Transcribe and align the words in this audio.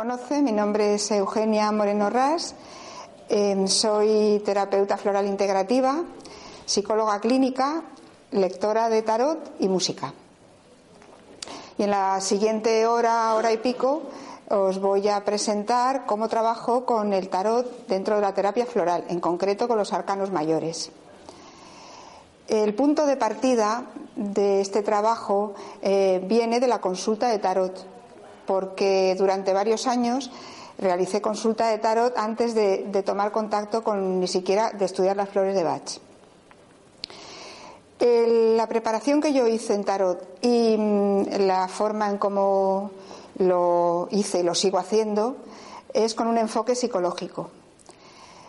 Conoce, 0.00 0.40
mi 0.40 0.52
nombre 0.52 0.94
es 0.94 1.10
Eugenia 1.10 1.70
Moreno 1.72 2.08
Ras. 2.08 2.54
Em, 3.28 3.68
soy 3.68 4.40
terapeuta 4.42 4.96
floral 4.96 5.26
integrativa, 5.26 6.00
psicóloga 6.64 7.20
clínica, 7.20 7.82
lectora 8.30 8.88
de 8.88 9.02
tarot 9.02 9.56
y 9.58 9.68
música. 9.68 10.14
Y 11.76 11.82
en 11.82 11.90
la 11.90 12.18
siguiente 12.22 12.86
hora, 12.86 13.34
hora 13.34 13.52
y 13.52 13.58
pico, 13.58 14.04
os 14.48 14.80
voy 14.80 15.06
a 15.06 15.22
presentar 15.22 16.06
cómo 16.06 16.28
trabajo 16.28 16.86
con 16.86 17.12
el 17.12 17.28
tarot 17.28 17.86
dentro 17.86 18.14
de 18.14 18.22
la 18.22 18.32
terapia 18.32 18.64
floral, 18.64 19.04
en 19.10 19.20
concreto 19.20 19.68
con 19.68 19.76
los 19.76 19.92
arcanos 19.92 20.30
mayores. 20.30 20.90
El 22.48 22.74
punto 22.74 23.04
de 23.04 23.18
partida 23.18 23.84
de 24.16 24.62
este 24.62 24.82
trabajo 24.82 25.52
eh, 25.82 26.24
viene 26.26 26.58
de 26.58 26.68
la 26.68 26.80
consulta 26.80 27.28
de 27.28 27.38
tarot 27.38 27.99
porque 28.50 29.14
durante 29.16 29.52
varios 29.52 29.86
años 29.86 30.28
realicé 30.76 31.22
consulta 31.22 31.68
de 31.68 31.78
tarot 31.78 32.18
antes 32.18 32.52
de, 32.52 33.02
tomar 33.06 33.30
contacto 33.30 33.84
con 33.84 34.18
ni 34.18 34.26
siquiera 34.26 34.72
de 34.72 34.86
estudiar 34.86 35.16
las 35.16 35.28
flores 35.28 35.54
de 35.54 35.62
Bach. 35.62 36.00
la 38.00 38.66
preparación 38.66 39.20
que 39.20 39.32
yo 39.32 39.46
hice 39.46 39.74
en 39.74 39.84
tarot 39.84 40.18
y 40.42 40.74
mm, 40.76 41.46
la 41.46 41.68
forma 41.68 42.10
en 42.10 42.18
cómo 42.18 42.90
lo 43.38 44.08
hice 44.10 44.40
y 44.40 44.42
lo 44.42 44.56
sigo 44.56 44.78
haciendo 44.78 45.36
es 45.94 46.16
con 46.16 46.26
un 46.26 46.36
enfoque 46.36 46.74
psicológico. 46.74 47.50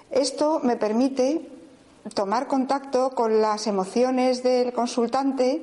Esto 0.10 0.62
me 0.64 0.78
permite 0.78 1.48
tomar 2.16 2.48
contacto 2.48 3.12
con 3.12 3.40
las 3.40 3.68
emociones 3.68 4.42
del 4.42 4.74
consultante 4.74 5.62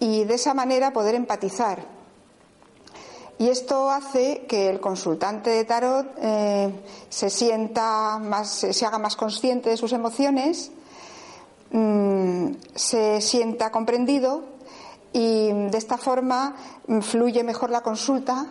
y 0.00 0.24
de 0.24 0.34
esa 0.34 0.52
manera 0.52 0.92
poder 0.92 1.14
empatizar 1.14 1.97
y 3.38 3.48
esto 3.48 3.90
hace 3.90 4.46
que 4.48 4.68
el 4.68 4.80
consultante 4.80 5.50
de 5.50 5.64
tarot 5.64 6.06
eh, 6.20 6.72
se 7.08 7.30
sienta 7.30 8.18
más, 8.18 8.50
se 8.50 8.86
haga 8.86 8.98
más 8.98 9.14
consciente 9.14 9.70
de 9.70 9.76
sus 9.76 9.92
emociones, 9.92 10.72
mm, 11.70 12.50
se 12.74 13.20
sienta 13.20 13.70
comprendido 13.70 14.42
y 15.12 15.52
de 15.52 15.78
esta 15.78 15.98
forma 15.98 16.56
mm, 16.88 17.00
fluye 17.00 17.44
mejor 17.44 17.70
la 17.70 17.82
consulta 17.82 18.46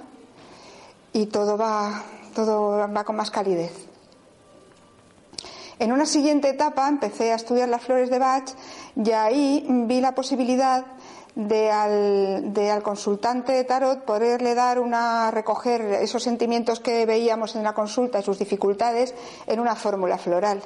y 1.11 1.25
todo 1.25 1.57
va, 1.57 2.03
todo 2.33 2.87
va 2.87 3.03
con 3.03 3.17
más 3.17 3.29
calidez. 3.29 3.73
En 5.79 5.91
una 5.91 6.05
siguiente 6.05 6.49
etapa 6.49 6.87
empecé 6.87 7.33
a 7.33 7.35
estudiar 7.35 7.69
las 7.69 7.83
flores 7.83 8.09
de 8.09 8.19
Bach 8.19 8.49
y 8.95 9.11
ahí 9.11 9.65
vi 9.69 10.01
la 10.01 10.15
posibilidad 10.15 10.85
de 11.37 11.69
al, 11.69 12.81
consultante 12.81 13.51
de 13.51 13.63
tarot 13.63 14.03
poderle 14.03 14.55
dar 14.55 14.79
una, 14.79 15.29
recoger 15.29 15.81
esos 16.01 16.23
sentimientos 16.23 16.79
que 16.79 17.05
veíamos 17.05 17.55
en 17.55 17.61
la 17.61 17.75
consulta 17.75 18.19
y 18.19 18.23
sus 18.23 18.39
dificultades 18.39 19.13
en 19.45 19.59
una 19.59 19.75
fórmula 19.75 20.17
floral. 20.17 20.63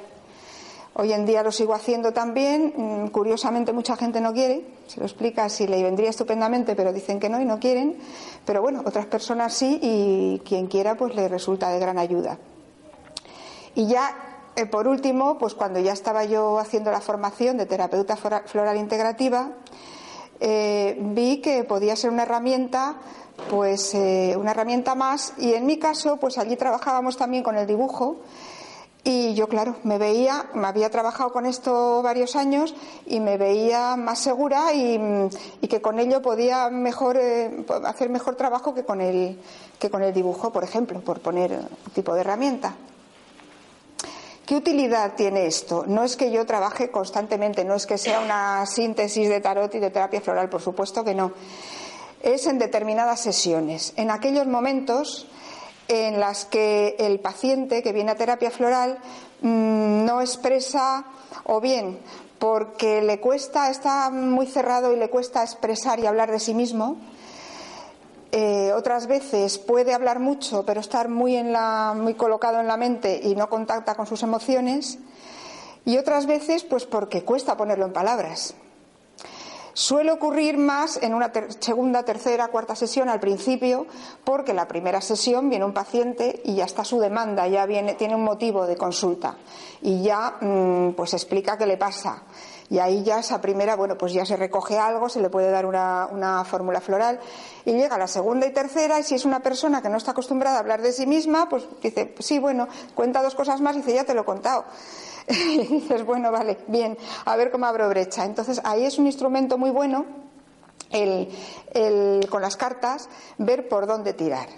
Hoy 0.94 1.12
en 1.12 1.26
día 1.26 1.42
lo 1.42 1.52
sigo 1.52 1.74
haciendo 1.74 2.12
también. 2.12 2.72
Mm, 2.74 3.08
curiosamente, 3.08 3.74
mucha 3.74 3.96
gente 3.96 4.22
no 4.22 4.32
quiere. 4.32 4.64
Se 4.86 4.98
lo 4.98 5.04
explica 5.04 5.48
si 5.50 5.66
le 5.66 5.82
vendría 5.82 6.08
estupendamente, 6.08 6.74
pero 6.74 6.92
dicen 6.92 7.20
que 7.20 7.28
no 7.28 7.40
y 7.40 7.44
no 7.44 7.58
quieren. 7.58 7.98
Pero 8.46 8.62
bueno, 8.62 8.82
otras 8.84 9.04
personas 9.06 9.52
sí 9.52 9.78
y 9.82 10.38
quien 10.40 10.68
quiera, 10.68 10.96
pues 10.96 11.14
le 11.14 11.28
resulta 11.28 11.68
de 11.68 11.80
gran 11.80 11.98
ayuda. 11.98 12.38
Y 13.74 13.88
ya, 13.88 14.50
eh, 14.56 14.64
por 14.64 14.88
último, 14.88 15.36
pues 15.36 15.54
cuando 15.54 15.80
ya 15.80 15.92
estaba 15.92 16.24
yo 16.24 16.58
haciendo 16.58 16.90
la 16.90 17.00
formación 17.02 17.58
de 17.58 17.66
terapeuta 17.66 18.16
floral 18.16 18.76
integrativa, 18.78 19.50
eh, 20.44 20.96
vi 20.98 21.40
que 21.40 21.62
podía 21.62 21.94
ser 21.94 22.10
una 22.10 22.24
herramienta 22.24 22.96
pues 23.48 23.94
eh, 23.94 24.34
una 24.36 24.50
herramienta 24.50 24.96
más 24.96 25.34
y 25.38 25.54
en 25.54 25.66
mi 25.66 25.78
caso 25.78 26.16
pues 26.16 26.36
allí 26.36 26.56
trabajábamos 26.56 27.16
también 27.16 27.44
con 27.44 27.56
el 27.56 27.64
dibujo 27.64 28.16
y 29.04 29.34
yo 29.34 29.46
claro 29.46 29.76
me 29.84 29.98
veía 29.98 30.46
me 30.54 30.66
había 30.66 30.90
trabajado 30.90 31.32
con 31.32 31.46
esto 31.46 32.02
varios 32.02 32.34
años 32.34 32.74
y 33.06 33.20
me 33.20 33.38
veía 33.38 33.94
más 33.94 34.18
segura 34.18 34.72
y, 34.74 34.98
que 35.68 35.80
con 35.80 36.00
ello 36.00 36.22
podía 36.22 36.70
mejor 36.70 37.18
eh, 37.18 37.64
hacer 37.84 38.10
mejor 38.10 38.34
trabajo 38.34 38.74
que 38.74 38.84
con 38.84 39.00
el 39.00 39.38
que 39.78 39.90
con 39.90 40.02
el 40.02 40.12
dibujo 40.12 40.52
por 40.52 40.64
ejemplo 40.64 40.98
por 41.02 41.20
poner 41.20 41.52
un 41.52 41.92
tipo 41.94 42.14
de 42.14 42.22
herramienta 42.22 42.74
¿Qué 44.52 44.58
utilidad 44.58 45.14
tiene 45.14 45.46
esto? 45.46 45.84
No 45.86 46.04
es 46.04 46.14
que 46.14 46.30
yo 46.30 46.44
trabaje 46.44 46.90
constantemente, 46.90 47.64
no 47.64 47.74
es 47.74 47.86
que 47.86 47.96
sea 47.96 48.20
una 48.20 48.66
síntesis 48.66 49.30
de 49.30 49.40
tarot 49.40 49.74
y 49.74 49.78
de 49.78 49.88
terapia 49.88 50.20
floral, 50.20 50.50
por 50.50 50.60
supuesto 50.60 51.02
que 51.04 51.14
no. 51.14 51.32
Es 52.20 52.46
en 52.46 52.58
determinadas 52.58 53.20
sesiones, 53.20 53.94
en 53.96 54.10
aquellos 54.10 54.46
momentos 54.46 55.26
en 55.88 56.20
las 56.20 56.44
que 56.44 56.96
el 56.98 57.18
paciente 57.18 57.82
que 57.82 57.94
viene 57.94 58.10
a 58.10 58.16
terapia 58.16 58.50
floral 58.50 58.98
mm, 59.40 60.04
no 60.04 60.20
expresa 60.20 61.06
o 61.44 61.62
bien 61.62 61.98
porque 62.38 63.00
le 63.00 63.20
cuesta, 63.20 63.70
está 63.70 64.10
muy 64.10 64.46
cerrado 64.46 64.92
y 64.92 64.96
le 64.96 65.08
cuesta 65.08 65.42
expresar 65.42 65.98
y 65.98 66.04
hablar 66.04 66.30
de 66.30 66.40
sí 66.40 66.52
mismo, 66.52 66.98
eh, 68.32 68.72
otras 68.74 69.06
veces 69.06 69.58
puede 69.58 69.92
hablar 69.92 70.18
mucho, 70.18 70.64
pero 70.64 70.80
estar 70.80 71.10
muy, 71.10 71.36
en 71.36 71.52
la, 71.52 71.94
muy 71.94 72.14
colocado 72.14 72.60
en 72.60 72.66
la 72.66 72.78
mente 72.78 73.20
y 73.22 73.34
no 73.34 73.50
contacta 73.50 73.94
con 73.94 74.06
sus 74.06 74.22
emociones. 74.22 74.98
Y 75.84 75.98
otras 75.98 76.24
veces, 76.24 76.64
pues 76.64 76.86
porque 76.86 77.24
cuesta 77.24 77.58
ponerlo 77.58 77.84
en 77.84 77.92
palabras. 77.92 78.54
Suele 79.74 80.12
ocurrir 80.12 80.56
más 80.56 80.98
en 81.02 81.14
una 81.14 81.30
segunda, 81.58 82.04
tercera, 82.04 82.48
cuarta 82.48 82.74
sesión 82.74 83.08
al 83.08 83.20
principio, 83.20 83.86
porque 84.24 84.54
la 84.54 84.68
primera 84.68 85.00
sesión 85.00 85.50
viene 85.50 85.64
un 85.64 85.74
paciente 85.74 86.40
y 86.44 86.56
ya 86.56 86.64
está 86.64 86.84
su 86.84 87.00
demanda, 87.00 87.48
ya 87.48 87.66
viene, 87.66 87.94
tiene 87.94 88.14
un 88.14 88.24
motivo 88.24 88.66
de 88.66 88.76
consulta 88.76 89.36
y 89.80 90.02
ya 90.02 90.36
mm, 90.40 90.90
pues 90.92 91.14
explica 91.14 91.56
qué 91.56 91.66
le 91.66 91.78
pasa 91.78 92.22
y 92.72 92.78
ahí 92.78 93.02
ya 93.02 93.18
esa 93.18 93.38
primera, 93.42 93.76
bueno, 93.76 93.98
pues 93.98 94.14
ya 94.14 94.24
se 94.24 94.34
recoge 94.34 94.78
algo, 94.78 95.10
se 95.10 95.20
le 95.20 95.28
puede 95.28 95.50
dar 95.50 95.66
una, 95.66 96.42
fórmula 96.46 96.80
floral. 96.80 97.20
Y 97.66 97.72
llega 97.72 97.98
la 97.98 98.06
segunda 98.06 98.46
y 98.46 98.50
tercera, 98.50 98.98
y 98.98 99.02
si 99.02 99.14
es 99.14 99.26
una 99.26 99.40
persona 99.40 99.82
que 99.82 99.90
no 99.90 99.98
está 99.98 100.12
acostumbrada 100.12 100.56
a 100.56 100.60
hablar 100.60 100.80
de 100.80 100.90
sí 100.90 101.06
misma, 101.06 101.50
pues 101.50 101.64
dice, 101.82 102.14
sí, 102.20 102.38
bueno, 102.38 102.68
cuenta 102.94 103.22
dos 103.22 103.34
cosas 103.34 103.60
más 103.60 103.76
y 103.76 103.80
dice, 103.80 103.92
ya 103.92 104.04
te 104.04 104.14
lo 104.14 104.22
he 104.22 104.24
contado. 104.24 104.64
y 105.28 105.66
dices, 105.66 106.02
bueno, 106.06 106.32
vale, 106.32 106.56
bien, 106.66 106.96
a 107.26 107.36
ver 107.36 107.50
cómo 107.50 107.66
abro 107.66 107.90
brecha. 107.90 108.24
Entonces 108.24 108.58
ahí 108.64 108.86
es 108.86 108.98
un 108.98 109.04
instrumento 109.04 109.58
muy 109.58 109.68
bueno 109.68 110.06
el, 110.88 112.26
con 112.30 112.40
las 112.40 112.56
cartas 112.56 113.10
ver 113.36 113.68
por 113.68 113.86
dónde 113.86 114.14
tirar. 114.14 114.48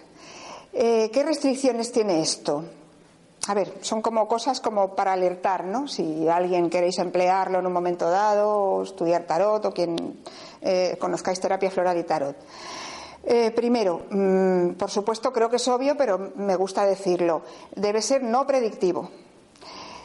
Eh, 0.72 1.10
¿Qué 1.12 1.24
restricciones 1.24 1.90
tiene 1.90 2.22
esto? 2.22 2.62
A 3.46 3.54
ver, 3.54 3.74
son 3.82 4.00
como 4.00 4.26
cosas 4.26 4.60
como 4.60 4.94
para 4.94 5.12
alertar, 5.12 5.64
¿no? 5.64 5.86
Si 5.86 6.26
alguien 6.28 6.70
queréis 6.70 6.98
emplearlo 6.98 7.58
en 7.58 7.66
un 7.66 7.72
momento 7.72 8.08
dado, 8.08 8.50
o 8.50 8.82
estudiar 8.82 9.24
tarot, 9.24 9.64
o 9.66 9.72
quien 9.72 10.22
eh, 10.62 10.96
conozcáis 10.98 11.40
terapia 11.40 11.70
floral 11.70 11.98
y 11.98 12.04
tarot. 12.04 12.36
Eh, 13.22 13.50
primero, 13.50 14.06
mm, 14.10 14.74
por 14.74 14.90
supuesto, 14.90 15.32
creo 15.32 15.50
que 15.50 15.56
es 15.56 15.68
obvio, 15.68 15.96
pero 15.96 16.32
me 16.36 16.56
gusta 16.56 16.86
decirlo. 16.86 17.42
Debe 17.74 18.00
ser 18.00 18.22
no 18.22 18.46
predictivo. 18.46 19.10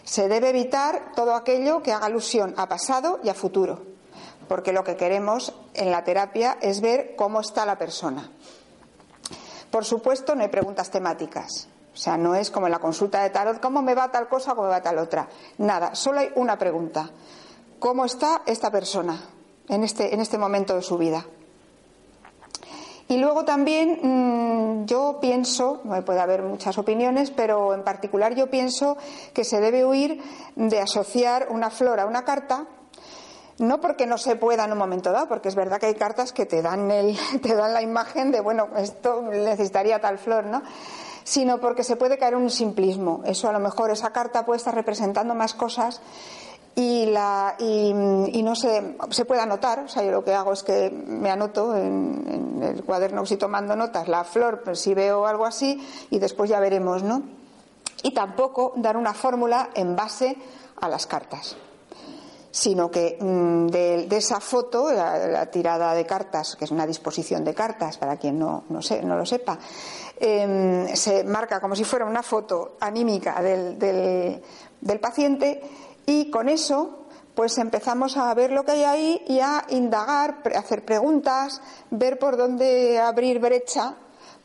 Se 0.03 0.27
debe 0.27 0.49
evitar 0.49 1.13
todo 1.15 1.35
aquello 1.35 1.81
que 1.81 1.93
haga 1.93 2.07
alusión 2.07 2.53
a 2.57 2.67
pasado 2.67 3.19
y 3.23 3.29
a 3.29 3.33
futuro, 3.33 3.83
porque 4.49 4.73
lo 4.73 4.83
que 4.83 4.97
queremos 4.97 5.53
en 5.75 5.91
la 5.91 6.03
terapia 6.03 6.57
es 6.61 6.81
ver 6.81 7.15
cómo 7.15 7.39
está 7.39 7.65
la 7.65 7.77
persona. 7.77 8.31
Por 9.71 9.85
supuesto, 9.85 10.35
no 10.35 10.41
hay 10.41 10.49
preguntas 10.49 10.89
temáticas. 10.89 11.69
O 11.99 12.01
sea, 12.01 12.15
no 12.15 12.33
es 12.33 12.49
como 12.49 12.67
en 12.67 12.71
la 12.71 12.79
consulta 12.79 13.21
de 13.23 13.29
tarot, 13.29 13.59
¿cómo 13.59 13.81
me 13.81 13.93
va 13.93 14.09
tal 14.09 14.29
cosa 14.29 14.53
o 14.53 14.55
cómo 14.55 14.69
me 14.69 14.73
va 14.73 14.81
tal 14.81 14.97
otra? 14.99 15.27
Nada, 15.57 15.95
solo 15.95 16.21
hay 16.21 16.31
una 16.35 16.57
pregunta. 16.57 17.09
¿Cómo 17.77 18.05
está 18.05 18.41
esta 18.45 18.71
persona 18.71 19.21
en 19.67 19.83
este, 19.83 20.13
en 20.13 20.21
este 20.21 20.37
momento 20.37 20.75
de 20.75 20.81
su 20.81 20.97
vida? 20.97 21.25
Y 23.09 23.17
luego 23.17 23.43
también 23.43 23.99
mm, 24.01 24.85
yo 24.85 25.17
pienso, 25.19 25.81
puede 26.05 26.21
haber 26.21 26.41
muchas 26.41 26.77
opiniones, 26.77 27.31
pero 27.31 27.73
en 27.73 27.83
particular 27.83 28.33
yo 28.33 28.49
pienso 28.49 28.95
que 29.33 29.43
se 29.43 29.59
debe 29.59 29.83
huir 29.83 30.23
de 30.55 30.79
asociar 30.79 31.47
una 31.49 31.69
flor 31.69 31.99
a 31.99 32.05
una 32.05 32.23
carta, 32.23 32.65
no 33.57 33.81
porque 33.81 34.07
no 34.07 34.17
se 34.17 34.37
pueda 34.37 34.63
en 34.63 34.71
un 34.71 34.77
momento 34.77 35.11
dado, 35.11 35.27
porque 35.27 35.49
es 35.49 35.55
verdad 35.55 35.81
que 35.81 35.87
hay 35.87 35.95
cartas 35.95 36.31
que 36.31 36.45
te 36.45 36.61
dan, 36.61 36.89
el, 36.91 37.17
te 37.41 37.55
dan 37.55 37.73
la 37.73 37.81
imagen 37.81 38.31
de, 38.31 38.39
bueno, 38.39 38.69
esto 38.77 39.21
necesitaría 39.21 39.99
tal 39.99 40.17
flor, 40.17 40.45
¿no? 40.45 40.61
Sino 41.23 41.59
porque 41.59 41.83
se 41.83 41.95
puede 41.95 42.17
caer 42.17 42.33
en 42.33 42.41
un 42.41 42.49
simplismo. 42.49 43.21
Eso 43.25 43.49
a 43.49 43.51
lo 43.51 43.59
mejor, 43.59 43.91
esa 43.91 44.11
carta 44.11 44.45
puede 44.45 44.57
estar 44.57 44.73
representando 44.73 45.35
más 45.35 45.53
cosas 45.53 46.01
y, 46.75 47.07
la, 47.07 47.55
y, 47.59 47.93
no 47.93 48.55
se, 48.55 48.95
se 49.09 49.25
puede 49.25 49.41
anotar. 49.41 49.79
O 49.79 49.87
sea, 49.87 50.03
yo 50.03 50.11
lo 50.11 50.23
que 50.23 50.33
hago 50.33 50.53
es 50.53 50.63
que 50.63 50.89
me 50.89 51.29
anoto 51.29 51.75
en, 51.75 52.61
el 52.61 52.83
cuaderno, 52.83 53.25
si 53.25 53.37
tomando 53.37 53.75
notas, 53.75 54.07
la 54.07 54.23
flor, 54.23 54.61
pues 54.63 54.79
si 54.79 54.93
veo 54.93 55.25
algo 55.25 55.45
así, 55.45 55.85
y 56.09 56.19
después 56.19 56.49
ya 56.49 56.59
veremos, 56.59 57.03
¿no? 57.03 57.23
Y 58.03 58.13
tampoco 58.13 58.73
dar 58.75 58.97
una 58.97 59.13
fórmula 59.13 59.69
en 59.75 59.95
base 59.95 60.37
a 60.79 60.87
las 60.87 61.05
cartas 61.05 61.57
sino 62.59 62.91
que 62.91 63.17
mm, 63.17 63.67
de, 63.67 64.17
esa 64.17 64.41
foto, 64.41 64.91
la, 64.91 65.45
tirada 65.49 65.93
de 65.93 66.05
cartas, 66.05 66.57
que 66.57 66.65
es 66.65 66.71
una 66.71 66.85
disposición 66.85 67.45
de 67.45 67.53
cartas, 67.53 67.97
para 67.97 68.17
quien 68.17 68.37
no, 68.37 68.65
no, 68.67 68.81
no 69.03 69.17
lo 69.17 69.25
sepa, 69.25 69.57
em, 70.19 70.93
se 70.93 71.23
marca 71.23 71.61
como 71.61 71.73
si 71.73 71.85
fuera 71.85 72.03
una 72.03 72.21
foto 72.21 72.75
anímica 72.81 73.41
del, 73.41 73.79
del 73.79 74.99
paciente 74.99 75.61
y 76.05 76.29
con 76.29 76.49
eso, 76.49 77.05
pues 77.33 77.57
empezamos 77.59 78.17
a 78.17 78.33
ver 78.33 78.51
lo 78.51 78.65
que 78.65 78.71
hay 78.71 78.83
ahí 78.83 79.21
y 79.29 79.39
a 79.39 79.63
indagar, 79.69 80.43
hacer 80.53 80.83
preguntas, 80.83 81.61
ver 81.91 82.19
por 82.19 82.35
dónde 82.35 82.99
abrir 82.99 83.39
brecha 83.39 83.95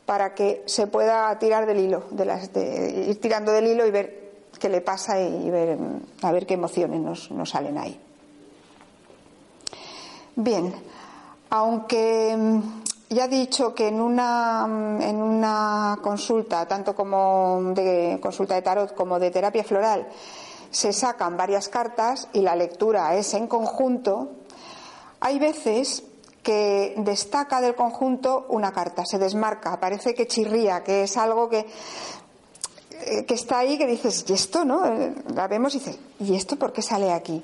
para 0.05 0.33
que 0.33 0.63
se 0.67 0.87
pueda 0.87 1.37
tirar 1.37 1.65
del 1.65 1.79
hilo, 1.79 2.05
de 2.11 2.23
las, 2.23 2.53
de, 2.53 3.07
ir 3.09 3.19
tirando 3.19 3.51
del 3.51 3.67
hilo 3.67 3.85
y 3.85 3.91
ver 3.91 4.25
qué 4.57 4.69
le 4.69 4.79
pasa 4.79 5.19
y 5.19 5.49
ver 5.49 5.77
a 6.21 6.31
ver 6.31 6.45
qué 6.45 6.53
emociones 6.53 7.01
nos, 7.01 7.29
nos 7.29 7.49
salen 7.49 7.77
ahí. 7.77 8.04
Bien, 10.37 10.75
aunque 11.49 12.35
mm, 12.37 13.13
ya 13.13 13.25
he 13.25 13.29
dicho 13.29 13.73
que 13.73 13.87
en 13.87 14.01
una, 14.01 14.67
mm, 14.67 15.01
en 15.01 15.21
una 15.21 15.97
consulta, 16.01 16.67
tanto 16.67 16.93
como 16.93 17.61
de 17.73 18.19
consulta 18.21 18.55
de 18.55 18.61
tarot 18.61 18.93
como 18.93 19.17
de 19.17 19.31
terapia 19.31 19.63
floral, 19.63 20.07
se 20.71 20.91
sacan 20.91 21.37
varias 21.37 21.69
cartas 21.69 22.27
y 22.33 22.41
la 22.41 22.53
lectura 22.55 23.15
es 23.15 23.33
en 23.33 23.47
conjunto, 23.47 24.29
hay 25.21 25.39
veces 25.39 26.03
que 26.43 26.95
destaca 26.97 27.61
del 27.61 27.75
conjunto 27.75 28.45
una 28.49 28.73
carta, 28.73 29.05
se 29.05 29.17
desmarca, 29.17 29.79
parece 29.79 30.13
que 30.13 30.27
chirría, 30.27 30.83
que 30.83 31.03
es 31.03 31.15
algo 31.15 31.47
que, 31.47 31.65
eh, 32.91 33.25
que 33.25 33.33
está 33.33 33.59
ahí, 33.59 33.77
que 33.77 33.87
dices, 33.87 34.25
¿y 34.27 34.33
esto 34.33 34.65
no? 34.65 34.85
Eh, 34.85 35.15
la 35.33 35.47
vemos 35.47 35.73
y 35.75 35.79
dices, 35.79 35.97
¿y 36.19 36.35
esto 36.35 36.57
por 36.57 36.73
qué 36.73 36.81
sale 36.81 37.13
aquí? 37.13 37.41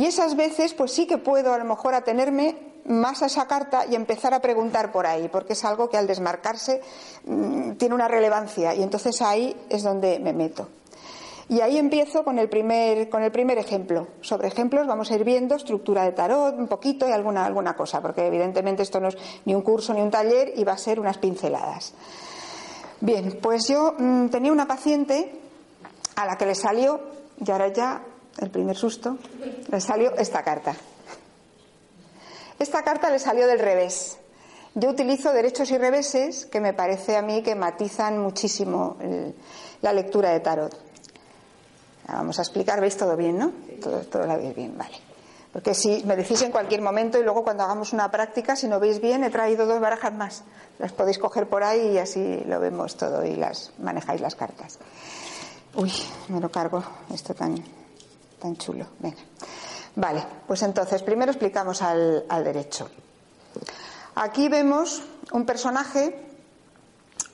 Y 0.00 0.06
esas 0.06 0.34
veces, 0.34 0.72
pues 0.72 0.92
sí 0.92 1.06
que 1.06 1.18
puedo 1.18 1.52
a 1.52 1.58
lo 1.58 1.66
mejor 1.66 1.94
atenerme 1.94 2.56
más 2.86 3.20
a 3.20 3.26
esa 3.26 3.46
carta 3.46 3.84
y 3.84 3.94
empezar 3.94 4.32
a 4.32 4.40
preguntar 4.40 4.92
por 4.92 5.06
ahí, 5.06 5.28
porque 5.28 5.52
es 5.52 5.62
algo 5.62 5.90
que 5.90 5.98
al 5.98 6.06
desmarcarse 6.06 6.80
mm, 7.26 7.72
tiene 7.72 7.94
una 7.94 8.08
relevancia 8.08 8.74
y 8.74 8.82
entonces 8.82 9.20
ahí 9.20 9.54
es 9.68 9.82
donde 9.82 10.18
me 10.18 10.32
meto. 10.32 10.68
Y 11.50 11.60
ahí 11.60 11.76
empiezo 11.76 12.24
con 12.24 12.38
el 12.38 12.48
primer, 12.48 13.10
con 13.10 13.22
el 13.22 13.30
primer 13.30 13.58
ejemplo. 13.58 14.08
Sobre 14.22 14.48
ejemplos 14.48 14.86
vamos 14.86 15.10
a 15.10 15.16
ir 15.16 15.24
viendo 15.24 15.54
estructura 15.54 16.04
de 16.04 16.12
tarot, 16.12 16.58
un 16.58 16.66
poquito 16.66 17.06
y 17.06 17.12
alguna, 17.12 17.44
alguna 17.44 17.76
cosa, 17.76 18.00
porque 18.00 18.26
evidentemente 18.26 18.82
esto 18.82 19.00
no 19.00 19.08
es 19.08 19.18
ni 19.44 19.54
un 19.54 19.60
curso 19.60 19.92
ni 19.92 20.00
un 20.00 20.10
taller 20.10 20.54
y 20.56 20.64
va 20.64 20.72
a 20.72 20.78
ser 20.78 20.98
unas 20.98 21.18
pinceladas. 21.18 21.92
Bien, 23.02 23.38
pues 23.42 23.68
yo 23.68 23.96
mm, 23.98 24.28
tenía 24.28 24.50
una 24.50 24.66
paciente 24.66 25.30
a 26.16 26.24
la 26.24 26.38
que 26.38 26.46
le 26.46 26.54
salió, 26.54 27.00
y 27.44 27.50
ahora 27.50 27.68
ya 27.68 28.02
el 28.38 28.50
primer 28.50 28.76
susto, 28.76 29.18
le 29.68 29.80
salió 29.80 30.14
esta 30.16 30.42
carta. 30.42 30.74
Esta 32.58 32.82
carta 32.82 33.10
le 33.10 33.18
salió 33.18 33.46
del 33.46 33.58
revés. 33.58 34.18
Yo 34.74 34.90
utilizo 34.90 35.32
derechos 35.32 35.70
y 35.70 35.78
reveses 35.78 36.46
que 36.46 36.60
me 36.60 36.72
parece 36.72 37.16
a 37.16 37.22
mí 37.22 37.42
que 37.42 37.54
matizan 37.54 38.18
muchísimo 38.18 38.96
la 39.82 39.92
lectura 39.92 40.30
de 40.30 40.40
tarot. 40.40 40.76
Vamos 42.06 42.38
a 42.38 42.42
explicar, 42.42 42.80
¿veis 42.80 42.96
todo 42.96 43.16
bien, 43.16 43.38
no? 43.38 43.52
Todo, 43.80 44.00
todo 44.00 44.26
lo 44.26 44.36
veis 44.36 44.54
bien, 44.54 44.76
vale. 44.76 44.96
Porque 45.52 45.74
si 45.74 46.04
me 46.04 46.16
decís 46.16 46.42
en 46.42 46.52
cualquier 46.52 46.82
momento 46.82 47.18
y 47.18 47.24
luego 47.24 47.42
cuando 47.42 47.64
hagamos 47.64 47.92
una 47.92 48.10
práctica, 48.10 48.54
si 48.54 48.68
no 48.68 48.78
veis 48.78 49.00
bien, 49.00 49.24
he 49.24 49.30
traído 49.30 49.66
dos 49.66 49.80
barajas 49.80 50.12
más. 50.12 50.44
Las 50.78 50.92
podéis 50.92 51.18
coger 51.18 51.48
por 51.48 51.64
ahí 51.64 51.92
y 51.94 51.98
así 51.98 52.42
lo 52.46 52.60
vemos 52.60 52.96
todo 52.96 53.24
y 53.24 53.34
las 53.34 53.72
manejáis 53.78 54.20
las 54.20 54.36
cartas. 54.36 54.78
Uy, 55.74 55.92
me 56.28 56.40
lo 56.40 56.50
cargo, 56.50 56.82
esto 57.12 57.34
tan, 57.34 57.62
tan 58.40 58.56
chulo. 58.56 58.86
Venga. 58.98 59.18
Vale, 59.94 60.24
pues 60.46 60.62
entonces 60.62 61.02
primero 61.02 61.30
explicamos 61.30 61.82
al, 61.82 62.24
al 62.28 62.44
derecho. 62.44 62.88
Aquí 64.14 64.48
vemos 64.48 65.02
un 65.32 65.46
personaje, 65.46 66.18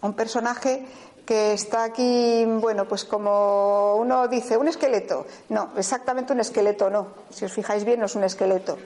un 0.03 0.14
personaje 0.14 0.87
que 1.25 1.53
está 1.53 1.85
aquí, 1.85 2.44
bueno, 2.47 2.87
pues 2.87 3.05
como 3.05 3.97
uno 3.97 4.29
dice, 4.29 4.56
un 4.56 4.69
esqueleto. 4.69 5.26
No, 5.49 5.70
exactamente 5.76 6.32
un 6.32 6.41
esqueleto 6.41 6.88
no. 6.88 7.08
Si 7.31 7.44
os 7.44 7.53
fijáis 7.53 7.85
bien, 7.85 8.00
no 8.00 8.06
es 8.06 8.14
un 8.14 8.25
esqueleto. 8.25 8.79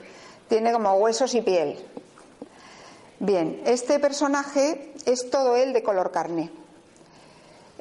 Tiene 0.49 0.73
como 0.73 0.93
huesos 0.95 1.33
y 1.35 1.41
piel. 1.41 1.77
Bien, 3.19 3.61
este 3.65 3.99
personaje 3.99 4.93
es 5.05 5.29
todo 5.29 5.55
él 5.55 5.73
de 5.73 5.83
color 5.83 6.11
carne. 6.11 6.51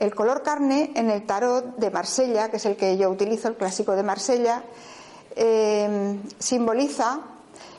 El 0.01 0.15
color 0.15 0.43
carne 0.43 0.93
en 0.97 1.11
el 1.11 1.27
tarot 1.27 1.77
de 1.77 1.91
Marsella, 1.91 2.51
que 2.51 2.57
es 2.57 2.65
el 2.65 2.77
que 2.77 2.97
yo 2.97 3.11
utilizo, 3.11 3.49
el 3.49 3.57
clásico 3.57 3.95
de 3.95 4.03
Marsella, 4.03 4.65
eh, 5.37 6.19
simboliza 6.39 7.21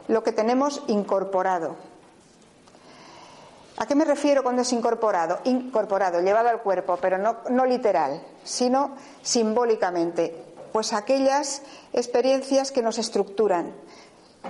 lo 0.07 0.21
que 0.21 0.31
tenemos 0.31 0.83
incorporado. 0.87 1.75
¿A 3.77 3.87
qué 3.87 3.95
me 3.95 4.05
refiero 4.05 4.43
cuando 4.43 4.61
es 4.61 4.71
incorporado? 4.71 5.39
Incorporado, 5.45 6.21
llevado 6.21 6.49
al 6.49 6.61
cuerpo, 6.61 6.99
pero 7.01 7.17
no, 7.17 7.65
literal, 7.65 8.21
sino 8.43 8.95
simbólicamente. 9.23 10.45
Pues 10.71 10.93
aquellas 10.93 11.63
experiencias 11.91 12.71
que 12.71 12.83
nos 12.83 12.99
estructuran, 12.99 13.73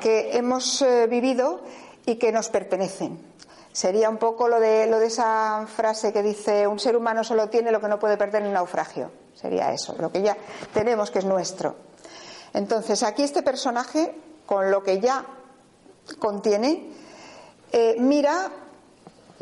que 0.02 0.36
hemos 0.36 0.82
eh, 0.82 1.08
vivido 1.08 1.62
y 2.06 2.16
que 2.16 2.34
nos 2.34 2.50
pertenecen. 2.50 3.31
Sería 3.72 4.10
un 4.10 4.18
poco 4.18 4.48
lo 4.48 4.60
de, 4.60 4.88
lo 4.88 5.00
de 5.00 5.08
esa 5.08 5.66
frase 5.68 6.12
que 6.12 6.22
dice 6.22 6.68
un 6.68 6.80
ser 6.80 6.96
humano 6.96 7.24
solo 7.24 7.50
tiene 7.50 7.72
lo 7.72 7.80
que 7.80 7.88
no 7.88 8.00
puede 8.00 8.18
perder 8.18 8.42
en 8.42 8.50
un 8.50 8.54
naufragio. 8.54 9.12
Sería 9.34 9.72
eso, 9.72 9.96
lo 9.98 10.12
que 10.12 10.22
ya 10.22 10.38
tenemos 10.74 11.10
que 11.10 11.20
es 11.20 11.26
nuestro. 11.26 11.76
Entonces, 12.54 13.02
aquí 13.04 13.24
este 13.24 13.44
personaje, 13.44 14.14
con 14.46 14.70
lo 14.70 14.84
que 14.84 15.00
ya 15.00 15.26
contiene, 16.20 16.92
eh, 17.72 17.96
mira 17.98 18.52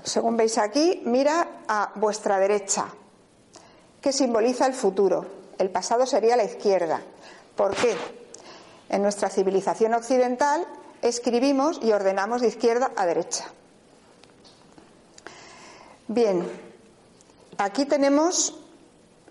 según 0.04 0.38
veis 0.38 0.58
aquí, 0.58 1.02
mira 1.06 1.64
a 1.68 1.92
vuestra 1.96 2.40
derecha, 2.40 2.88
que 4.02 4.14
simboliza 4.14 4.66
el 4.66 4.74
futuro. 4.74 5.26
El 5.58 5.70
pasado 5.70 6.06
sería 6.06 6.38
la 6.38 6.44
izquierda. 6.44 7.02
¿Por 7.56 7.76
qué? 7.76 7.96
En 8.90 9.02
nuestra 9.02 9.30
civilización 9.30 9.94
occidental 9.94 10.66
escribimos 11.02 11.80
y 11.84 11.92
ordenamos 11.92 12.42
de 12.42 12.48
izquierda 12.48 12.92
a 12.96 13.06
derecha. 13.06 13.46
Bien, 16.12 16.44
aquí 17.60 17.86
tenemos 17.86 18.58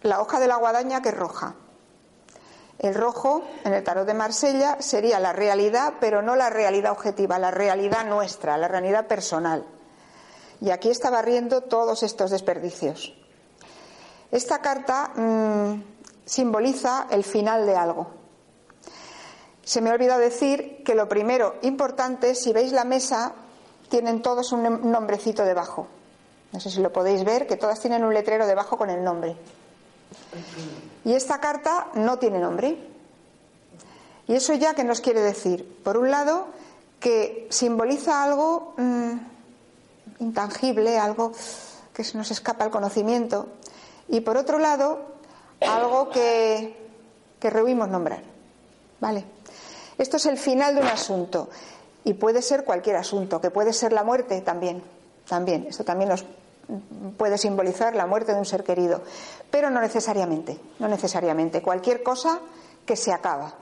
la 0.03 0.21
hoja 0.21 0.39
de 0.39 0.47
la 0.47 0.55
guadaña 0.55 1.03
que 1.03 1.09
es 1.09 1.17
roja. 1.17 1.57
El 2.79 2.95
rojo 2.95 3.43
en 3.65 3.75
el 3.75 3.83
tarot 3.83 4.07
de 4.07 4.15
Marsella 4.15 4.77
sería 4.79 5.19
la 5.19 5.33
realidad, 5.33 5.95
pero 5.99 6.23
no 6.23 6.37
la 6.37 6.51
realidad 6.51 6.93
objetiva, 6.93 7.37
la 7.41 7.51
realidad 7.51 8.07
nuestra, 8.07 8.57
la 8.57 8.69
realidad 8.69 9.09
personal. 9.09 9.67
Y 10.61 10.71
aquí 10.71 10.89
está 10.89 11.11
barriendo 11.11 11.63
todos 11.63 12.05
estos 12.05 12.31
desperdicios. 12.31 13.13
Esta 14.31 14.61
carta 14.61 15.11
mm, 15.17 15.83
simboliza 16.25 17.09
el 17.11 17.25
final 17.25 17.67
de 17.67 17.75
algo. 17.75 18.07
Se 19.65 19.81
me 19.81 19.91
ha 19.91 19.95
olvidado 19.95 20.21
decir 20.21 20.85
que 20.85 20.95
lo 20.95 21.09
primero 21.09 21.57
importante, 21.63 22.37
si 22.37 22.53
veis 22.53 22.71
la 22.71 22.85
mesa, 22.85 23.33
tienen 23.89 24.23
todos 24.23 24.53
un 24.53 24.93
nombrecito 24.93 25.43
debajo. 25.43 25.89
No 26.53 26.61
sé 26.61 26.71
si 26.71 26.81
lo 26.81 26.93
podéis 26.93 27.25
ver, 27.25 27.47
que 27.47 27.57
todas 27.57 27.81
tienen 27.81 28.05
un 28.05 28.15
letrero 28.15 28.47
debajo 28.47 28.79
con 28.79 28.91
el 28.91 29.05
nombre. 29.05 29.37
Y 31.05 31.13
esta 31.13 31.41
carta 31.41 31.89
no 31.95 32.19
tiene 32.19 32.39
nombre. 32.39 32.79
¿Y 34.27 34.35
eso 34.35 34.55
ya 34.55 34.75
qué 34.75 34.85
nos 34.85 35.01
quiere 35.01 35.21
decir? 35.21 35.81
Por 35.83 35.97
un 35.97 36.11
lado, 36.11 36.47
que 37.01 37.47
simboliza 37.51 38.23
algo 38.23 38.75
mm, 38.77 39.13
intangible, 40.21 40.99
algo 40.99 41.33
que 41.93 42.05
se 42.05 42.17
nos 42.17 42.31
escapa 42.31 42.65
al 42.65 42.71
conocimiento, 42.71 43.49
y 44.09 44.21
por 44.21 44.37
otro 44.37 44.59
lado, 44.59 45.01
algo 45.61 46.11
que, 46.11 46.77
que 47.41 47.51
rehuimos 47.51 47.89
nombrar. 47.89 48.23
¿Vale? 49.01 49.25
Esto 49.97 50.17
es 50.17 50.27
el 50.27 50.39
final 50.39 50.75
de 50.75 50.81
un 50.81 50.87
asunto 50.87 51.49
y 52.05 52.15
puede 52.15 52.43
ser 52.43 52.65
cualquier 52.65 52.97
asunto, 52.97 53.41
que 53.41 53.51
puede 53.51 53.73
ser 53.73 53.93
la 53.93 54.05
muerte 54.05 54.41
también. 54.41 54.83
También, 55.29 55.67
esto 55.69 55.85
también 55.85 56.09
nos 56.09 56.25
puede 57.17 57.39
simbolizar 57.39 57.95
la 57.95 58.07
muerte 58.07 58.33
de 58.33 58.39
un 58.39 58.45
ser 58.45 58.65
querido, 58.65 59.03
pero 59.51 59.71
no 59.71 59.81
necesariamente, 59.81 60.59
no 60.79 60.89
necesariamente. 60.89 61.63
Cualquier 61.63 62.03
cosa 62.03 62.41
que 62.85 62.97
se 62.97 63.13
acaba. 63.13 63.55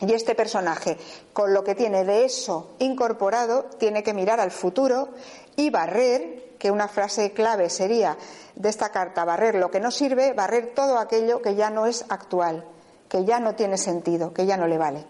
Y 0.00 0.12
este 0.12 0.34
personaje, 0.34 0.96
con 1.32 1.52
lo 1.52 1.64
que 1.64 1.74
tiene 1.74 2.04
de 2.04 2.24
eso 2.24 2.70
incorporado, 2.78 3.64
tiene 3.78 4.02
que 4.02 4.14
mirar 4.14 4.40
al 4.40 4.50
futuro 4.50 5.08
y 5.56 5.70
barrer, 5.70 6.50
que 6.58 6.70
una 6.70 6.88
frase 6.88 7.32
clave 7.32 7.70
sería 7.70 8.16
de 8.54 8.68
esta 8.68 8.90
carta, 8.90 9.24
barrer 9.24 9.54
lo 9.54 9.70
que 9.70 9.80
no 9.80 9.90
sirve, 9.90 10.32
barrer 10.32 10.72
todo 10.74 10.98
aquello 10.98 11.42
que 11.42 11.54
ya 11.54 11.70
no 11.70 11.86
es 11.86 12.04
actual, 12.08 12.64
que 13.08 13.24
ya 13.24 13.40
no 13.40 13.54
tiene 13.54 13.78
sentido, 13.78 14.32
que 14.32 14.46
ya 14.46 14.56
no 14.56 14.66
le 14.66 14.78
vale. 14.78 15.04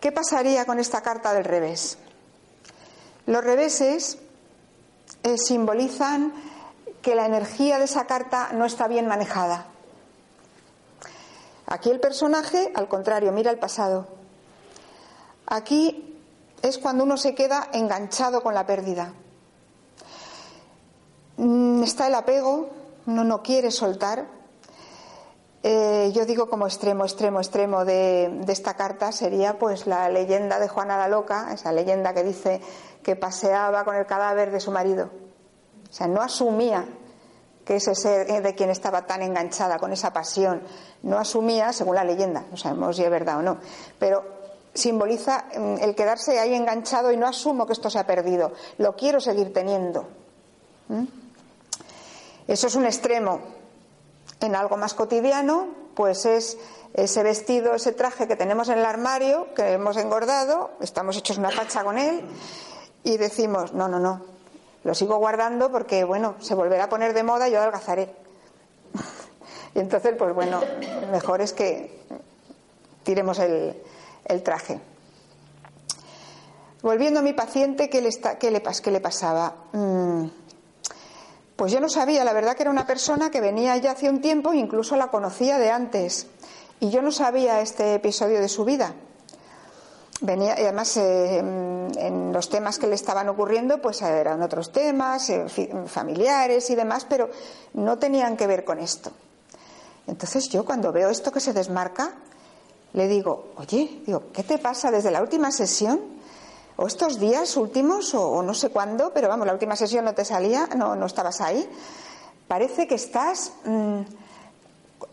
¿Qué 0.00 0.12
pasaría 0.12 0.66
con 0.66 0.78
esta 0.78 1.00
carta 1.02 1.32
del 1.32 1.44
revés? 1.44 1.98
Los 3.26 3.42
reveses 3.42 4.18
eh, 5.24 5.38
simbolizan 5.38 6.32
que 7.02 7.14
la 7.14 7.26
energía 7.26 7.78
de 7.78 7.86
esa 7.86 8.06
carta 8.06 8.50
no 8.52 8.66
está 8.66 8.88
bien 8.88 9.06
manejada. 9.06 9.66
Aquí 11.66 11.90
el 11.90 11.98
personaje, 11.98 12.70
al 12.74 12.88
contrario, 12.88 13.32
mira 13.32 13.50
el 13.50 13.58
pasado. 13.58 14.06
Aquí 15.46 16.20
es 16.62 16.78
cuando 16.78 17.04
uno 17.04 17.16
se 17.16 17.34
queda 17.34 17.68
enganchado 17.72 18.42
con 18.42 18.54
la 18.54 18.66
pérdida. 18.66 19.14
Mm, 21.38 21.82
está 21.82 22.06
el 22.06 22.14
apego, 22.14 22.68
uno 23.06 23.24
no 23.24 23.42
quiere 23.42 23.70
soltar. 23.70 24.26
Eh, 25.62 26.12
yo 26.14 26.26
digo 26.26 26.50
como 26.50 26.66
extremo, 26.66 27.04
extremo, 27.04 27.40
extremo 27.40 27.86
de, 27.86 28.40
de, 28.44 28.52
esta 28.52 28.74
carta 28.74 29.12
sería 29.12 29.58
pues 29.58 29.86
la 29.86 30.10
leyenda 30.10 30.58
de 30.58 30.68
Juana 30.68 30.98
la 30.98 31.08
Loca, 31.08 31.54
esa 31.54 31.72
leyenda 31.72 32.12
que 32.12 32.22
dice 32.22 32.60
que 33.04 33.14
paseaba 33.14 33.84
con 33.84 33.94
el 33.94 34.06
cadáver 34.06 34.50
de 34.50 34.58
su 34.58 34.72
marido. 34.72 35.10
O 35.88 35.92
sea, 35.92 36.08
no 36.08 36.20
asumía 36.20 36.86
que 37.64 37.76
ese 37.76 37.94
ser 37.94 38.42
de 38.42 38.54
quien 38.54 38.70
estaba 38.70 39.06
tan 39.06 39.22
enganchada 39.22 39.78
con 39.78 39.92
esa 39.92 40.12
pasión, 40.12 40.62
no 41.02 41.18
asumía, 41.18 41.72
según 41.72 41.94
la 41.94 42.04
leyenda, 42.04 42.44
no 42.50 42.56
sabemos 42.56 42.96
si 42.96 43.04
es 43.04 43.10
verdad 43.10 43.38
o 43.38 43.42
no, 43.42 43.58
pero 43.98 44.24
simboliza 44.74 45.44
mm, 45.56 45.76
el 45.80 45.94
quedarse 45.94 46.38
ahí 46.38 46.54
enganchado 46.54 47.12
y 47.12 47.16
no 47.16 47.26
asumo 47.26 47.66
que 47.66 47.72
esto 47.72 47.88
se 47.88 47.98
ha 47.98 48.06
perdido, 48.06 48.52
lo 48.78 48.96
quiero 48.96 49.20
seguir 49.20 49.52
teniendo. 49.52 50.06
Eso 52.46 52.66
es 52.66 52.74
un 52.74 52.84
extremo. 52.84 53.40
En 54.40 54.54
algo 54.54 54.76
más 54.76 54.92
cotidiano, 54.92 55.68
pues 55.94 56.26
es 56.26 56.58
ese 56.92 57.22
vestido, 57.22 57.74
ese 57.74 57.92
traje 57.92 58.28
que 58.28 58.36
tenemos 58.36 58.68
en 58.68 58.78
el 58.78 58.84
armario, 58.84 59.54
que 59.54 59.72
hemos 59.72 59.96
engordado, 59.96 60.72
estamos 60.80 61.16
hechos 61.16 61.38
una 61.38 61.50
pacha 61.50 61.82
con 61.82 61.96
él, 61.96 62.22
y 63.04 63.18
decimos, 63.18 63.74
no, 63.74 63.86
no, 63.86 64.00
no, 64.00 64.22
lo 64.82 64.94
sigo 64.94 65.18
guardando 65.18 65.70
porque, 65.70 66.04
bueno, 66.04 66.34
se 66.40 66.54
volverá 66.54 66.84
a 66.84 66.88
poner 66.88 67.12
de 67.12 67.22
moda 67.22 67.48
y 67.48 67.52
yo 67.52 67.58
adelgazaré. 67.58 68.10
y 69.74 69.78
entonces, 69.78 70.14
pues 70.18 70.34
bueno, 70.34 70.60
mejor 71.12 71.42
es 71.42 71.52
que 71.52 72.00
tiremos 73.02 73.38
el, 73.38 73.76
traje. 74.42 74.80
Volviendo 76.82 77.20
a 77.20 77.22
mi 77.22 77.34
paciente, 77.34 77.88
¿qué 77.88 78.00
le, 78.00 78.10
qué 78.38 78.50
le, 78.50 78.62
qué 78.62 78.90
le 78.90 79.00
pasaba? 79.00 79.54
Mm, 79.72 80.24
pues 81.56 81.72
yo 81.72 81.80
no 81.80 81.88
sabía, 81.88 82.24
la 82.24 82.32
verdad 82.32 82.56
que 82.56 82.62
era 82.62 82.70
una 82.70 82.86
persona 82.86 83.30
que 83.30 83.40
venía 83.40 83.76
ya 83.76 83.92
hace 83.92 84.08
un 84.08 84.20
tiempo, 84.20 84.54
incluso 84.54 84.96
la 84.96 85.08
conocía 85.08 85.58
de 85.58 85.70
antes, 85.70 86.26
y 86.80 86.90
yo 86.90 87.00
no 87.02 87.12
sabía 87.12 87.60
este 87.60 87.94
episodio 87.94 88.40
de 88.40 88.48
su 88.48 88.64
vida 88.64 88.94
venía 90.24 90.58
y 90.58 90.62
además 90.62 90.96
eh, 90.96 91.38
en 91.38 92.32
los 92.32 92.48
temas 92.48 92.78
que 92.78 92.86
le 92.86 92.94
estaban 92.94 93.28
ocurriendo 93.28 93.80
pues 93.80 94.02
eran 94.02 94.42
otros 94.42 94.72
temas 94.72 95.30
eh, 95.30 95.46
familiares 95.86 96.70
y 96.70 96.74
demás 96.74 97.06
pero 97.08 97.30
no 97.74 97.98
tenían 97.98 98.36
que 98.36 98.46
ver 98.46 98.64
con 98.64 98.78
esto. 98.78 99.10
Entonces 100.06 100.48
yo 100.48 100.64
cuando 100.64 100.92
veo 100.92 101.10
esto 101.10 101.30
que 101.30 101.40
se 101.40 101.52
desmarca 101.52 102.14
le 102.92 103.08
digo 103.08 103.52
oye 103.56 104.02
digo 104.06 104.24
qué 104.32 104.42
te 104.42 104.58
pasa 104.58 104.90
desde 104.90 105.10
la 105.10 105.22
última 105.22 105.50
sesión 105.50 106.00
o 106.76 106.86
estos 106.86 107.20
días 107.20 107.56
últimos 107.56 108.14
o, 108.14 108.42
no 108.42 108.54
sé 108.54 108.70
cuándo 108.70 109.12
pero 109.14 109.28
vamos 109.28 109.46
la 109.46 109.52
última 109.52 109.76
sesión 109.76 110.04
no 110.04 110.14
te 110.14 110.24
salía 110.24 110.68
no 110.76 110.96
no 110.96 111.06
estabas 111.06 111.40
ahí. 111.40 111.68
Parece 112.46 112.86
que 112.86 112.96
estás 112.96 113.52
mm, 113.64 114.02
Mm, 114.04 114.23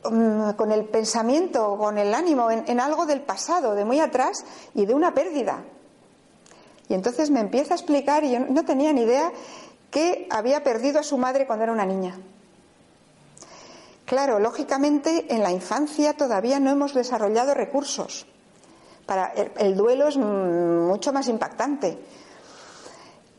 con 0.02 0.72
el 0.72 0.86
pensamiento, 0.86 1.78
con 1.78 1.98
el 1.98 2.14
ánimo 2.14 2.50
en, 2.52 2.80
algo 2.80 3.06
del 3.06 3.22
pasado, 3.22 3.76
de 3.76 3.86
muy 3.86 4.00
atrás 4.00 4.46
y 4.74 4.86
de 4.86 4.94
una 4.94 5.14
pérdida. 5.14 5.64
Y 6.90 6.94
entonces 6.94 7.30
me 7.30 7.40
empieza 7.40 7.74
a 7.74 7.78
explicar, 7.78 8.24
y 8.24 8.32
yo 8.32 8.40
no 8.40 8.66
tenía 8.66 8.92
ni 8.94 9.02
idea, 9.02 9.32
que 9.90 10.28
había 10.30 10.64
perdido 10.64 11.00
a 11.00 11.04
su 11.04 11.18
madre 11.18 11.46
cuando 11.46 11.64
era 11.64 11.74
una 11.74 11.86
niña. 11.86 12.20
Claro, 14.06 14.40
lógicamente 14.40 15.34
en 15.34 15.42
la 15.42 15.52
infancia 15.52 16.14
todavía 16.14 16.60
no 16.60 16.70
hemos 16.70 16.94
desarrollado 16.94 17.54
recursos. 17.54 18.26
Para 19.06 19.34
el 19.58 19.76
duelo 19.76 20.08
es 20.08 20.18
mucho 20.18 21.14
más 21.14 21.28
impactante. 21.28 21.98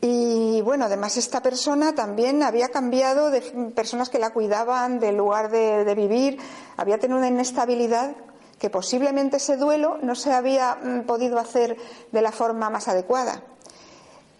Y 0.05 0.61
bueno, 0.63 0.83
además 0.83 1.15
esta 1.15 1.41
persona 1.41 1.95
también 1.95 2.43
había 2.43 2.67
cambiado 2.67 3.31
de 3.31 3.39
personas 3.73 4.09
que 4.09 4.19
la 4.19 4.31
cuidaban, 4.31 4.99
del 4.99 5.15
lugar 5.15 5.49
de, 5.49 5.95
vivir, 5.95 6.39
había 6.75 6.97
tenido 6.97 7.19
una 7.19 7.29
inestabilidad 7.29 8.13
que 8.59 8.69
posiblemente 8.69 9.37
ese 9.37 9.55
duelo 9.55 9.97
no 10.01 10.15
se 10.15 10.33
había 10.33 10.75
mm, 10.75 11.03
podido 11.03 11.39
hacer 11.39 11.77
de 12.11 12.21
la 12.21 12.33
forma 12.33 12.69
más 12.69 12.89
adecuada. 12.89 13.43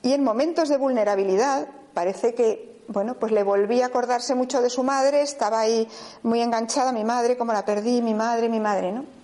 Y 0.02 0.12
en 0.12 0.26
momentos 0.26 0.68
de 0.68 0.76
vulnerabilidad 0.76 1.70
parece 1.94 2.34
que, 2.34 2.84
bueno, 2.90 3.14
pues 3.14 3.32
le 3.32 3.44
volví 3.44 3.80
a 3.80 3.86
acordarse 3.86 4.36
mucho 4.36 4.62
de 4.62 4.70
su 4.70 4.84
madre, 4.84 5.22
estaba 5.22 5.62
ahí 5.62 5.88
muy 6.24 6.42
enganchada, 6.42 6.92
mi 6.92 7.06
madre, 7.06 7.38
como 7.38 7.54
la 7.54 7.64
perdí, 7.64 8.02
mi 8.02 8.14
madre, 8.14 8.50
mi 8.50 8.60
madre, 8.60 8.92
¿no? 8.92 9.23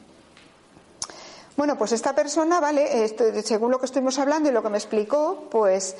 Bueno, 1.60 1.78
pues 1.78 1.92
esta 1.92 2.16
persona, 2.16 2.62
¿vale? 2.62 3.06
según 3.44 3.70
lo 3.70 3.80
que 3.80 3.86
estuvimos 3.86 4.18
hablando 4.18 4.48
y 4.48 4.54
lo 4.54 4.64
que 4.64 4.70
me 4.70 4.78
explicó, 4.78 5.50
pues 5.52 5.94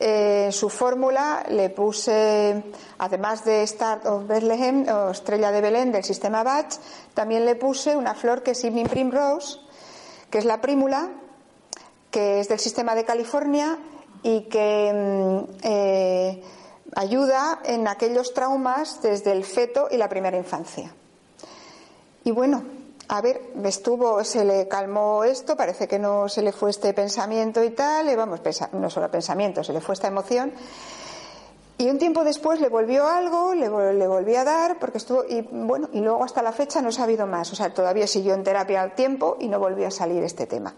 eh, 0.00 0.48
su 0.50 0.68
fórmula 0.68 1.46
le 1.50 1.70
puse, 1.70 2.64
además 2.98 3.44
de 3.44 3.62
Star 3.62 4.04
of 4.08 4.26
Bethlehem 4.26 4.88
o 4.88 5.10
Estrella 5.10 5.52
de 5.52 5.60
Belén 5.60 5.92
del 5.92 6.02
sistema 6.02 6.42
Bach, 6.42 6.66
también 7.14 7.44
le 7.44 7.54
puse 7.54 7.94
una 7.94 8.16
flor 8.16 8.42
que 8.42 8.50
es 8.50 8.64
Evening 8.64 8.88
Primrose, 8.88 9.60
que 10.30 10.38
es 10.38 10.44
la 10.44 10.60
prímula, 10.60 11.10
que 12.10 12.40
es 12.40 12.48
del 12.48 12.58
sistema 12.58 12.96
de 12.96 13.04
California 13.04 13.78
y 14.24 14.48
que 14.48 14.90
mm, 14.92 15.58
eh, 15.62 16.42
ayuda 16.96 17.60
en 17.64 17.86
aquellos 17.86 18.34
traumas 18.34 19.00
desde 19.00 19.30
el 19.30 19.44
feto 19.44 19.86
y 19.92 19.96
la 19.96 20.08
primera 20.08 20.36
infancia. 20.36 20.92
Y 22.24 22.32
bueno, 22.32 22.64
a 23.08 23.20
ver, 23.20 23.40
estuvo, 23.64 24.24
se 24.24 24.44
le 24.44 24.66
calmó 24.68 25.24
esto, 25.24 25.56
parece 25.56 25.86
que 25.86 25.98
no 25.98 26.28
se 26.28 26.42
le 26.42 26.52
fue 26.52 26.70
este 26.70 26.92
pensamiento 26.94 27.62
y 27.62 27.70
tal, 27.70 28.08
y 28.08 28.14
vamos, 28.14 28.40
no 28.72 28.88
solo 28.88 29.10
pensamiento, 29.10 29.62
se 29.62 29.72
le 29.72 29.80
fue 29.80 29.94
esta 29.94 30.08
emoción. 30.08 30.52
Y 31.76 31.90
un 31.90 31.98
tiempo 31.98 32.22
después 32.22 32.60
le 32.60 32.68
volvió 32.68 33.06
algo, 33.06 33.52
le, 33.52 33.68
le 33.94 34.06
volví 34.06 34.36
a 34.36 34.44
dar, 34.44 34.78
porque 34.78 34.98
estuvo, 34.98 35.24
y 35.28 35.42
bueno, 35.42 35.88
y 35.92 36.00
luego 36.00 36.22
hasta 36.24 36.40
la 36.40 36.52
fecha 36.52 36.80
no 36.80 36.92
se 36.92 37.00
ha 37.00 37.04
habido 37.04 37.26
más. 37.26 37.52
O 37.52 37.56
sea, 37.56 37.74
todavía 37.74 38.06
siguió 38.06 38.34
en 38.34 38.44
terapia 38.44 38.80
al 38.80 38.94
tiempo 38.94 39.36
y 39.40 39.48
no 39.48 39.58
volvió 39.58 39.88
a 39.88 39.90
salir 39.90 40.22
este 40.22 40.46
tema. 40.46 40.72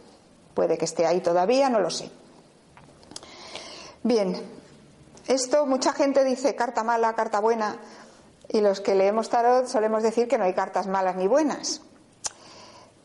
Puede 0.55 0.79
que 0.79 0.87
esté 0.87 1.07
ahí 1.07 1.21
todavía, 1.21 1.69
no 1.69 1.81
lo 1.81 1.91
sé. 1.91 2.11
Bien, 4.03 4.41
esto 5.29 5.67
mucha 5.67 5.93
gente 5.93 6.25
dice 6.25 6.55
carta 6.55 6.83
mala, 6.83 7.15
carta 7.15 7.41
buena, 7.41 7.77
y 8.49 8.61
los 8.61 8.81
que 8.81 8.95
leemos 8.95 9.29
tarot 9.29 9.67
solemos 9.67 10.03
decir 10.03 10.29
que 10.29 10.39
no 10.39 10.45
hay 10.45 10.55
cartas 10.55 10.87
malas 10.87 11.17
ni 11.17 11.27
buenas. 11.27 11.83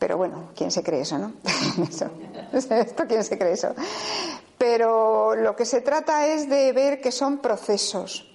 Pero 0.02 0.16
bueno, 0.16 0.48
¿quién 0.56 0.72
se 0.72 0.82
cree 0.82 1.02
eso, 1.02 1.16
no? 1.16 1.32
¿Esto 2.52 3.04
quién 3.06 3.22
se 3.22 3.38
cree 3.38 3.52
eso? 3.52 3.68
Pero 4.58 5.36
lo 5.36 5.54
que 5.54 5.64
se 5.64 5.80
trata 5.80 6.26
es 6.26 6.50
de 6.50 6.72
ver 6.72 7.00
que 7.00 7.12
son 7.12 7.38
procesos. 7.38 8.28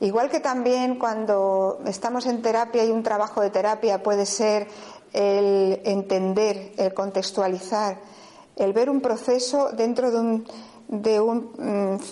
Igual 0.00 0.28
que 0.28 0.40
también 0.40 0.98
cuando 0.98 1.78
estamos 1.86 2.26
en 2.26 2.42
terapia 2.42 2.84
y 2.84 2.90
un 2.90 3.04
trabajo 3.04 3.40
de 3.40 3.50
terapia 3.50 4.02
puede 4.02 4.26
ser 4.26 4.66
el 5.12 5.80
entender, 5.84 6.72
el 6.76 6.92
contextualizar, 6.92 8.00
el 8.56 8.72
ver 8.72 8.90
un 8.90 9.00
proceso 9.00 9.70
dentro 9.70 10.10
de 10.10 10.18
un, 10.18 10.48
de 10.88 11.20
un, 11.20 11.52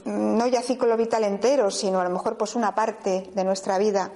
mm, 0.04 0.36
no 0.38 0.46
ya 0.46 0.62
ciclo 0.62 0.96
vital 0.96 1.24
entero, 1.24 1.72
sino 1.72 1.98
a 1.98 2.04
lo 2.04 2.10
mejor 2.10 2.36
pues 2.36 2.54
una 2.54 2.72
parte 2.72 3.32
de 3.34 3.42
nuestra 3.42 3.78
vida. 3.78 4.12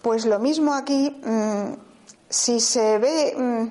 Pues 0.00 0.26
lo 0.26 0.38
mismo 0.38 0.74
aquí, 0.74 1.10
mm, 1.10 1.89
si 2.30 2.60
se 2.60 2.98
ve 2.98 3.34
mm, 3.36 3.66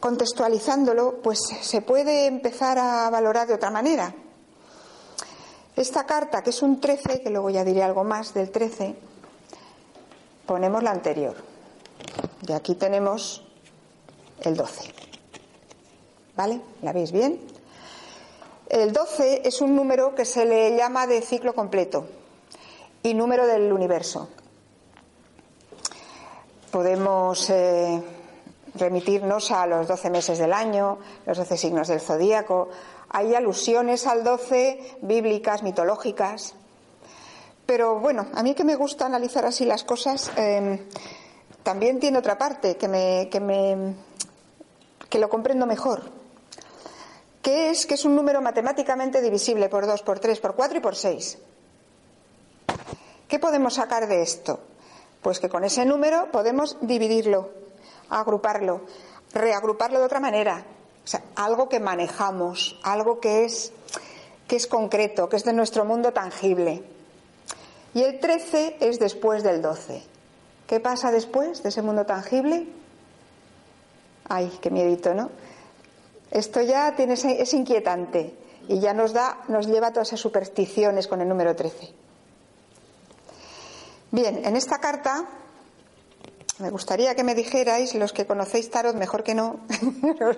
contextualizándolo, 0.00 1.22
pues 1.22 1.38
se 1.62 1.80
puede 1.80 2.26
empezar 2.26 2.78
a 2.78 3.08
valorar 3.08 3.46
de 3.46 3.54
otra 3.54 3.70
manera. 3.70 4.12
Esta 5.76 6.04
carta, 6.04 6.42
que 6.42 6.50
es 6.50 6.60
un 6.60 6.80
13, 6.80 7.20
que 7.22 7.30
luego 7.30 7.50
ya 7.50 7.64
diré 7.64 7.84
algo 7.84 8.02
más 8.02 8.34
del 8.34 8.50
13, 8.50 8.96
ponemos 10.44 10.82
la 10.82 10.90
anterior. 10.90 11.36
Y 12.46 12.52
aquí 12.52 12.74
tenemos 12.74 13.46
el 14.40 14.56
12. 14.56 14.92
¿Vale? 16.36 16.60
¿La 16.82 16.92
veis 16.92 17.12
bien? 17.12 17.40
El 18.68 18.92
12 18.92 19.42
es 19.44 19.60
un 19.60 19.76
número 19.76 20.16
que 20.16 20.24
se 20.24 20.44
le 20.44 20.76
llama 20.76 21.06
de 21.06 21.22
ciclo 21.22 21.54
completo 21.54 22.06
y 23.02 23.14
número 23.14 23.46
del 23.46 23.72
universo. 23.72 24.28
Podemos 26.70 27.48
eh, 27.50 28.02
remitirnos 28.74 29.50
a 29.50 29.66
los 29.66 29.88
12 29.88 30.10
meses 30.10 30.38
del 30.38 30.52
año, 30.52 30.98
los 31.24 31.38
12 31.38 31.56
signos 31.56 31.88
del 31.88 32.00
zodíaco. 32.00 32.68
Hay 33.08 33.34
alusiones 33.34 34.06
al 34.06 34.22
12 34.22 34.98
bíblicas, 35.02 35.62
mitológicas. 35.62 36.54
Pero 37.64 38.00
bueno, 38.00 38.26
a 38.34 38.42
mí 38.42 38.54
que 38.54 38.64
me 38.64 38.76
gusta 38.76 39.06
analizar 39.06 39.44
así 39.46 39.64
las 39.64 39.84
cosas, 39.84 40.30
em, 40.36 40.78
también 41.62 42.00
tiene 42.00 42.18
otra 42.18 42.36
parte 42.36 42.76
que 42.76 42.88
me, 42.88 43.28
que 43.30 43.40
me 43.40 43.94
que 45.08 45.18
lo 45.18 45.28
comprendo 45.28 45.66
mejor. 45.66 46.02
Que 47.42 47.70
es 47.70 47.86
que 47.86 47.94
es 47.94 48.04
un 48.04 48.14
número 48.14 48.40
matemáticamente 48.42 49.22
divisible 49.22 49.68
por 49.68 49.86
2, 49.86 50.02
por 50.02 50.18
3, 50.18 50.38
por 50.40 50.54
4 50.54 50.78
y 50.78 50.80
por 50.80 50.96
6. 50.96 51.38
¿Qué 53.26 53.38
podemos 53.38 53.74
sacar 53.74 54.06
de 54.06 54.22
esto? 54.22 54.60
Pues 55.22 55.40
que 55.40 55.48
con 55.48 55.64
ese 55.64 55.84
número 55.84 56.30
podemos 56.30 56.76
dividirlo 56.80 57.50
agruparlo, 58.10 58.82
reagruparlo 59.32 59.98
de 59.98 60.06
otra 60.06 60.20
manera. 60.20 60.64
O 61.04 61.06
sea, 61.06 61.22
algo 61.36 61.68
que 61.68 61.80
manejamos, 61.80 62.78
algo 62.82 63.20
que 63.20 63.44
es, 63.44 63.72
que 64.46 64.56
es 64.56 64.66
concreto, 64.66 65.28
que 65.28 65.36
es 65.36 65.44
de 65.44 65.52
nuestro 65.52 65.84
mundo 65.84 66.12
tangible. 66.12 66.82
Y 67.94 68.02
el 68.02 68.20
13 68.20 68.76
es 68.80 68.98
después 68.98 69.42
del 69.42 69.62
12. 69.62 70.02
¿Qué 70.66 70.80
pasa 70.80 71.10
después 71.10 71.62
de 71.62 71.70
ese 71.70 71.82
mundo 71.82 72.04
tangible? 72.04 72.66
Ay, 74.28 74.58
qué 74.60 74.70
miedito, 74.70 75.14
¿no? 75.14 75.30
Esto 76.30 76.60
ya 76.60 76.94
tiene, 76.94 77.14
es 77.14 77.54
inquietante 77.54 78.34
y 78.68 78.78
ya 78.80 78.92
nos 78.92 79.14
da, 79.14 79.38
nos 79.48 79.66
lleva 79.66 79.88
a 79.88 79.92
todas 79.92 80.08
esas 80.08 80.20
supersticiones 80.20 81.08
con 81.08 81.22
el 81.22 81.28
número 81.28 81.56
13. 81.56 81.94
Bien, 84.10 84.44
en 84.44 84.56
esta 84.56 84.78
carta 84.78 85.24
me 86.58 86.70
gustaría 86.70 87.14
que 87.14 87.24
me 87.24 87.34
dijerais, 87.34 87.94
los 87.94 88.12
que 88.12 88.26
conocéis 88.26 88.70
tarot, 88.70 88.96
mejor 88.96 89.22
que 89.22 89.34
no, 89.34 89.60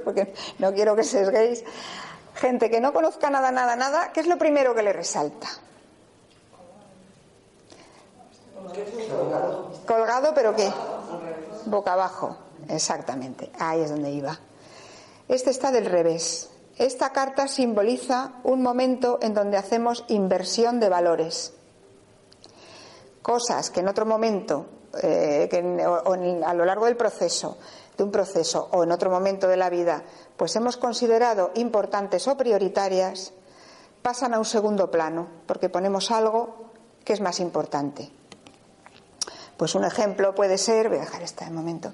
porque 0.04 0.34
no 0.58 0.72
quiero 0.74 0.96
que 0.96 1.04
sesguéis, 1.04 1.64
gente 2.34 2.68
que 2.68 2.80
no 2.80 2.92
conozca 2.92 3.30
nada, 3.30 3.50
nada, 3.50 3.76
nada, 3.76 4.12
¿qué 4.12 4.20
es 4.20 4.26
lo 4.26 4.36
primero 4.36 4.74
que 4.74 4.82
le 4.82 4.92
resalta? 4.92 5.48
Colgado, 9.86 10.32
pero 10.34 10.54
¿qué? 10.54 10.70
Boca 11.66 11.94
abajo, 11.94 12.36
exactamente, 12.68 13.50
ahí 13.58 13.80
es 13.80 13.90
donde 13.90 14.10
iba. 14.10 14.38
Este 15.28 15.50
está 15.50 15.70
del 15.70 15.86
revés. 15.86 16.50
Esta 16.76 17.12
carta 17.12 17.46
simboliza 17.46 18.32
un 18.42 18.62
momento 18.62 19.18
en 19.22 19.34
donde 19.34 19.56
hacemos 19.56 20.04
inversión 20.08 20.80
de 20.80 20.88
valores. 20.88 21.52
Cosas 23.22 23.70
que 23.70 23.80
en 23.80 23.88
otro 23.88 24.06
momento 24.06 24.66
eh, 25.02 25.46
que 25.48 25.58
a 26.44 26.54
lo 26.54 26.64
largo 26.64 26.86
del 26.86 26.96
proceso, 26.96 27.58
de 27.96 28.02
un 28.02 28.10
proceso 28.10 28.68
o 28.72 28.82
en 28.82 28.90
otro 28.90 29.08
momento 29.08 29.46
de 29.46 29.56
la 29.56 29.70
vida, 29.70 30.02
pues 30.36 30.56
hemos 30.56 30.76
considerado 30.76 31.52
importantes 31.54 32.26
o 32.26 32.36
prioritarias, 32.36 33.32
pasan 34.02 34.34
a 34.34 34.38
un 34.38 34.44
segundo 34.44 34.90
plano, 34.90 35.28
porque 35.46 35.68
ponemos 35.68 36.10
algo 36.10 36.70
que 37.04 37.12
es 37.12 37.20
más 37.20 37.38
importante. 37.38 38.10
Pues 39.56 39.74
un 39.74 39.84
ejemplo 39.84 40.34
puede 40.34 40.58
ser, 40.58 40.88
voy 40.88 40.98
a 40.98 41.02
dejar 41.02 41.22
esta 41.22 41.44
de 41.44 41.52
momento. 41.52 41.92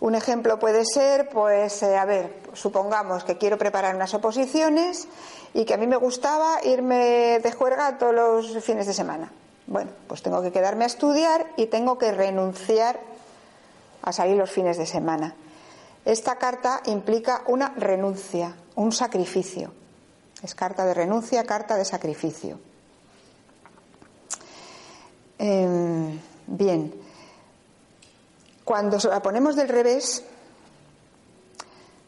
Un 0.00 0.14
ejemplo 0.14 0.58
puede 0.58 0.86
ser, 0.86 1.28
pues, 1.28 1.82
eh, 1.82 1.98
a 1.98 2.06
ver, 2.06 2.40
supongamos 2.54 3.24
que 3.24 3.36
quiero 3.36 3.58
preparar 3.58 3.94
unas 3.94 4.14
oposiciones 4.14 5.08
y 5.52 5.66
que 5.66 5.74
a 5.74 5.76
mí 5.76 5.86
me 5.86 5.96
gustaba 5.96 6.64
irme 6.64 7.38
de 7.40 7.52
juerga 7.52 7.98
todos 7.98 8.14
los 8.14 8.64
fines 8.64 8.86
de 8.86 8.94
semana. 8.94 9.30
Bueno, 9.70 9.92
pues 10.08 10.20
tengo 10.20 10.42
que 10.42 10.50
quedarme 10.50 10.82
a 10.82 10.88
estudiar 10.88 11.46
y 11.56 11.66
tengo 11.66 11.96
que 11.96 12.10
renunciar 12.10 12.98
a 14.02 14.12
salir 14.12 14.36
los 14.36 14.50
fines 14.50 14.76
de 14.76 14.84
semana. 14.84 15.36
Esta 16.04 16.38
carta 16.38 16.82
implica 16.86 17.42
una 17.46 17.68
renuncia, 17.76 18.56
un 18.74 18.90
sacrificio. 18.90 19.72
Es 20.42 20.56
carta 20.56 20.84
de 20.84 20.92
renuncia, 20.92 21.44
carta 21.44 21.76
de 21.76 21.84
sacrificio. 21.84 22.58
Em, 25.38 26.18
bien, 26.48 26.92
cuando 28.64 28.98
la 29.08 29.22
ponemos 29.22 29.54
del 29.54 29.68
revés, 29.68 30.24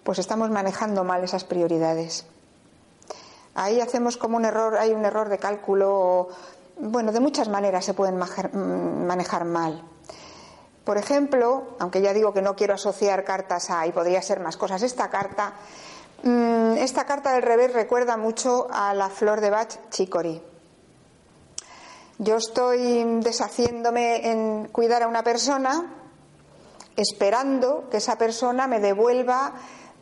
pues 0.02 0.18
estamos 0.18 0.50
manejando 0.50 1.04
mal 1.04 1.22
esas 1.22 1.44
prioridades. 1.44 2.26
Ahí 3.54 3.80
hacemos 3.80 4.16
como 4.16 4.36
un 4.36 4.46
error, 4.46 4.78
hay 4.78 4.90
un 4.90 5.04
error 5.04 5.28
de 5.28 5.38
cálculo 5.38 6.28
bueno, 6.82 7.12
de 7.12 7.20
muchas 7.20 7.48
maneras 7.48 7.84
se 7.84 7.94
pueden 7.94 8.18
mm, 8.18 9.06
manejar 9.06 9.44
mal. 9.44 9.84
Por 10.84 10.98
ejemplo, 10.98 11.76
aunque 11.78 12.02
ya 12.02 12.12
digo 12.12 12.32
que 12.32 12.42
no 12.42 12.56
quiero 12.56 12.74
asociar 12.74 13.22
cartas 13.22 13.70
a, 13.70 13.86
y 13.86 13.92
podría 13.92 14.20
ser 14.20 14.40
más 14.40 14.56
cosas, 14.56 14.82
esta 14.82 15.08
carta, 15.08 15.52
mm, 16.24 16.72
esta 16.78 17.04
carta 17.04 17.34
del 17.34 17.42
revés 17.42 17.72
recuerda 17.72 18.16
mucho 18.16 18.66
a 18.72 18.94
la 18.94 19.10
flor 19.10 19.40
de 19.40 19.50
Bach 19.50 19.78
chicory. 19.90 20.42
Yo 22.18 22.36
estoy 22.36 23.20
deshaciéndome 23.20 24.28
en 24.28 24.68
cuidar 24.68 25.04
a 25.04 25.08
una 25.08 25.22
persona, 25.22 25.86
esperando 26.96 27.88
que 27.90 27.98
esa 27.98 28.18
persona 28.18 28.66
me 28.66 28.80
devuelva 28.80 29.52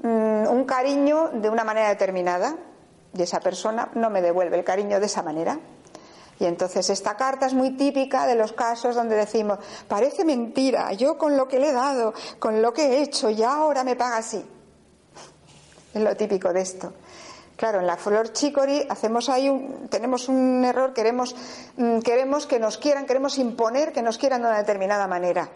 mm, 0.03 0.49
un 0.49 0.65
cariño 0.65 1.29
de 1.35 1.51
una 1.51 1.65
manera 1.65 1.91
determinada, 1.91 2.57
y 3.13 3.21
esa 3.21 3.41
persona 3.41 3.91
no 3.95 4.09
me 4.09 4.23
devuelve 4.23 4.57
el 4.57 4.65
cariño 4.65 4.99
de 4.99 5.07
esa 5.07 5.23
manera. 5.23 5.61
Y 6.41 6.47
entonces 6.47 6.89
esta 6.89 7.17
carta 7.17 7.47
es 7.47 7.53
muy 7.53 7.77
típica 7.77 8.27
de 8.27 8.35
los 8.35 8.53
casos 8.55 8.95
donde 8.95 9.15
decimos, 9.15 9.59
parece 9.87 10.25
mentira, 10.25 10.91
yo 10.95 11.19
con 11.19 11.37
lo 11.37 11.47
que 11.47 11.61
le 11.61 11.69
he 11.69 11.73
dado, 11.73 12.15
con 12.39 12.63
lo 12.63 12.73
que 12.73 12.83
he 12.87 13.03
hecho, 13.03 13.29
ya 13.29 13.53
ahora 13.53 13.85
me 13.85 13.95
paga 13.95 14.17
así. 14.17 14.43
Es 15.93 16.03
lo 16.03 16.17
típico 16.17 16.51
de 16.51 16.63
esto. 16.63 16.95
Claro, 17.57 17.81
en 17.81 17.87
la 17.87 17.99
flor 17.99 18.33
chicory 18.33 18.87
hacemos 18.89 19.29
ahí 19.29 19.51
un, 19.51 19.89
tenemos 19.91 20.31
un 20.31 20.65
error, 20.65 20.95
queremos, 20.95 21.37
mm, 21.77 21.99
queremos 21.99 22.47
que 22.47 22.59
nos 22.59 22.79
quieran, 22.79 23.05
queremos 23.05 23.37
imponer 23.37 23.93
que 23.93 24.01
nos 24.01 24.17
quieran 24.17 24.41
de 24.41 24.49
una 24.49 24.57
determinada 24.57 25.07
manera. 25.07 25.51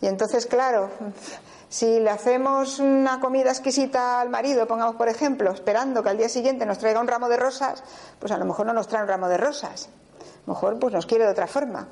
Y 0.00 0.06
entonces, 0.08 0.46
claro, 0.46 0.90
si 1.68 2.00
le 2.00 2.10
hacemos 2.10 2.78
una 2.78 3.20
comida 3.20 3.50
exquisita 3.50 4.20
al 4.20 4.30
marido, 4.30 4.66
pongamos 4.66 4.96
por 4.96 5.08
ejemplo, 5.08 5.52
esperando 5.52 6.02
que 6.02 6.08
al 6.08 6.16
día 6.16 6.28
siguiente 6.28 6.64
nos 6.64 6.78
traiga 6.78 7.00
un 7.00 7.08
ramo 7.08 7.28
de 7.28 7.36
rosas, 7.36 7.82
pues 8.18 8.32
a 8.32 8.38
lo 8.38 8.46
mejor 8.46 8.66
no 8.66 8.72
nos 8.72 8.88
trae 8.88 9.02
un 9.02 9.08
ramo 9.08 9.28
de 9.28 9.36
rosas. 9.36 9.88
A 10.20 10.46
lo 10.46 10.54
mejor 10.54 10.78
pues 10.78 10.94
nos 10.94 11.04
quiere 11.04 11.24
de 11.24 11.30
otra 11.30 11.46
forma. 11.46 11.86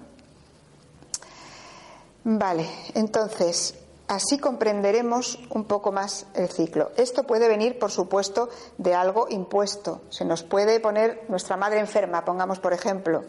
Vale, 2.25 2.67
entonces, 2.95 3.75
así 4.09 4.39
comprenderemos 4.39 5.39
un 5.51 5.65
poco 5.65 5.93
más 5.93 6.27
el 6.35 6.49
ciclo. 6.49 6.91
Esto 6.97 7.25
puede 7.25 7.47
venir, 7.47 7.79
por 7.79 7.91
supuesto, 7.91 8.49
de 8.79 8.95
algo 8.95 9.27
impuesto. 9.29 10.01
Se 10.09 10.25
nos 10.25 10.43
puede 10.43 10.81
poner 10.81 11.25
nuestra 11.29 11.57
madre 11.57 11.81
enferma, 11.81 12.25
pongamos 12.25 12.59
por 12.59 12.73
ejemplo, 12.73 13.25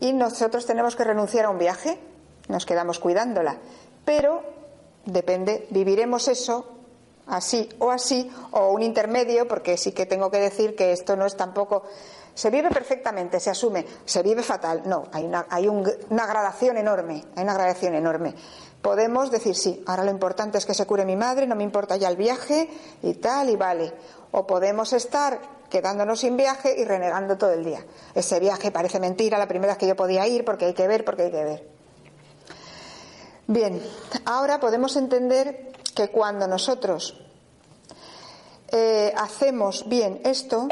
y 0.00 0.14
nosotros 0.14 0.64
tenemos 0.64 0.96
que 0.96 1.04
renunciar 1.04 1.44
a 1.44 1.50
un 1.50 1.58
viaje, 1.58 2.00
nos 2.48 2.64
quedamos 2.64 2.98
cuidándola. 2.98 3.58
Pero 4.04 4.55
depende, 5.06 5.66
viviremos 5.70 6.28
eso 6.28 6.76
así 7.26 7.68
o 7.78 7.90
así, 7.90 8.30
o 8.52 8.70
un 8.70 8.82
intermedio, 8.82 9.48
porque 9.48 9.76
sí 9.76 9.92
que 9.92 10.06
tengo 10.06 10.30
que 10.30 10.38
decir 10.38 10.76
que 10.76 10.92
esto 10.92 11.16
no 11.16 11.26
es 11.26 11.36
tampoco. 11.36 11.84
Se 12.34 12.50
vive 12.50 12.68
perfectamente, 12.68 13.40
se 13.40 13.50
asume, 13.50 13.86
se 14.04 14.22
vive 14.22 14.42
fatal. 14.42 14.82
No, 14.84 15.04
hay 15.12 15.24
una, 15.24 15.46
hay 15.48 15.68
una 15.68 16.26
gradación 16.26 16.76
enorme, 16.76 17.24
hay 17.34 17.42
una 17.44 17.54
gradación 17.54 17.94
enorme. 17.94 18.34
Podemos 18.82 19.30
decir, 19.30 19.56
sí, 19.56 19.82
ahora 19.86 20.04
lo 20.04 20.10
importante 20.10 20.58
es 20.58 20.66
que 20.66 20.74
se 20.74 20.86
cure 20.86 21.04
mi 21.04 21.16
madre, 21.16 21.46
no 21.46 21.56
me 21.56 21.64
importa 21.64 21.96
ya 21.96 22.08
el 22.08 22.16
viaje 22.16 22.68
y 23.02 23.14
tal, 23.14 23.48
y 23.50 23.56
vale. 23.56 23.92
O 24.32 24.46
podemos 24.46 24.92
estar 24.92 25.40
quedándonos 25.70 26.20
sin 26.20 26.36
viaje 26.36 26.74
y 26.78 26.84
renegando 26.84 27.38
todo 27.38 27.52
el 27.52 27.64
día. 27.64 27.84
Ese 28.14 28.38
viaje 28.38 28.70
parece 28.70 29.00
mentira, 29.00 29.38
la 29.38 29.48
primera 29.48 29.72
vez 29.72 29.78
que 29.78 29.86
yo 29.88 29.96
podía 29.96 30.26
ir, 30.28 30.44
porque 30.44 30.66
hay 30.66 30.74
que 30.74 30.86
ver, 30.86 31.04
porque 31.04 31.22
hay 31.22 31.30
que 31.30 31.44
ver. 31.44 31.75
Bien, 33.46 33.80
ahora 34.24 34.58
podemos 34.58 34.96
entender 34.96 35.72
que 35.94 36.08
cuando 36.08 36.48
nosotros 36.48 37.20
eh, 38.72 39.12
hacemos 39.16 39.88
bien 39.88 40.20
esto, 40.24 40.68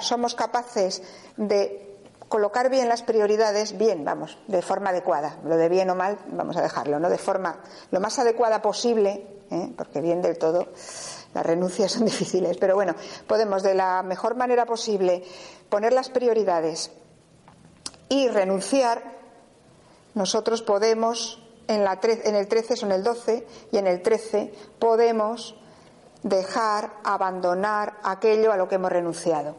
somos 0.00 0.34
capaces 0.34 1.02
de 1.36 1.98
colocar 2.28 2.70
bien 2.70 2.88
las 2.88 3.02
prioridades, 3.02 3.78
bien, 3.78 4.04
vamos, 4.04 4.38
de 4.46 4.62
forma 4.62 4.90
adecuada. 4.90 5.38
Lo 5.44 5.56
de 5.56 5.68
bien 5.68 5.88
o 5.90 5.94
mal, 5.94 6.18
vamos 6.28 6.56
a 6.56 6.62
dejarlo, 6.62 6.98
¿no? 6.98 7.08
De 7.08 7.18
forma 7.18 7.60
lo 7.90 8.00
más 8.00 8.18
adecuada 8.18 8.60
posible, 8.60 9.26
¿eh? 9.50 9.72
porque 9.76 10.00
bien 10.00 10.22
del 10.22 10.38
todo 10.38 10.68
las 11.34 11.46
renuncias 11.46 11.92
son 11.92 12.04
difíciles, 12.06 12.56
pero 12.58 12.74
bueno, 12.74 12.94
podemos 13.26 13.62
de 13.62 13.74
la 13.74 14.02
mejor 14.02 14.36
manera 14.36 14.66
posible 14.66 15.22
poner 15.68 15.92
las 15.92 16.10
prioridades 16.10 16.90
y 18.08 18.28
renunciar. 18.28 19.16
Nosotros 20.14 20.62
podemos, 20.62 21.45
en, 21.68 22.34
el 22.36 22.48
13 22.48 22.74
o 22.74 22.86
en 22.86 22.92
el 22.92 23.02
12 23.02 23.46
y 23.72 23.76
en 23.78 23.86
el 23.86 24.02
13, 24.02 24.52
podemos 24.78 25.56
dejar, 26.22 26.92
abandonar 27.04 27.98
aquello 28.02 28.52
a 28.52 28.56
lo 28.56 28.68
que 28.68 28.76
hemos 28.76 28.90
renunciado. 28.90 29.56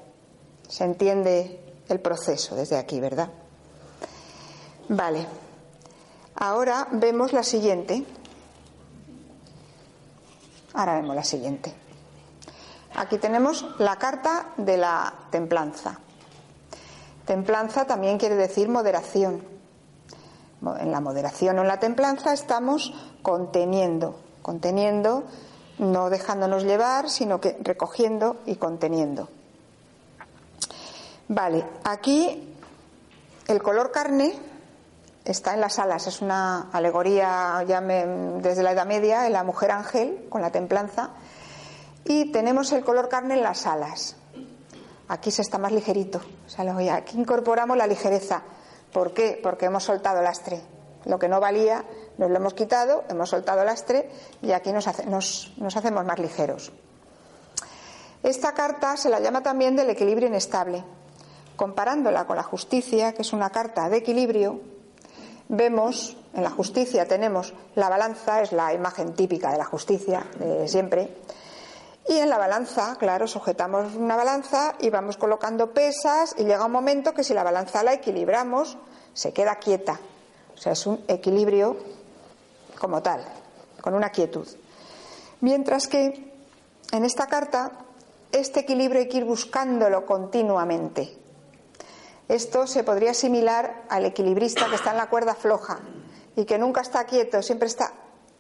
¿Se 0.68 0.84
entiende 0.84 1.62
el 1.88 2.00
proceso 2.00 2.56
desde 2.56 2.78
aquí, 2.78 3.00
¿verdad? 3.00 3.30
Vale. 4.90 5.26
Ahora 6.36 6.88
vemos 6.92 7.34
la 7.34 7.44
siguiente. 7.44 8.06
Ahora 10.74 10.96
vemos 10.96 11.16
la 11.16 11.24
siguiente. 11.24 11.74
Aquí 12.96 13.18
tenemos 13.18 13.66
la 13.80 13.98
carta 13.98 14.50
de 14.58 14.78
la 14.78 15.14
templanza. 15.30 16.00
Templanza 17.26 17.86
también 17.86 18.18
quiere 18.18 18.36
decir 18.36 18.70
moderación. 18.70 19.57
En 20.62 20.92
la 20.92 21.02
moderación 21.02 21.60
o 21.60 21.62
en 21.62 21.68
la 21.68 21.80
templanza 21.80 22.34
estamos 22.34 22.94
conteniendo, 23.22 24.20
conteniendo, 24.42 25.24
no 25.78 26.10
dejándonos 26.10 26.64
llevar, 26.64 27.10
sino 27.10 27.40
que 27.40 27.58
recogiendo 27.62 28.38
y 28.46 28.56
conteniendo. 28.56 29.30
Vale, 31.28 31.64
aquí 31.84 32.56
el 33.48 33.62
color 33.62 33.92
carne 33.92 34.34
está 35.24 35.54
en 35.54 35.62
las 35.62 35.78
alas, 35.78 36.08
es 36.08 36.22
una 36.22 36.70
alegoría 36.72 37.64
ya 37.68 37.82
desde 37.82 38.64
la 38.64 38.72
Edad 38.72 38.88
Media, 38.88 39.28
en 39.28 39.34
la 39.34 39.44
mujer 39.44 39.72
ángel 39.72 40.26
con 40.30 40.42
la 40.42 40.52
templanza, 40.52 41.12
y 42.04 42.32
tenemos 42.32 42.72
el 42.72 42.84
color 42.84 43.10
carne 43.10 43.36
en 43.36 43.44
las 43.44 43.68
alas. 43.68 44.16
Aquí 45.10 45.30
se 45.30 45.42
está 45.42 45.58
más 45.58 45.72
ligerito, 45.72 46.20
o 46.46 46.50
sea, 46.50 46.96
aquí 46.96 47.20
incorporamos 47.20 47.78
la 47.78 47.88
ligereza. 47.88 48.42
¿Por 48.92 49.14
qué? 49.14 49.40
Porque 49.42 49.66
hemos 49.66 49.84
soltado 49.84 50.22
lastre. 50.22 50.62
Lo 51.06 51.20
que 51.20 51.28
no 51.28 51.40
valía 51.40 51.86
nos 52.18 52.30
lo 52.30 52.38
hemos 52.38 52.54
quitado, 52.54 53.04
hemos 53.10 53.30
soltado 53.30 53.64
lastre 53.64 54.10
y 54.42 54.52
aquí 54.52 54.72
nos 54.72 54.88
hacemos 54.88 56.06
más 56.06 56.20
ligeros. 56.20 56.72
Esta 58.24 58.54
carta 58.54 58.98
se 58.98 59.10
la 59.10 59.20
llama 59.20 59.44
también 59.44 59.76
del 59.76 59.90
equilibrio 59.90 60.28
inestable 60.28 60.84
comparándola 61.58 62.26
con 62.26 62.38
la 62.38 62.44
justicia, 62.44 63.14
que 63.14 63.24
es 63.24 63.34
una 63.34 63.50
carta 63.50 63.90
de 63.90 63.98
equilibrio, 63.98 64.62
vemos, 65.50 66.16
en 66.34 66.44
la 66.44 66.52
justicia 66.52 67.08
tenemos 67.08 67.54
la 67.76 67.90
balanza, 67.90 68.42
es 68.42 68.54
la 68.54 68.74
imagen 68.74 69.14
típica 69.14 69.52
de 69.52 69.58
la 69.58 69.66
justicia 69.66 70.26
de 70.40 70.68
siempre, 70.70 71.10
y 72.08 72.18
en 72.18 72.30
la 72.30 72.38
balanza, 72.38 72.96
claro, 72.98 73.28
sujetamos 73.28 73.96
una 73.96 74.16
balanza 74.16 74.76
y 74.80 74.90
vamos 74.90 75.18
colocando 75.18 75.74
pesas 75.74 76.36
y 76.38 76.46
llega 76.46 76.66
un 76.66 76.72
momento 76.72 77.14
que 77.14 77.24
si 77.24 77.34
la 77.34 77.44
balanza 77.44 77.84
la 77.84 77.94
equilibramos, 77.94 78.78
se 79.14 79.34
queda 79.34 79.58
quieta. 79.58 80.00
O 80.56 80.58
sea, 80.58 80.72
es 80.72 80.88
un 80.88 81.04
equilibrio 81.08 81.76
como 82.80 83.02
tal, 83.02 83.26
con 83.82 83.94
una 83.94 84.10
quietud. 84.10 84.48
Mientras 85.42 85.88
que 85.88 86.34
en 86.94 87.04
esta 87.04 87.28
carta, 87.28 87.72
este 88.32 88.62
equilibrio 88.62 89.02
hay 89.02 89.10
que 89.10 89.18
ir 89.18 89.26
buscándolo 89.26 90.06
continuamente. 90.06 91.14
Esto 92.30 92.68
se 92.68 92.84
podría 92.84 93.12
asimilar 93.12 93.84
al 93.90 94.06
equilibrista 94.06 94.68
que 94.70 94.76
está 94.76 94.92
en 94.92 94.98
la 94.98 95.10
cuerda 95.10 95.36
floja 95.36 95.80
y 96.38 96.46
que 96.46 96.58
nunca 96.58 96.82
está 96.82 97.06
quieto, 97.06 97.42
siempre 97.42 97.68
está 97.68 97.94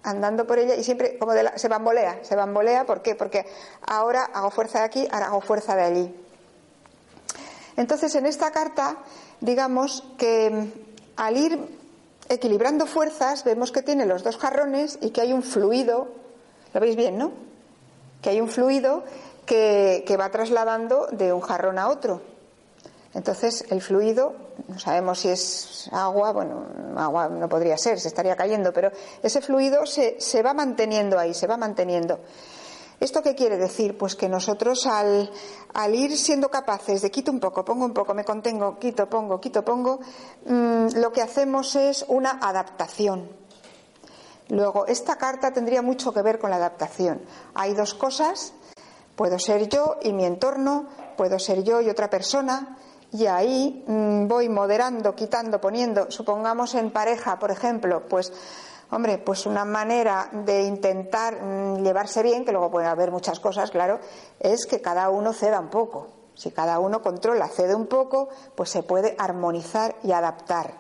andando 0.08 0.48
por 0.48 0.58
ella 0.58 0.76
y 0.76 0.84
siempre 0.84 1.18
como 1.18 1.34
se 1.56 1.68
bambolea, 1.68 2.20
se 2.24 2.36
bambolea, 2.36 2.86
¿por 2.86 3.02
qué? 3.02 3.14
Porque 3.14 3.46
ahora 3.86 4.24
hago 4.34 4.50
fuerza 4.52 4.80
de 4.80 4.86
aquí, 4.86 5.08
ahora 5.12 5.28
hago 5.28 5.42
fuerza 5.42 5.76
de 5.76 5.84
allí. 5.84 6.16
Entonces, 7.76 8.16
en 8.16 8.26
esta 8.26 8.52
carta, 8.52 8.98
digamos 9.42 10.06
que 10.18 10.50
mm, 10.50 10.72
al 11.18 11.38
ir 11.38 11.60
equilibrando 12.30 12.86
fuerzas, 12.86 13.44
vemos 13.44 13.72
que 13.72 13.82
tiene 13.82 14.06
los 14.06 14.24
dos 14.24 14.38
jarrones 14.38 14.98
y 15.02 15.10
que 15.10 15.22
hay 15.22 15.34
un 15.34 15.44
fluido, 15.44 16.08
lo 16.74 16.80
veis 16.80 16.96
bien, 16.96 17.18
¿no? 17.18 17.32
Que 18.22 18.30
hay 18.30 18.42
un 18.42 18.48
fluido 18.50 19.04
que 19.46 20.18
va 20.20 20.30
trasladando 20.30 21.08
de 21.12 21.32
un 21.32 21.42
jarrón 21.42 21.80
a 21.80 21.88
otro. 21.90 22.22
Entonces, 23.14 23.66
el 23.70 23.82
fluido, 23.82 24.36
no 24.68 24.78
sabemos 24.80 25.20
si 25.20 25.30
es 25.30 25.90
agua, 25.92 26.32
bueno, 26.34 26.66
agua 26.98 27.30
no 27.30 27.48
podría 27.48 27.78
ser, 27.78 28.00
se 28.00 28.10
estaría 28.10 28.36
cayendo, 28.36 28.74
pero 28.74 28.92
ese 29.24 29.42
fluido 29.42 29.86
se, 29.86 30.20
se 30.20 30.44
va 30.44 30.54
manteniendo 30.54 31.18
ahí, 31.18 31.34
se 31.34 31.48
va 31.48 31.58
manteniendo. 31.58 32.20
¿Esto 33.00 33.22
qué 33.22 33.36
quiere 33.36 33.58
decir? 33.58 33.96
Pues 33.98 34.16
que 34.16 34.28
nosotros 34.28 34.88
al, 34.88 35.30
al, 35.74 35.96
ir 35.96 36.18
siendo 36.18 36.50
capaces 36.50 37.02
de 37.04 37.12
quito 37.12 37.32
un 37.32 37.40
poco, 37.40 37.64
pongo 37.64 37.86
un 37.86 37.94
poco, 37.94 38.16
me 38.16 38.26
contengo, 38.26 38.80
quito, 38.80 39.08
pongo, 39.08 39.40
quito, 39.40 39.64
pongo, 39.64 40.00
mmm, 40.46 40.88
lo 40.96 41.12
que 41.12 41.22
hacemos 41.22 41.76
es 41.76 42.04
una 42.08 42.40
adaptación. 42.42 43.30
Luego, 44.50 44.88
esta 44.88 45.18
carta 45.18 45.52
tendría 45.52 45.84
mucho 45.84 46.12
que 46.12 46.24
ver 46.24 46.40
con 46.40 46.50
la 46.50 46.56
adaptación. 46.56 47.22
Hay 47.54 47.74
dos 47.76 47.94
cosas, 47.94 48.54
puedo 49.16 49.38
ser 49.38 49.70
yo 49.70 49.98
y 50.02 50.14
mi 50.14 50.26
entorno, 50.26 50.88
puedo 51.18 51.38
ser 51.38 51.64
yo 51.64 51.82
y 51.82 51.90
otra 51.90 52.10
persona, 52.10 52.78
y 53.12 53.26
ahí 53.26 53.84
mm, 53.88 54.28
voy 54.28 54.50
moderando, 54.50 55.16
quitando, 55.16 55.62
poniendo, 55.62 56.12
supongamos 56.12 56.76
en 56.76 56.92
pareja, 56.92 57.40
por 57.40 57.52
ejemplo, 57.52 58.04
pues 58.08 58.34
hombre, 58.92 59.18
pues 59.18 59.46
una 59.46 59.66
manera 59.66 60.30
de 60.32 60.64
intentar 60.64 61.42
mm, 61.42 61.84
llevarse 61.84 62.24
bien, 62.24 62.46
que 62.46 62.52
luego 62.52 62.72
puede 62.72 62.88
haber 62.88 63.12
muchas 63.12 63.40
cosas, 63.40 63.72
claro, 63.72 64.00
es 64.40 64.66
que 64.66 64.82
cada 64.82 65.10
uno 65.10 65.34
ceda 65.34 65.60
un 65.60 65.70
poco. 65.70 66.08
Si 66.36 66.52
cada 66.52 66.80
uno 66.80 67.02
controla, 67.02 67.48
cede 67.48 67.74
un 67.74 67.88
poco, 67.88 68.30
pues 68.56 68.70
se 68.70 68.84
puede 68.84 69.16
armonizar 69.18 69.96
y 70.04 70.12
adaptar. 70.12 70.76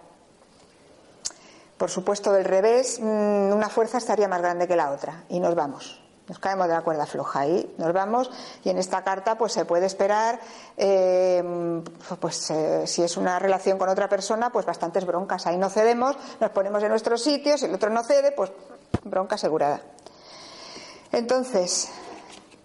Por 1.78 1.90
supuesto, 1.90 2.32
del 2.32 2.46
revés, 2.46 3.00
mm, 3.00 3.52
una 3.52 3.70
fuerza 3.70 3.98
estaría 3.98 4.28
más 4.28 4.42
grande 4.42 4.68
que 4.68 4.76
la 4.76 4.92
otra 4.92 5.24
y 5.30 5.40
nos 5.40 5.56
vamos. 5.56 6.07
Nos 6.28 6.40
caemos 6.40 6.68
de 6.68 6.74
la 6.74 6.82
cuerda 6.82 7.06
floja 7.06 7.48
y 7.48 7.74
nos 7.78 7.94
vamos 7.94 8.30
y 8.63 8.70
en 8.70 8.78
esta 8.78 9.02
carta 9.04 9.38
pues 9.38 9.54
se 9.54 9.63
puede 9.63 9.86
esperar 9.86 10.42
eh, 10.76 11.82
pues 12.20 12.52
eh, 12.52 12.86
si 12.86 13.02
es 13.02 13.16
una 13.16 13.40
relación 13.40 13.78
con 13.78 13.88
otra 13.88 14.10
persona 14.10 14.52
pues 14.52 14.66
bastantes 14.66 15.06
broncas. 15.06 15.48
Ahí 15.48 15.58
no 15.58 15.70
cedemos 15.70 16.18
nos 16.42 16.52
ponemos 16.52 16.84
en 16.84 16.90
nuestro 16.90 17.18
sitio 17.18 17.58
si 17.58 17.66
el 17.66 17.74
otro 17.74 17.90
no 17.90 18.04
cede 18.04 18.34
pues 18.34 18.52
bronca 19.04 19.36
asegurada. 19.36 19.82
Entonces 21.13 21.90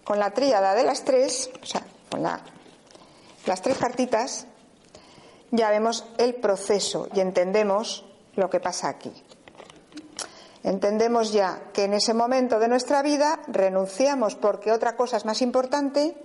con 0.03 0.19
la 0.19 0.31
tríada 0.31 0.75
de 0.75 0.83
las 0.83 1.05
tres 1.05 1.49
o 1.61 1.65
sea 1.65 1.83
con 2.09 2.21
las 2.21 3.61
tres 3.61 3.77
cartitas 3.77 4.45
ya 5.51 5.69
vemos 5.69 6.05
el 6.17 6.35
proceso 6.35 7.07
y 7.13 7.21
entendemos 7.21 8.05
lo 8.35 8.49
que 8.49 8.59
pasa 8.59 8.89
aquí 8.89 9.22
Entendemos 10.63 11.33
ya 11.33 11.61
que 11.73 11.83
en 11.83 11.93
ese 11.93 12.13
momento 12.13 12.57
de 12.57 12.69
nuestra 12.69 13.01
vida 13.01 13.39
renunciamos 13.47 14.35
porque 14.35 14.71
otra 14.71 14.95
cosa 14.95 15.17
es 15.17 15.25
más 15.25 15.41
importante, 15.41 16.15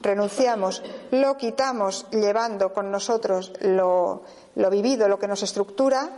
renunciamos, 0.00 0.82
lo 1.10 1.38
quitamos 1.38 2.06
llevando 2.10 2.74
con 2.74 2.90
nosotros 2.90 3.54
lo, 3.60 4.22
vivido, 4.70 5.08
lo 5.08 5.18
que 5.18 5.28
nos 5.28 5.42
estructura, 5.42 6.10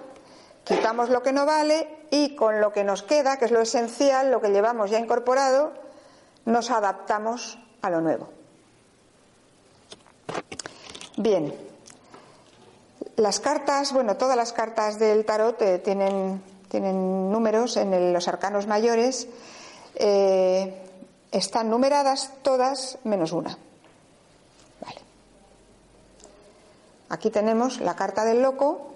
quitamos 0.65 1.09
lo 1.09 1.23
que 1.23 1.33
no 1.33 1.47
vale 1.47 2.09
y 2.11 2.35
con 2.35 2.61
lo 2.61 2.73
que 2.73 2.83
nos 2.83 3.05
queda, 3.05 3.37
que 3.37 3.45
es 3.45 3.53
lo 3.53 3.61
esencial, 3.61 4.33
lo 4.33 4.41
que 4.41 4.51
llevamos 4.51 4.91
ya 4.91 4.99
incorporado, 4.99 5.73
nos 6.47 6.71
adaptamos 6.73 7.61
a 7.81 7.91
lo 7.91 8.01
nuevo. 8.01 8.29
Bien, 11.17 11.55
las 13.15 13.39
cartas, 13.39 13.93
bueno, 13.93 14.17
todas 14.17 14.37
las 14.37 14.53
cartas 14.53 14.99
del 14.99 15.25
tarot 15.25 15.63
eh, 15.63 15.79
tienen 15.79 16.43
tienen 16.69 17.31
números 17.31 17.77
en 17.77 18.13
los 18.13 18.29
arcanos 18.29 18.67
mayores, 18.67 19.29
eh, 19.95 20.75
están 21.33 21.71
numeradas 21.71 22.33
todas 22.43 22.99
menos 23.05 23.33
una. 23.33 23.57
Vale. 24.81 25.01
Aquí 27.09 27.31
tenemos 27.31 27.81
la 27.81 27.97
carta 27.97 28.25
del 28.25 28.43
loco, 28.43 28.93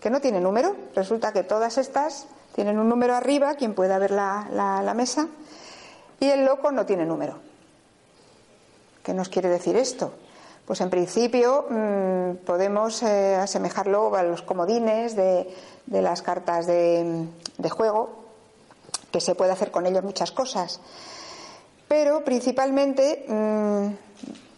que 0.00 0.10
no 0.10 0.20
tiene 0.20 0.40
número. 0.40 0.76
Resulta 0.94 1.32
que 1.32 1.42
todas 1.42 1.78
estas 1.78 2.26
tienen 2.54 2.78
un 2.78 2.88
número 2.88 3.14
arriba, 3.14 3.54
quien 3.54 3.74
pueda 3.74 3.98
ver 3.98 4.10
la, 4.10 4.92
mesa, 4.94 5.28
y 6.18 6.26
el 6.26 6.44
loco 6.44 6.72
no 6.72 6.86
tiene 6.86 7.04
número. 7.06 7.38
¿Qué 9.02 9.14
nos 9.14 9.28
quiere 9.28 9.48
decir 9.48 9.76
esto? 9.76 10.12
Pues 10.66 10.80
en 10.80 10.90
principio 10.90 11.66
mm, 11.68 12.44
podemos 12.44 13.02
eh, 13.02 13.34
asemejarlo 13.36 14.14
a 14.14 14.22
los 14.22 14.42
comodines 14.42 15.16
de, 15.16 15.48
de 15.90 16.00
las 16.00 16.22
cartas 16.22 16.66
de, 16.66 17.28
juego, 17.68 18.10
que 19.12 19.20
se 19.20 19.34
puede 19.34 19.52
hacer 19.52 19.70
con 19.70 19.84
ellos 19.86 20.04
muchas 20.04 20.30
cosas. 20.32 20.80
Pero 21.88 22.24
principalmente 22.24 23.26
mm, 23.28 23.88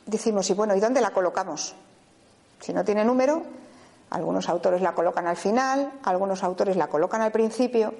decimos, 0.07 0.49
y 0.51 0.55
bueno, 0.55 0.77
¿y 0.77 0.81
dónde 0.81 1.01
la 1.01 1.11
colocamos? 1.11 1.75
Si 2.61 2.73
no 2.73 2.85
tiene 2.85 3.05
número, 3.05 3.43
algunos 4.11 4.49
autores 4.51 4.83
la 4.83 4.95
colocan 4.95 5.27
al 5.27 5.39
final, 5.39 5.91
algunos 6.05 6.45
autores 6.45 6.77
la 6.77 6.89
colocan 6.89 7.23
al 7.23 7.33
principio. 7.33 7.95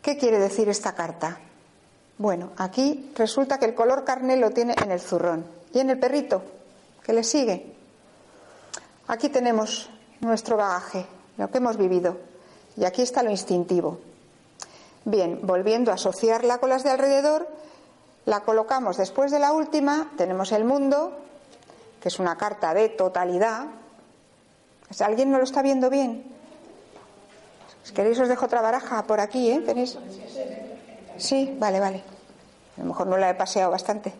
¿Qué 0.00 0.16
quiere 0.16 0.38
decir 0.38 0.68
esta 0.70 0.94
carta? 0.94 1.38
Bueno, 2.16 2.52
aquí 2.56 3.12
resulta 3.14 3.58
que 3.58 3.66
el 3.66 3.74
color 3.74 4.04
carne 4.04 4.38
lo 4.38 4.50
tiene 4.50 4.74
en 4.82 4.90
el 4.90 5.00
zurrón. 5.00 5.44
¿Y 5.74 5.80
en 5.80 5.90
el 5.90 5.98
perrito? 5.98 6.42
¿Qué 7.04 7.12
le 7.12 7.22
sigue? 7.22 7.74
Aquí 9.08 9.28
tenemos 9.28 9.90
nuestro 10.20 10.56
bagaje, 10.56 11.06
lo 11.36 11.50
que 11.50 11.58
hemos 11.58 11.76
vivido. 11.76 12.16
Y 12.76 12.84
aquí 12.84 13.02
está 13.02 13.22
lo 13.22 13.30
instintivo. 13.30 13.98
Bien, 15.04 15.40
volviendo 15.42 15.90
a 15.90 15.94
asociarla 15.94 16.58
con 16.58 16.70
las 16.70 16.82
de 16.82 16.90
alrededor, 16.90 17.48
la 18.24 18.40
colocamos 18.40 18.96
después 18.96 19.30
de 19.30 19.38
la 19.38 19.52
última, 19.52 20.10
tenemos 20.16 20.50
el 20.52 20.64
mundo, 20.64 21.12
que 22.00 22.08
es 22.08 22.18
una 22.18 22.36
carta 22.36 22.74
de 22.74 22.88
totalidad. 22.88 23.66
¿Alguien 25.00 25.30
no 25.30 25.38
lo 25.38 25.44
está 25.44 25.62
viendo 25.62 25.90
bien? 25.90 26.24
Si 27.84 27.94
queréis 27.94 28.18
os 28.18 28.28
dejo 28.28 28.46
otra 28.46 28.60
baraja 28.62 29.04
por 29.04 29.20
aquí, 29.20 29.50
¿eh? 29.50 29.60
¿Tenéis? 29.60 29.96
Sí, 31.18 31.56
vale, 31.58 31.78
vale. 31.78 32.02
A 32.76 32.80
lo 32.80 32.86
mejor 32.86 33.06
no 33.06 33.16
la 33.16 33.30
he 33.30 33.34
paseado 33.34 33.70
bastante. 33.70 34.12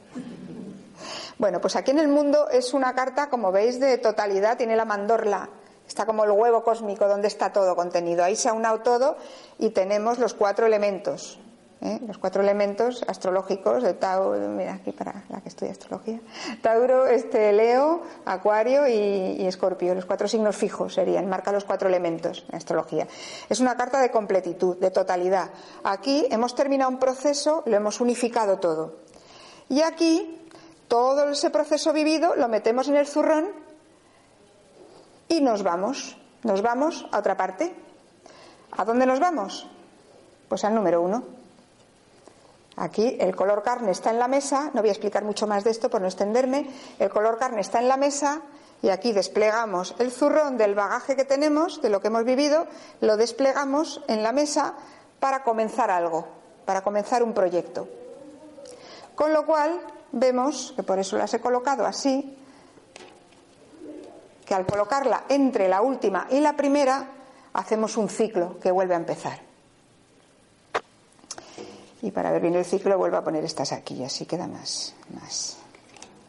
Bueno, 1.38 1.60
pues 1.60 1.76
aquí 1.76 1.90
en 1.90 1.98
el 1.98 2.08
mundo 2.08 2.48
es 2.48 2.72
una 2.72 2.94
carta, 2.94 3.28
como 3.28 3.52
veis, 3.52 3.80
de 3.80 3.98
totalidad, 3.98 4.56
tiene 4.56 4.76
la 4.76 4.84
mandorla. 4.84 5.48
Está 5.86 6.06
como 6.06 6.24
el 6.24 6.30
huevo 6.30 6.62
cósmico 6.62 7.06
donde 7.06 7.28
está 7.28 7.52
todo 7.52 7.76
contenido. 7.76 8.24
Ahí 8.24 8.36
se 8.36 8.48
ha 8.48 8.52
unado 8.52 8.80
todo 8.80 9.16
y 9.58 9.70
tenemos 9.70 10.18
los 10.18 10.34
cuatro 10.34 10.66
elementos. 10.66 11.38
¿eh? 11.80 12.00
los 12.06 12.18
cuatro 12.18 12.42
elementos 12.42 13.04
astrológicos 13.06 13.82
de 13.82 13.94
Tauro, 13.94 14.48
mira 14.48 14.74
aquí 14.74 14.92
para 14.92 15.24
la 15.28 15.40
que 15.40 15.48
estudia 15.48 15.72
astrología, 15.72 16.20
Tauro, 16.62 17.06
este, 17.06 17.52
Leo, 17.52 18.02
Acuario 18.24 18.86
y, 18.88 19.46
Escorpio, 19.46 19.94
los 19.94 20.06
cuatro 20.06 20.28
signos 20.28 20.56
fijos 20.56 20.94
serían, 20.94 21.28
marca 21.28 21.52
los 21.52 21.64
cuatro 21.64 21.88
elementos 21.88 22.44
en 22.48 22.56
astrología. 22.56 23.06
Es 23.48 23.60
una 23.60 23.76
carta 23.76 24.00
de 24.00 24.10
completitud, 24.10 24.76
de 24.78 24.90
totalidad. 24.90 25.50
Aquí 25.84 26.26
hemos 26.30 26.54
terminado 26.54 26.90
un 26.90 26.98
proceso, 26.98 27.62
lo 27.66 27.76
hemos 27.76 28.00
unificado 28.00 28.58
todo. 28.58 28.96
Y 29.68 29.82
aquí 29.82 30.40
todo 30.88 31.28
ese 31.30 31.50
proceso 31.50 31.92
vivido 31.92 32.36
lo 32.36 32.48
metemos 32.48 32.88
en 32.88 32.96
el 32.96 33.06
zurrón 33.06 33.65
y 35.28 35.40
nos 35.40 35.62
vamos, 35.62 36.16
nos 36.42 36.62
vamos 36.62 37.06
a 37.12 37.18
otra 37.18 37.36
parte. 37.36 37.74
¿A 38.76 38.84
dónde 38.84 39.06
nos 39.06 39.20
vamos? 39.20 39.68
Pues 40.48 40.64
al 40.64 40.74
número 40.74 41.00
uno. 41.00 41.24
Aquí 42.76 43.16
el 43.18 43.34
color 43.34 43.62
carne 43.62 43.90
está 43.90 44.10
en 44.10 44.18
la 44.18 44.28
mesa, 44.28 44.70
no 44.74 44.82
voy 44.82 44.90
a 44.90 44.92
explicar 44.92 45.24
mucho 45.24 45.46
más 45.46 45.64
de 45.64 45.70
esto 45.70 45.88
por 45.88 46.02
no 46.02 46.06
extenderme, 46.06 46.68
el 46.98 47.08
color 47.08 47.38
carne 47.38 47.62
está 47.62 47.78
en 47.80 47.88
la 47.88 47.96
mesa 47.96 48.42
y 48.82 48.90
aquí 48.90 49.12
desplegamos 49.12 49.94
el 49.98 50.10
zurrón 50.12 50.58
del 50.58 50.74
bagaje 50.74 51.16
que 51.16 51.24
tenemos, 51.24 51.80
de 51.80 51.88
lo 51.88 52.02
que 52.02 52.08
hemos 52.08 52.24
vivido, 52.24 52.66
lo 53.00 53.16
desplegamos 53.16 54.02
en 54.08 54.22
la 54.22 54.32
mesa 54.32 54.74
para 55.20 55.42
comenzar 55.42 55.90
algo, 55.90 56.28
para 56.66 56.82
comenzar 56.82 57.22
un 57.22 57.32
proyecto. 57.32 57.88
Con 59.14 59.32
lo 59.32 59.46
cual 59.46 59.80
vemos, 60.12 60.74
que 60.76 60.82
por 60.82 60.98
eso 60.98 61.16
las 61.16 61.32
he 61.32 61.40
colocado 61.40 61.86
así, 61.86 62.36
que 64.46 64.54
al 64.54 64.64
colocarla 64.64 65.24
entre 65.28 65.68
la 65.68 65.82
última 65.82 66.28
y 66.30 66.40
la 66.40 66.56
primera, 66.56 67.08
hacemos 67.52 67.96
un 67.96 68.08
ciclo 68.08 68.58
que 68.60 68.70
vuelve 68.70 68.94
a 68.94 68.98
empezar. 68.98 69.40
Y 72.02 72.12
para 72.12 72.30
ver 72.30 72.40
bien 72.40 72.54
el 72.54 72.64
ciclo 72.64 72.96
vuelvo 72.96 73.16
a 73.16 73.24
poner 73.24 73.44
estas 73.44 73.72
aquí, 73.72 74.04
así 74.04 74.24
queda 74.24 74.46
más, 74.46 74.94
más 75.20 75.56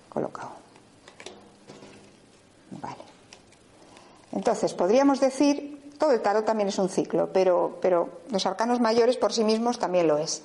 colocado. 0.09 0.49
Vale. 2.71 3.03
Entonces, 4.31 4.73
podríamos 4.73 5.19
decir, 5.19 5.93
todo 5.99 6.11
el 6.11 6.21
tarot 6.21 6.45
también 6.45 6.69
es 6.69 6.79
un 6.79 6.89
ciclo, 6.89 7.29
pero, 7.31 7.77
pero 7.81 8.21
los 8.31 8.45
arcanos 8.47 8.79
mayores 8.79 9.17
por 9.17 9.31
sí 9.31 9.43
mismos 9.43 9.77
también 9.77 10.07
lo 10.07 10.17
es. 10.17 10.41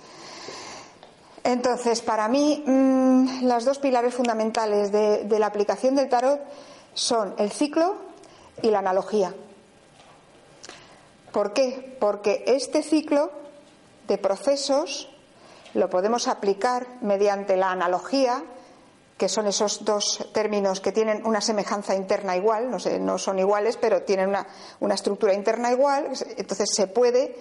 Entonces, 1.44 2.02
para 2.02 2.28
mí, 2.28 2.62
mm, 2.66 3.44
las 3.44 3.64
dos 3.64 3.78
pilares 3.78 4.14
fundamentales 4.14 4.92
de 4.92 5.38
la 5.38 5.46
aplicación 5.46 5.94
del 5.94 6.10
tarot 6.10 6.40
son 6.94 7.34
el 7.38 7.50
ciclo 7.50 7.96
y 8.62 8.70
la 8.70 8.80
analogía. 8.80 9.34
¿Por 11.32 11.52
qué? 11.52 11.96
Porque 11.98 12.44
este 12.46 12.82
ciclo 12.82 13.30
de 14.06 14.18
procesos 14.18 15.08
lo 15.74 15.88
podemos 15.88 16.28
aplicar 16.28 16.86
mediante 17.00 17.56
la 17.56 17.70
analogía, 17.70 18.42
que 19.16 19.28
son 19.28 19.46
esos 19.46 19.84
dos 19.84 20.28
términos 20.32 20.80
que 20.80 20.92
tienen 20.92 21.24
una 21.24 21.40
semejanza 21.40 21.94
interna 21.94 22.36
igual, 22.36 22.70
no, 22.70 22.78
sé, 22.78 22.98
no 22.98 23.16
son 23.18 23.38
iguales, 23.38 23.78
pero 23.78 24.02
tienen 24.02 24.28
una, 24.28 24.46
una 24.80 24.94
estructura 24.94 25.32
interna 25.32 25.72
igual, 25.72 26.10
entonces 26.36 26.68
se 26.74 26.86
puede 26.88 27.34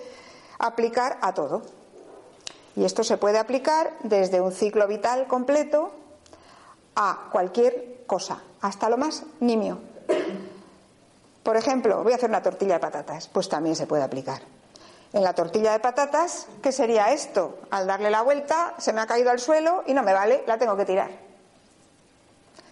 aplicar 0.60 1.18
a 1.22 1.34
todo. 1.34 1.64
Y 2.76 2.86
esto 2.86 3.04
se 3.04 3.18
puede 3.18 3.38
aplicar 3.38 3.98
desde 4.04 4.40
un 4.40 4.54
ciclo 4.54 4.88
vital 4.88 5.28
completo 5.28 5.92
a 6.96 7.28
cualquier 7.32 8.01
cosa, 8.12 8.42
hasta 8.60 8.90
lo 8.90 8.98
más 8.98 9.24
nimio. 9.40 9.80
Por 11.44 11.56
ejemplo, 11.56 12.04
voy 12.04 12.12
a 12.12 12.18
hacer 12.18 12.30
una 12.30 12.44
tortilla 12.44 12.74
de 12.74 12.82
patatas, 12.82 13.30
pues 13.30 13.48
también 13.48 13.74
se 13.74 13.88
puede 13.88 14.04
aplicar. 14.04 14.42
En 15.14 15.24
la 15.24 15.32
tortilla 15.32 15.72
de 15.72 15.80
patatas, 15.80 16.48
¿qué 16.62 16.74
sería 16.74 17.14
esto? 17.14 17.60
Al 17.70 17.88
darle 17.88 18.10
la 18.10 18.22
vuelta, 18.22 18.76
se 18.80 18.92
me 18.92 19.00
ha 19.00 19.08
caído 19.08 19.32
al 19.32 19.40
suelo 19.40 19.86
y 19.88 19.94
no 19.94 20.04
me 20.04 20.12
vale, 20.12 20.44
la 20.46 20.58
tengo 20.58 20.76
que 20.76 20.84
tirar. 20.84 21.10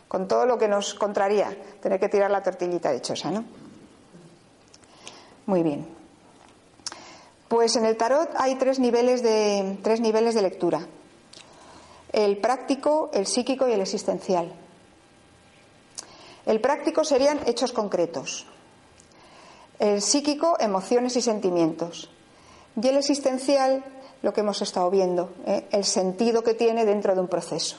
Con 0.09 0.27
todo 0.27 0.45
lo 0.45 0.57
que 0.57 0.67
nos 0.67 0.93
contraría 0.93 1.55
tener 1.81 2.01
que 2.01 2.09
tirar 2.09 2.29
la 2.29 2.43
tortillita 2.43 2.91
de 2.91 3.01
chosa, 3.01 3.31
¿no? 3.31 3.45
Muy 5.45 5.63
bien. 5.63 5.87
Pues 7.47 7.77
en 7.77 7.85
el 7.85 7.95
tarot 7.95 8.29
hay 8.35 8.55
tres 8.55 8.77
niveles 8.77 9.23
de, 9.23 9.79
tres 9.83 10.01
niveles 10.01 10.35
de 10.35 10.41
lectura. 10.41 10.85
El 12.11 12.39
práctico, 12.39 13.09
el 13.13 13.25
psíquico 13.25 13.69
y 13.69 13.71
el 13.71 13.79
existencial. 13.79 14.53
El 16.49 16.61
práctico 16.61 17.03
serían 17.03 17.39
hechos 17.45 17.71
concretos. 17.71 18.47
El 19.77 20.01
psíquico, 20.01 20.57
emociones 20.59 21.15
y 21.15 21.21
sentimientos. 21.21 22.09
Y 22.81 22.87
el 22.87 22.97
existencial, 22.97 23.85
lo 24.23 24.33
que 24.33 24.39
hemos 24.41 24.59
estado 24.63 24.89
viendo, 24.89 25.29
¿eh? 25.45 25.67
el 25.69 25.85
sentido 25.85 26.43
que 26.43 26.55
tiene 26.55 26.85
dentro 26.85 27.13
de 27.13 27.21
un 27.21 27.27
proceso. 27.27 27.77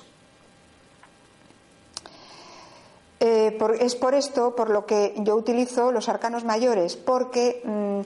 Eh, 3.19 3.59
es 3.81 3.97
por 3.97 4.15
esto 4.15 4.55
por 4.55 4.71
lo 4.71 4.87
que 4.87 5.15
yo 5.17 5.35
utilizo 5.35 5.91
los 5.91 6.09
arcanos 6.09 6.45
mayores, 6.45 6.95
porque 6.95 7.63
mm, 7.65 8.01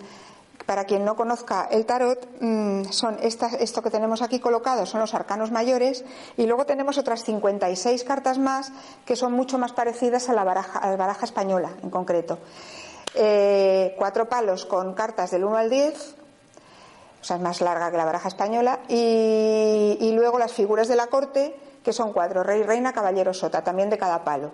para 0.67 0.85
quien 0.85 1.05
no 1.05 1.17
conozca 1.17 1.69
el 1.71 1.85
tarot, 1.85 2.27
mm, 2.41 2.85
son 2.91 3.19
esto 3.21 3.83
que 3.83 3.91
tenemos 3.91 4.23
aquí 4.23 4.41
colocado 4.41 4.87
son 4.87 5.01
los 5.01 5.15
arcanos 5.15 5.51
mayores 5.51 6.05
y 6.37 6.47
luego 6.47 6.67
tenemos 6.67 6.99
otras 6.99 7.25
56 7.25 8.05
cartas 8.05 8.39
más 8.39 8.73
que 9.05 9.17
son 9.17 9.33
mucho 9.33 9.59
más 9.59 9.73
parecidas 9.73 10.29
a 10.29 10.33
la 10.33 10.45
baraja, 10.45 11.25
española 11.25 11.71
en 11.83 11.91
concreto. 11.91 12.39
Eh, 13.15 13.95
cuatro 13.97 14.29
palos 14.29 14.67
con 14.67 14.95
cartas 14.95 15.31
del 15.31 15.45
1 15.45 15.57
al 15.57 15.71
10, 15.71 16.15
o 17.21 17.25
sea, 17.25 17.37
es 17.37 17.43
más 17.43 17.61
larga 17.61 17.91
que 17.91 17.97
la 17.97 18.05
baraja 18.05 18.29
española, 18.29 18.81
y, 18.89 20.13
luego 20.15 20.39
las 20.39 20.53
figuras 20.53 20.89
de 20.89 20.97
la 20.97 21.07
corte, 21.07 21.57
que 21.83 21.93
son 21.93 22.13
cuatro, 22.13 22.43
rey, 22.43 22.63
reina, 22.63 22.93
caballero, 22.93 23.33
sota, 23.33 23.63
también 23.63 23.89
de 23.89 23.99
cada 23.99 24.25
palo. 24.25 24.51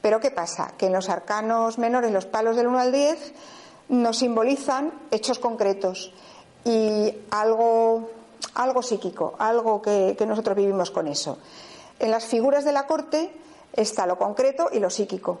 Pero 0.00 0.20
¿qué 0.20 0.30
pasa? 0.30 0.72
Que 0.78 0.86
en 0.86 0.92
los 0.92 1.08
arcanos 1.08 1.78
menores, 1.78 2.12
los 2.12 2.26
palos 2.26 2.56
del 2.56 2.68
1 2.68 2.78
al 2.78 2.92
10, 2.92 3.34
nos 3.88 4.18
simbolizan 4.18 4.92
hechos 5.10 5.38
concretos 5.38 6.12
y 6.64 7.14
algo, 7.30 8.10
algo 8.54 8.82
psíquico, 8.82 9.34
algo 9.38 9.82
que, 9.82 10.16
nosotros 10.26 10.56
vivimos 10.56 10.90
con 10.90 11.06
eso. 11.06 11.38
En 11.98 12.10
las 12.10 12.24
figuras 12.24 12.64
de 12.64 12.72
la 12.72 12.86
corte 12.86 13.30
está 13.72 14.06
lo 14.06 14.18
concreto 14.18 14.68
y 14.72 14.78
lo 14.78 14.90
psíquico. 14.90 15.40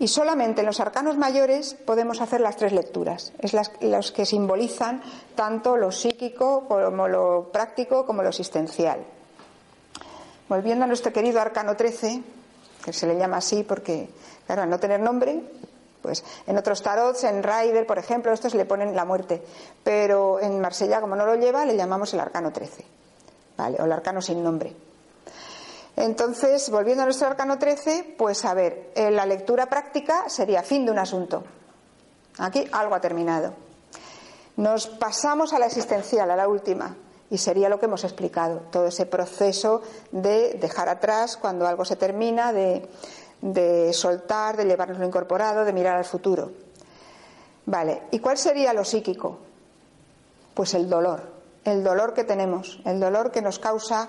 Y 0.00 0.06
solamente 0.06 0.60
en 0.60 0.66
los 0.66 0.78
arcanos 0.78 1.16
mayores 1.16 1.74
podemos 1.74 2.20
hacer 2.20 2.40
las 2.40 2.56
tres 2.56 2.72
lecturas. 2.72 3.32
Es 3.40 3.52
las, 3.52 4.12
que 4.12 4.26
simbolizan 4.26 5.02
tanto 5.34 5.76
lo 5.76 5.90
psíquico 5.90 6.66
como 6.68 7.08
lo 7.08 7.48
práctico 7.52 8.06
como 8.06 8.22
lo 8.22 8.28
existencial. 8.28 9.00
Volviendo 10.48 10.84
a 10.84 10.86
nuestro 10.86 11.12
querido 11.12 11.40
arcano 11.40 11.76
13, 11.76 12.22
que 12.84 12.92
se 12.92 13.06
le 13.08 13.18
llama 13.18 13.38
así 13.38 13.64
porque, 13.64 14.08
claro, 14.46 14.62
al 14.62 14.70
no 14.70 14.78
tener 14.78 15.00
nombre, 15.00 15.42
pues 16.08 16.24
en 16.46 16.56
otros 16.56 16.82
tarots, 16.82 17.24
en 17.24 17.42
Rider, 17.42 17.86
por 17.86 17.98
ejemplo, 17.98 18.32
estos 18.32 18.54
le 18.54 18.64
ponen 18.64 18.96
la 18.96 19.04
muerte. 19.04 19.42
Pero 19.84 20.40
en 20.40 20.58
Marsella, 20.58 21.02
como 21.02 21.14
no 21.16 21.26
lo 21.26 21.34
lleva, 21.34 21.66
le 21.66 21.76
llamamos 21.76 22.14
el 22.14 22.20
arcano 22.20 22.50
13. 22.50 22.82
¿Vale? 23.58 23.76
O 23.78 23.84
el 23.84 23.92
arcano 23.92 24.22
sin 24.22 24.42
nombre. 24.42 24.74
Entonces, 25.96 26.70
volviendo 26.70 27.02
a 27.02 27.04
nuestro 27.04 27.28
arcano 27.28 27.58
13, 27.58 28.14
pues 28.16 28.42
a 28.46 28.54
ver, 28.54 28.90
eh, 28.94 29.10
la 29.10 29.26
lectura 29.26 29.66
práctica 29.66 30.30
sería 30.30 30.62
fin 30.62 30.86
de 30.86 30.92
un 30.92 30.98
asunto. 30.98 31.44
Aquí 32.38 32.66
algo 32.72 32.94
ha 32.94 33.00
terminado. 33.02 33.52
Nos 34.56 34.86
pasamos 34.86 35.52
a 35.52 35.58
la 35.58 35.66
existencial, 35.66 36.30
a 36.30 36.36
la 36.36 36.48
última, 36.48 36.96
Y 37.30 37.36
sería 37.36 37.68
lo 37.68 37.78
que 37.78 37.84
hemos 37.84 38.04
explicado, 38.04 38.60
todo 38.72 38.86
ese 38.86 39.04
proceso 39.04 39.82
de 40.10 40.54
dejar 40.54 40.88
atrás 40.88 41.36
cuando 41.36 41.66
algo 41.66 41.84
se 41.84 41.96
termina, 41.96 42.54
de, 42.54 42.88
de 43.40 43.92
soltar, 43.92 44.56
de 44.56 44.64
llevarnos 44.64 44.98
lo 44.98 45.06
incorporado, 45.06 45.64
de 45.64 45.72
mirar 45.72 45.96
al 45.96 46.04
futuro. 46.04 46.50
Vale, 47.66 48.02
¿y 48.10 48.18
cuál 48.18 48.38
sería 48.38 48.72
lo 48.72 48.84
psíquico? 48.84 49.38
Pues 50.54 50.74
el 50.74 50.88
dolor, 50.88 51.22
el 51.64 51.84
dolor 51.84 52.14
que 52.14 52.24
tenemos, 52.24 52.80
el 52.84 52.98
dolor 52.98 53.30
que 53.30 53.42
nos 53.42 53.58
causa 53.58 54.08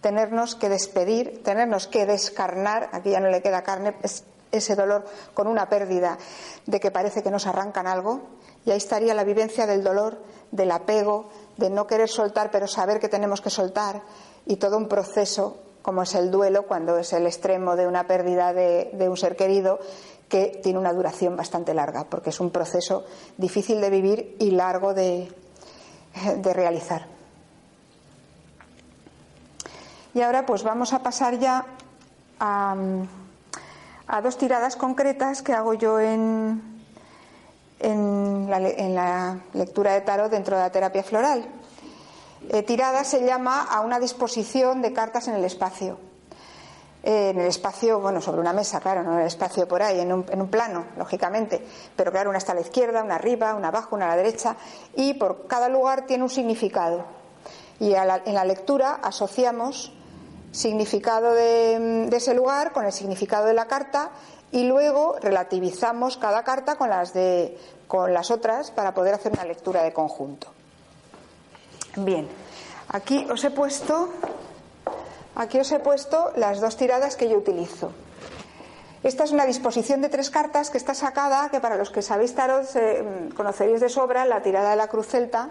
tenernos 0.00 0.54
que 0.54 0.68
despedir, 0.68 1.42
tenernos 1.42 1.86
que 1.86 2.04
descarnar, 2.04 2.90
aquí 2.92 3.10
ya 3.10 3.20
no 3.20 3.28
le 3.28 3.42
queda 3.42 3.62
carne, 3.62 3.96
es 4.02 4.24
ese 4.52 4.76
dolor 4.76 5.04
con 5.34 5.46
una 5.46 5.68
pérdida 5.68 6.18
de 6.66 6.80
que 6.80 6.90
parece 6.90 7.22
que 7.22 7.30
nos 7.30 7.46
arrancan 7.46 7.86
algo, 7.86 8.22
y 8.64 8.70
ahí 8.70 8.76
estaría 8.76 9.14
la 9.14 9.24
vivencia 9.24 9.66
del 9.66 9.82
dolor, 9.82 10.18
del 10.50 10.70
apego, 10.70 11.30
de 11.56 11.70
no 11.70 11.86
querer 11.86 12.08
soltar 12.08 12.50
pero 12.50 12.66
saber 12.66 13.00
que 13.00 13.08
tenemos 13.08 13.40
que 13.40 13.50
soltar, 13.50 14.02
y 14.46 14.56
todo 14.56 14.76
un 14.76 14.88
proceso 14.88 15.58
como 15.86 16.02
es 16.02 16.16
el 16.16 16.32
duelo 16.32 16.66
cuando 16.66 16.98
es 16.98 17.12
el 17.12 17.28
extremo 17.28 17.76
de 17.76 17.86
una 17.86 18.08
pérdida 18.08 18.52
de, 18.52 19.08
un 19.08 19.16
ser 19.16 19.36
querido 19.36 19.78
que 20.28 20.58
tiene 20.60 20.80
una 20.80 20.92
duración 20.92 21.36
bastante 21.36 21.74
larga, 21.74 22.06
porque 22.10 22.30
es 22.30 22.40
un 22.40 22.50
proceso 22.50 23.04
difícil 23.36 23.80
de 23.80 23.88
vivir 23.88 24.34
y 24.40 24.50
largo 24.50 24.94
de, 24.94 25.32
de 26.38 26.52
realizar. 26.52 27.06
Y 30.12 30.22
ahora 30.22 30.44
pues 30.44 30.64
vamos 30.64 30.92
a 30.92 31.04
pasar 31.04 31.38
ya 31.38 31.64
a, 32.40 32.74
dos 34.24 34.36
tiradas 34.38 34.74
concretas 34.74 35.40
que 35.40 35.52
hago 35.52 35.74
yo 35.74 36.00
en, 36.00 36.82
en, 37.78 38.50
la, 38.50 39.38
lectura 39.52 39.92
de 39.92 40.00
tarot 40.00 40.32
dentro 40.32 40.56
de 40.56 40.62
la 40.62 40.70
terapia 40.70 41.04
floral. 41.04 41.46
Eh, 42.48 42.62
tirada 42.62 43.04
se 43.04 43.24
llama 43.24 43.62
a 43.62 43.80
una 43.80 43.98
disposición 43.98 44.82
de 44.82 44.92
cartas 44.92 45.28
en 45.28 45.34
el 45.34 45.44
espacio. 45.44 45.98
Eh, 47.02 47.30
en 47.30 47.40
el 47.40 47.46
espacio, 47.46 48.00
bueno, 48.00 48.20
sobre 48.20 48.40
una 48.40 48.52
mesa, 48.52 48.80
claro, 48.80 49.02
no 49.02 49.14
en 49.14 49.20
el 49.20 49.26
espacio 49.26 49.66
por 49.68 49.82
ahí, 49.82 50.00
en 50.00 50.12
un, 50.12 50.48
plano, 50.48 50.86
lógicamente. 50.96 51.64
Pero 51.94 52.10
claro, 52.10 52.30
una 52.30 52.38
está 52.38 52.52
a 52.52 52.56
la 52.56 52.60
izquierda, 52.62 53.02
una 53.02 53.16
arriba, 53.16 53.54
una 53.54 53.68
abajo, 53.68 53.96
una 53.96 54.06
a 54.06 54.08
la 54.08 54.16
derecha. 54.16 54.56
Y 54.94 55.14
por 55.14 55.46
cada 55.46 55.68
lugar 55.68 56.06
tiene 56.06 56.24
un 56.24 56.30
significado. 56.30 57.04
Y 57.78 57.94
en 57.94 58.34
la 58.34 58.44
lectura 58.44 59.00
asociamos 59.02 59.92
significado 60.56 61.34
de, 61.34 62.08
ese 62.12 62.34
lugar 62.34 62.72
con 62.72 62.86
el 62.86 62.92
significado 62.92 63.46
de 63.46 63.54
la 63.54 63.66
carta 63.66 64.10
y 64.50 64.64
luego 64.64 65.16
relativizamos 65.20 66.16
cada 66.16 66.42
carta 66.44 66.76
con 66.76 66.88
las, 66.88 67.12
de, 67.12 67.58
con 67.86 68.14
las 68.14 68.30
otras 68.30 68.70
para 68.70 68.94
poder 68.94 69.14
hacer 69.14 69.32
una 69.32 69.44
lectura 69.44 69.82
de 69.82 69.92
conjunto. 69.92 70.55
Bien, 71.96 72.28
aquí 72.88 73.26
os 73.30 73.42
he 73.44 73.50
puesto, 73.50 74.12
aquí 75.34 75.58
os 75.58 75.72
he 75.72 75.78
puesto 75.80 76.30
las 76.36 76.60
dos 76.60 76.76
tiradas 76.76 77.16
que 77.16 77.28
yo 77.28 77.38
utilizo. 77.38 77.92
Esta 79.02 79.24
es 79.24 79.32
una 79.32 79.46
disposición 79.46 80.02
de 80.02 80.08
tres 80.08 80.30
cartas 80.30 80.68
que 80.68 80.78
está 80.78 80.92
sacada, 80.92 81.48
que 81.48 81.60
para 81.60 81.76
los 81.76 81.90
que 81.90 82.02
sabéis 82.02 82.34
tarot 82.34 82.66
eh, 82.74 83.30
conoceréis 83.36 83.80
de 83.80 83.88
sobra, 83.88 84.24
la 84.24 84.42
tirada 84.42 84.70
de 84.70 84.76
la 84.76 84.88
cruz 84.88 85.06
celta, 85.06 85.50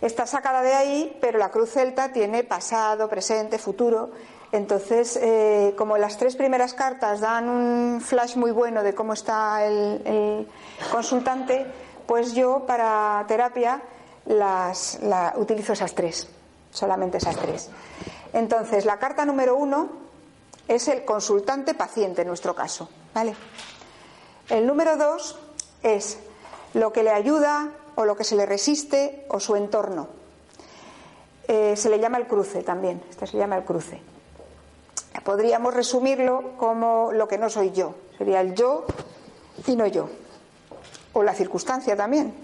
está 0.00 0.24
sacada 0.24 0.62
de 0.62 0.72
ahí, 0.72 1.18
pero 1.20 1.38
la 1.38 1.50
cruz 1.50 1.70
celta 1.70 2.12
tiene 2.12 2.44
pasado, 2.44 3.08
presente, 3.08 3.58
futuro. 3.58 4.10
Entonces, 4.52 5.18
eh, 5.20 5.74
como 5.76 5.98
las 5.98 6.16
tres 6.16 6.36
primeras 6.36 6.74
cartas 6.74 7.20
dan 7.20 7.48
un 7.48 8.00
flash 8.00 8.36
muy 8.36 8.52
bueno 8.52 8.82
de 8.84 8.94
cómo 8.94 9.12
está 9.12 9.66
el, 9.66 10.46
consultante, 10.92 11.66
pues 12.06 12.34
yo 12.34 12.64
para 12.66 13.24
terapia 13.26 13.82
las, 14.26 14.98
utilizo 15.36 15.72
esas 15.72 15.94
tres, 15.94 16.28
solamente 16.70 17.18
esas 17.18 17.36
tres. 17.36 17.70
Entonces, 18.32 18.84
la 18.84 18.98
carta 18.98 19.24
número 19.24 19.56
uno 19.56 19.88
es 20.68 20.88
el 20.88 21.04
consultante 21.04 21.74
paciente 21.74 22.22
en 22.22 22.28
nuestro 22.28 22.54
caso, 22.54 22.88
¿vale? 23.14 23.34
El 24.48 24.66
número 24.66 24.96
dos 24.96 25.38
es 25.82 26.18
lo 26.74 26.92
que 26.92 27.02
le 27.02 27.10
ayuda 27.10 27.70
o 27.94 28.04
lo 28.04 28.16
que 28.16 28.24
se 28.24 28.36
le 28.36 28.46
resiste 28.46 29.26
o 29.28 29.40
su 29.40 29.56
entorno. 29.56 30.08
Eh, 31.46 31.76
se 31.76 31.90
le 31.90 31.98
llama 31.98 32.18
el 32.18 32.26
cruce 32.26 32.62
también, 32.62 33.02
este 33.10 33.26
se 33.26 33.36
llama 33.36 33.56
el 33.56 33.64
cruce. 33.64 34.00
Podríamos 35.22 35.74
resumirlo 35.74 36.56
como 36.56 37.10
lo 37.12 37.28
que 37.28 37.38
no 37.38 37.48
soy 37.48 37.70
yo, 37.70 37.94
sería 38.18 38.40
el 38.40 38.54
yo 38.54 38.84
y 39.66 39.76
no 39.76 39.86
yo, 39.86 40.08
o 41.12 41.22
la 41.22 41.34
circunstancia 41.34 41.96
también. 41.96 42.43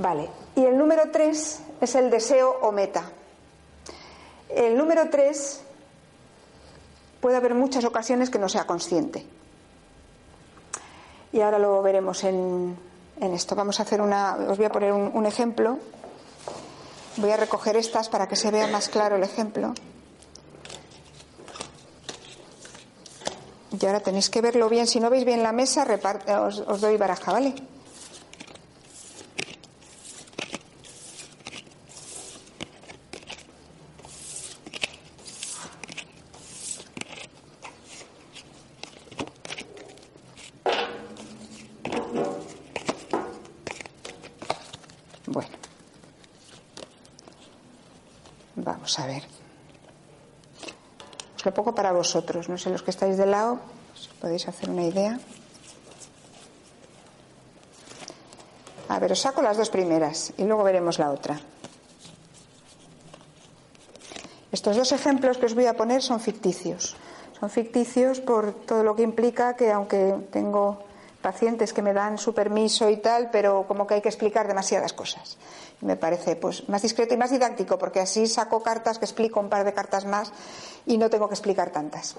Vale, 0.00 0.30
y 0.56 0.64
el 0.64 0.78
número 0.78 1.10
tres 1.12 1.60
es 1.78 1.94
el 1.94 2.08
deseo 2.08 2.56
o 2.62 2.72
meta. 2.72 3.04
El 4.48 4.78
número 4.78 5.10
tres 5.10 5.60
puede 7.20 7.36
haber 7.36 7.54
muchas 7.54 7.84
ocasiones 7.84 8.30
que 8.30 8.38
no 8.38 8.48
sea 8.48 8.66
consciente. 8.66 9.26
Y 11.32 11.42
ahora 11.42 11.58
lo 11.58 11.82
veremos 11.82 12.24
en, 12.24 12.78
en 13.20 13.34
esto. 13.34 13.54
Vamos 13.54 13.78
a 13.78 13.82
hacer 13.82 14.00
una, 14.00 14.36
os 14.36 14.56
voy 14.56 14.64
a 14.64 14.72
poner 14.72 14.90
un, 14.90 15.26
ejemplo. 15.26 15.76
Voy 17.18 17.32
a 17.32 17.36
recoger 17.36 17.76
estas 17.76 18.08
para 18.08 18.26
que 18.26 18.36
se 18.36 18.50
vea 18.50 18.68
más 18.68 18.88
claro 18.88 19.16
el 19.16 19.22
ejemplo. 19.22 19.74
Y 23.78 23.84
ahora 23.84 24.00
tenéis 24.00 24.30
que 24.30 24.40
verlo 24.40 24.70
bien. 24.70 24.86
Si 24.86 24.98
no 24.98 25.10
veis 25.10 25.26
bien 25.26 25.42
la 25.42 25.52
mesa, 25.52 25.86
os, 26.40 26.60
os 26.60 26.80
doy 26.80 26.96
baraja, 26.96 27.32
¿vale? 27.32 27.54
a 48.98 49.06
ver. 49.06 49.22
Os 51.36 51.44
lo 51.44 51.54
pongo 51.54 51.69
para 51.80 51.92
vosotros, 51.92 52.50
no 52.50 52.58
sé, 52.58 52.68
los 52.68 52.82
que 52.82 52.90
estáis 52.90 53.16
de 53.16 53.24
lado, 53.24 53.56
os 53.96 54.12
podéis 54.20 54.44
hacer 54.46 54.68
una 54.68 54.84
idea. 54.84 55.16
A 58.92 58.98
ver, 59.00 59.16
os 59.16 59.20
saco 59.24 59.40
las 59.40 59.56
dos 59.56 59.72
primeras 59.72 60.36
y 60.36 60.44
luego 60.44 60.60
veremos 60.60 61.00
la 61.00 61.08
otra. 61.08 61.40
Estos 64.52 64.76
dos 64.76 64.92
ejemplos 64.92 65.40
que 65.40 65.48
os 65.48 65.56
voy 65.56 65.72
a 65.72 65.72
poner 65.72 66.04
son 66.04 66.20
ficticios. 66.20 67.00
Son 67.40 67.48
ficticios 67.48 68.20
por 68.20 68.52
todo 68.52 68.84
lo 68.84 68.92
que 68.94 69.00
implica 69.00 69.56
que 69.56 69.72
aunque 69.72 70.20
tengo 70.28 70.84
pacientes 71.22 71.72
que 71.72 71.82
me 71.82 71.92
dan 71.92 72.18
su 72.18 72.34
permiso 72.34 72.88
y 72.88 72.96
tal, 72.96 73.30
pero 73.30 73.64
como 73.68 73.86
que 73.86 73.94
hay 73.94 74.00
que 74.00 74.08
explicar 74.08 74.48
demasiadas 74.48 74.92
cosas. 74.92 75.36
Me 75.80 75.96
parece 75.96 76.36
pues 76.36 76.68
más 76.68 76.82
discreto 76.82 77.14
y 77.14 77.16
más 77.16 77.30
didáctico, 77.30 77.78
porque 77.78 78.00
así 78.00 78.26
saco 78.26 78.62
cartas 78.62 78.98
que 78.98 79.04
explico 79.04 79.40
un 79.40 79.48
par 79.48 79.64
de 79.64 79.72
cartas 79.72 80.04
más 80.04 80.32
y 80.86 80.98
no 80.98 81.10
tengo 81.10 81.28
que 81.28 81.34
explicar 81.34 81.70
tantas. 81.70 82.16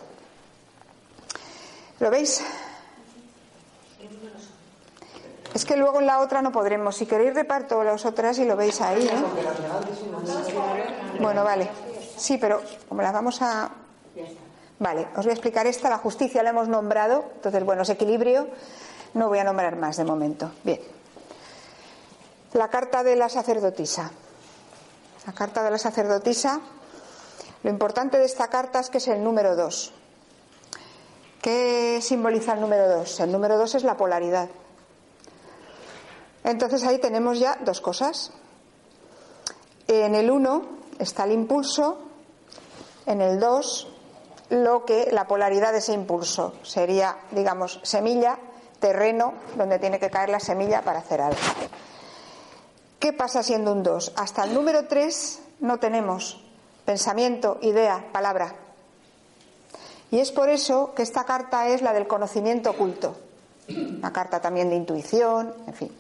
¿Lo 2.00 2.10
veis? 2.10 2.44
Es 5.54 5.66
que 5.66 5.76
luego 5.76 6.00
en 6.00 6.08
la 6.08 6.20
otra 6.20 6.42
no 6.42 6.52
podremos. 6.52 6.96
Si 6.96 7.06
queréis 7.06 7.36
reparto 7.36 7.84
las 7.84 8.06
otras 8.06 8.40
y 8.40 8.46
lo 8.46 8.56
veis 8.56 8.80
ahí. 8.82 9.06
¿eh? 9.06 9.12
Bueno, 11.20 11.44
vale. 11.44 11.70
Sí, 12.18 12.38
pero 12.38 12.62
como 12.88 13.02
las 13.02 13.14
vamos 13.14 13.42
a. 13.42 13.70
Vale, 14.82 15.10
os 15.16 15.24
voy 15.26 15.30
a 15.30 15.34
explicar 15.34 15.68
esta. 15.68 15.92
La 15.92 16.00
justicia 16.00 16.42
la 16.42 16.50
hemos 16.50 16.68
nombrado. 16.68 17.26
Entonces, 17.36 17.64
bueno, 17.64 17.84
es 17.84 17.90
equilibrio. 17.90 18.48
No 19.14 19.28
voy 19.28 19.38
a 19.38 19.44
nombrar 19.44 19.76
más 19.76 19.98
de 19.98 20.04
momento. 20.04 20.52
Bien. 20.64 20.82
La 22.54 22.68
carta 22.70 23.04
de 23.04 23.16
la 23.16 23.30
sacerdotisa. 23.30 24.10
La 25.28 25.34
carta 25.34 25.62
de 25.62 25.70
la 25.70 25.78
sacerdotisa. 25.78 26.62
Lo 27.62 27.70
importante 27.70 28.18
de 28.18 28.26
esta 28.26 28.48
carta 28.48 28.80
es 28.80 28.90
que 28.90 28.98
es 28.98 29.08
el 29.08 29.24
número 29.24 29.56
2. 29.56 29.94
¿Qué 31.44 32.00
simboliza 32.02 32.54
el 32.54 32.62
número 32.62 32.90
2? 32.90 33.20
El 33.20 33.32
número 33.32 33.60
2 33.60 33.76
es 33.76 33.84
la 33.84 33.96
polaridad. 33.96 34.50
Entonces 36.44 36.84
ahí 36.86 36.98
tenemos 36.98 37.38
ya 37.38 37.56
dos 37.64 37.82
cosas. 37.82 38.32
En 39.88 40.16
el 40.16 40.32
1 40.32 40.62
está 40.98 41.26
el 41.26 41.34
impulso, 41.34 42.00
en 43.06 43.22
el 43.22 43.40
2 43.40 43.91
lo 44.52 44.86
que 44.86 45.10
la 45.12 45.28
polaridad 45.28 45.72
de 45.72 45.80
ese 45.80 45.94
impulso 45.94 46.54
sería, 46.62 47.18
digamos, 47.32 47.80
semilla 47.84 48.38
terreno 48.82 49.34
donde 49.56 49.80
tiene 49.80 49.98
que 49.98 50.10
caer 50.10 50.30
la 50.30 50.42
semilla 50.42 50.82
para 50.82 51.00
hacer 51.00 51.22
algo. 51.22 51.40
¿Qué 53.00 53.14
pasa 53.14 53.44
siendo 53.44 53.72
un 53.72 53.82
2? 53.82 54.14
Hasta 54.18 54.44
el 54.44 54.54
número 54.54 54.88
3 54.88 55.40
no 55.62 55.80
tenemos 55.80 56.44
pensamiento, 56.84 57.60
idea, 57.62 58.06
palabra. 58.12 58.54
Y 60.12 60.20
es 60.20 60.34
por 60.34 60.50
eso 60.50 60.94
que 60.96 61.04
esta 61.04 61.24
carta 61.24 61.70
es 61.70 61.82
la 61.82 61.94
del 61.94 62.08
conocimiento 62.08 62.72
oculto. 62.72 63.16
Una 63.70 64.12
carta 64.12 64.42
también 64.42 64.70
de 64.70 64.76
intuición, 64.76 65.56
en 65.66 65.74
fin. 65.74 65.92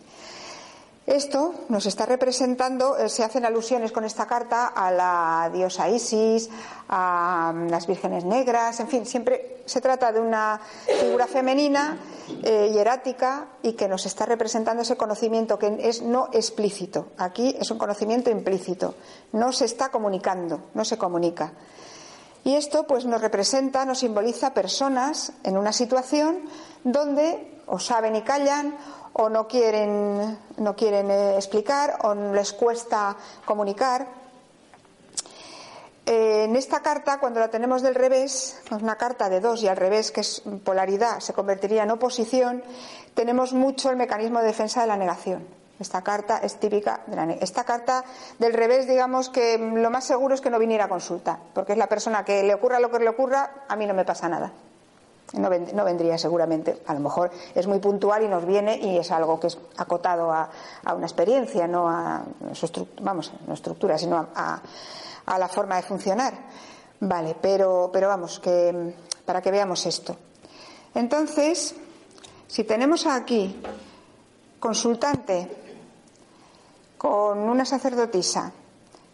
Esto 1.07 1.55
nos 1.69 1.87
está 1.87 2.05
representando, 2.05 2.95
eh, 2.95 3.09
se 3.09 3.23
hacen 3.23 3.43
alusiones 3.43 3.91
con 3.91 4.05
esta 4.05 4.27
carta 4.27 4.67
a 4.67 4.91
la 4.91 5.49
diosa 5.51 5.89
Isis, 5.89 6.47
a 6.89 7.51
mm, 7.55 7.69
las 7.69 7.87
vírgenes 7.87 8.23
negras, 8.23 8.79
en 8.79 8.87
fin, 8.87 9.05
siempre 9.07 9.63
se 9.65 9.81
trata 9.81 10.11
de 10.11 10.19
una 10.19 10.61
figura 10.99 11.25
femenina, 11.25 11.97
eh, 12.43 12.69
hierática, 12.71 13.47
y 13.63 13.73
que 13.73 13.87
nos 13.87 14.05
está 14.05 14.27
representando 14.27 14.83
ese 14.83 14.95
conocimiento 14.95 15.57
que 15.57 15.75
es 15.81 16.03
no 16.03 16.29
explícito. 16.33 17.07
Aquí 17.17 17.55
es 17.59 17.71
un 17.71 17.79
conocimiento 17.79 18.29
implícito, 18.29 18.93
no 19.31 19.51
se 19.51 19.65
está 19.65 19.89
comunicando, 19.89 20.69
no 20.75 20.85
se 20.85 20.99
comunica. 20.99 21.51
Y 22.43 22.55
esto 22.55 22.85
pues 22.85 23.05
nos 23.05 23.21
representa, 23.21 23.85
nos 23.85 23.99
simboliza 23.99 24.53
personas 24.53 25.33
en 25.43 25.57
una 25.57 25.73
situación 25.73 26.41
donde 26.83 27.51
o 27.67 27.79
saben 27.79 28.15
y 28.15 28.21
callan 28.21 28.75
o 29.13 29.29
no 29.29 29.47
quieren, 29.47 30.37
no 30.57 30.75
quieren 30.75 31.09
eh, 31.11 31.35
explicar 31.35 31.99
o 32.03 32.13
les 32.13 32.53
cuesta 32.53 33.15
comunicar. 33.45 34.07
Eh, 36.05 36.45
en 36.45 36.55
esta 36.55 36.81
carta, 36.81 37.19
cuando 37.19 37.39
la 37.39 37.49
tenemos 37.49 37.81
del 37.81 37.95
revés, 37.95 38.59
una 38.71 38.95
carta 38.95 39.29
de 39.29 39.39
dos 39.39 39.61
y 39.63 39.67
al 39.67 39.77
revés, 39.77 40.11
que 40.11 40.21
es 40.21 40.41
polaridad, 40.63 41.19
se 41.19 41.33
convertiría 41.33 41.83
en 41.83 41.91
oposición, 41.91 42.63
tenemos 43.13 43.53
mucho 43.53 43.89
el 43.89 43.97
mecanismo 43.97 44.39
de 44.39 44.47
defensa 44.47 44.81
de 44.81 44.87
la 44.87 44.97
negación. 44.97 45.45
Esta 45.79 46.03
carta 46.03 46.37
es 46.37 46.59
típica 46.59 47.01
de 47.07 47.15
la 47.15 47.23
Esta 47.33 47.63
carta 47.63 48.03
del 48.37 48.53
revés, 48.53 48.87
digamos 48.87 49.29
que 49.29 49.57
lo 49.57 49.89
más 49.89 50.05
seguro 50.05 50.35
es 50.35 50.41
que 50.41 50.51
no 50.51 50.59
viniera 50.59 50.85
a 50.85 50.89
consulta, 50.89 51.39
porque 51.53 51.71
es 51.71 51.77
la 51.77 51.87
persona 51.87 52.23
que 52.23 52.43
le 52.43 52.53
ocurra 52.53 52.79
lo 52.79 52.91
que 52.91 52.99
le 52.99 53.09
ocurra, 53.09 53.65
a 53.67 53.75
mí 53.75 53.87
no 53.87 53.93
me 53.93 54.05
pasa 54.05 54.29
nada. 54.29 54.51
No, 55.33 55.49
vendría 55.49 56.17
seguramente. 56.17 56.81
A 56.87 56.93
lo 56.93 56.99
mejor 56.99 57.31
es 57.55 57.65
muy 57.65 57.79
puntual 57.79 58.23
y 58.23 58.27
nos 58.27 58.45
viene 58.45 58.77
y 58.77 58.97
es 58.97 59.11
algo 59.11 59.39
que 59.39 59.47
es 59.47 59.57
acotado 59.77 60.31
a, 60.31 60.49
una 60.93 61.05
experiencia, 61.05 61.67
no 61.67 61.87
a 61.87 62.23
su 62.53 62.87
vamos, 63.01 63.31
no 63.47 63.53
estructura, 63.53 63.97
sino 63.97 64.27
a, 64.35 64.61
la 65.37 65.47
forma 65.47 65.77
de 65.77 65.83
funcionar. 65.83 66.33
Vale, 66.99 67.35
pero, 67.41 67.89
pero 67.93 68.09
vamos, 68.09 68.39
que 68.39 68.93
para 69.25 69.41
que 69.41 69.51
veamos 69.51 69.85
esto. 69.85 70.17
Entonces, 70.93 71.75
si 72.47 72.65
tenemos 72.65 73.05
aquí 73.07 73.61
consultante 74.59 75.49
con 76.97 77.39
una 77.39 77.63
sacerdotisa 77.63 78.51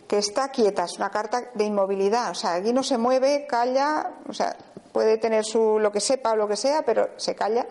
que 0.08 0.18
está 0.18 0.50
quieta, 0.50 0.86
es 0.86 0.98
una 0.98 1.10
carta 1.10 1.50
de 1.54 1.64
inmovilidad, 1.66 2.32
o 2.32 2.36
sea, 2.36 2.56
aquí 2.56 2.72
no 2.72 2.82
se 2.82 2.98
mueve, 2.98 3.46
calla, 3.46 4.14
o 4.28 4.34
sea, 4.34 4.56
puede 4.94 5.18
tener 5.18 5.44
su 5.44 5.80
lo 5.80 5.92
que 5.92 6.00
sepa 6.00 6.32
o 6.32 6.36
lo 6.36 6.48
que 6.48 6.56
sea, 6.56 6.82
pero 6.84 7.10
se 7.18 7.36
calla. 7.36 7.68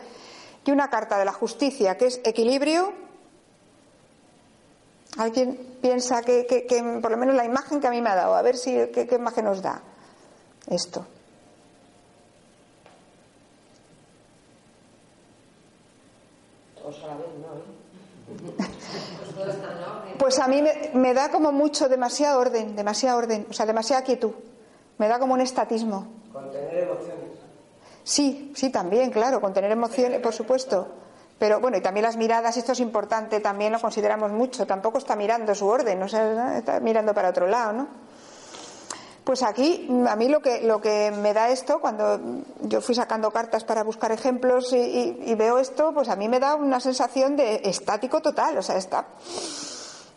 Y 0.64 0.70
una 0.70 0.90
carta 0.90 1.18
de 1.18 1.24
la 1.24 1.32
justicia 1.32 1.96
que 1.96 2.06
es 2.06 2.20
equilibrio. 2.24 2.92
¿Alguien 5.16 5.78
piensa 5.80 6.22
que, 6.22 6.98
por 7.00 7.10
lo 7.10 7.16
menos 7.16 7.34
la 7.34 7.44
imagen 7.44 7.80
que 7.80 7.86
a 7.86 7.90
mí 7.90 8.02
me 8.02 8.10
ha 8.10 8.14
dado, 8.14 8.34
a 8.34 8.42
ver 8.42 8.56
si 8.56 8.70
qué, 8.92 9.08
imagen 9.12 9.46
nos 9.46 9.62
da 9.62 9.80
esto? 10.68 11.06
A 16.84 17.45
mí 20.48 20.62
me, 20.62 20.90
me, 20.94 21.14
da 21.14 21.30
como 21.30 21.52
mucho, 21.52 21.88
demasiado 21.88 22.40
orden, 22.40 22.76
demasiado 22.76 23.18
orden, 23.18 23.46
o 23.50 23.52
sea, 23.52 23.66
demasiada 23.66 24.02
quietud. 24.02 24.32
Me 24.98 25.08
da 25.08 25.18
como 25.18 25.34
un 25.34 25.40
estatismo. 25.40 26.06
Contener 26.32 26.84
emociones. 26.84 27.26
Sí, 28.02 28.52
sí, 28.54 28.70
también, 28.70 29.10
claro, 29.10 29.40
contener 29.40 29.72
emociones, 29.72 30.20
por 30.20 30.32
supuesto. 30.32 30.86
Pero 31.38 31.60
bueno, 31.60 31.76
y 31.76 31.80
también 31.80 32.04
las 32.04 32.16
miradas, 32.16 32.56
esto 32.56 32.72
es 32.72 32.80
importante, 32.80 33.40
también 33.40 33.72
lo 33.72 33.80
consideramos 33.80 34.30
mucho. 34.30 34.66
Tampoco 34.66 34.98
está 34.98 35.16
mirando 35.16 35.54
su 35.54 35.66
orden, 35.66 35.98
no 35.98 36.06
está 36.06 36.80
mirando 36.80 37.12
para 37.12 37.30
otro 37.30 37.46
lado, 37.46 37.72
¿no? 37.72 37.88
Pues 39.24 39.42
aquí, 39.42 39.88
a 40.08 40.14
mí 40.14 40.28
lo 40.28 40.40
que, 40.40 40.60
lo 40.62 40.80
que 40.80 41.10
me 41.10 41.34
da 41.34 41.50
esto, 41.50 41.80
cuando 41.80 42.20
yo 42.62 42.80
fui 42.80 42.94
sacando 42.94 43.32
cartas 43.32 43.64
para 43.64 43.82
buscar 43.82 44.12
ejemplos 44.12 44.72
y, 44.72 45.18
y 45.26 45.34
veo 45.34 45.58
esto, 45.58 45.92
pues 45.92 46.08
a 46.08 46.14
mí 46.14 46.28
me 46.28 46.38
da 46.38 46.54
una 46.54 46.78
sensación 46.78 47.34
de 47.36 47.56
estático 47.64 48.22
total, 48.22 48.56
o 48.56 48.62
sea, 48.62 48.76
está 48.76 49.06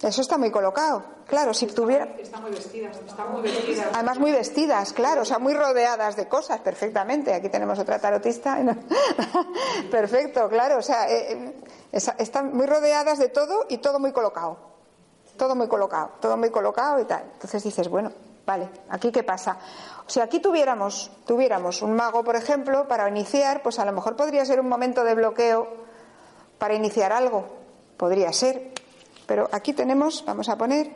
eso 0.02 0.22
está 0.22 0.38
muy 0.38 0.50
colocado. 0.50 1.04
Claro, 1.28 1.54
si 1.54 1.68
tuviera. 1.68 2.06
Están 2.18 2.42
muy 2.42 2.52
vestidas, 2.52 2.98
están 3.06 3.32
muy 3.32 3.42
vestidas. 3.42 3.88
Además, 3.94 4.18
muy 4.18 4.32
vestidas, 4.32 4.94
claro, 4.94 5.22
o 5.22 5.26
sea, 5.26 5.40
muy 5.40 5.54
rodeadas 5.54 6.16
de 6.16 6.28
cosas, 6.28 6.62
perfectamente. 6.62 7.34
Aquí 7.34 7.50
tenemos 7.50 7.78
otra 7.78 8.00
tarotista. 8.00 8.58
Perfecto, 9.92 10.48
claro, 10.50 10.78
o 10.78 10.82
sea, 10.82 11.10
eh, 11.10 11.54
eh, 11.92 12.02
están 12.18 12.56
muy 12.56 12.66
rodeadas 12.66 13.20
de 13.20 13.30
todo 13.30 13.66
y 13.70 13.78
todo 13.78 14.00
muy 14.00 14.12
colocado. 14.12 14.58
Todo 15.38 15.56
muy 15.56 15.68
colocado, 15.68 16.12
todo 16.20 16.38
muy 16.38 16.50
colocado 16.50 17.00
y 17.00 17.06
tal. 17.06 17.24
Entonces 17.34 17.64
dices, 17.64 17.88
bueno, 17.90 18.12
vale, 18.46 18.70
¿aquí 18.90 19.12
qué 19.12 19.24
pasa? 19.24 19.58
Si 20.08 20.20
aquí 20.20 20.40
tuviéramos, 20.40 21.12
tuviéramos 21.28 21.82
un 21.82 21.94
mago, 21.94 22.24
por 22.24 22.36
ejemplo, 22.36 22.88
para 22.88 23.08
iniciar, 23.08 23.62
pues 23.62 23.78
a 23.80 23.86
lo 23.86 23.92
mejor 23.92 24.16
podría 24.16 24.44
ser 24.46 24.60
un 24.60 24.68
momento 24.68 25.04
de 25.04 25.14
bloqueo 25.14 25.68
para 26.58 26.74
iniciar 26.74 27.14
algo. 27.14 27.46
Podría 27.96 28.34
ser, 28.34 28.72
pero 29.30 29.48
aquí 29.52 29.74
tenemos, 29.74 30.26
vamos 30.26 30.50
a 30.50 30.58
poner, 30.58 30.90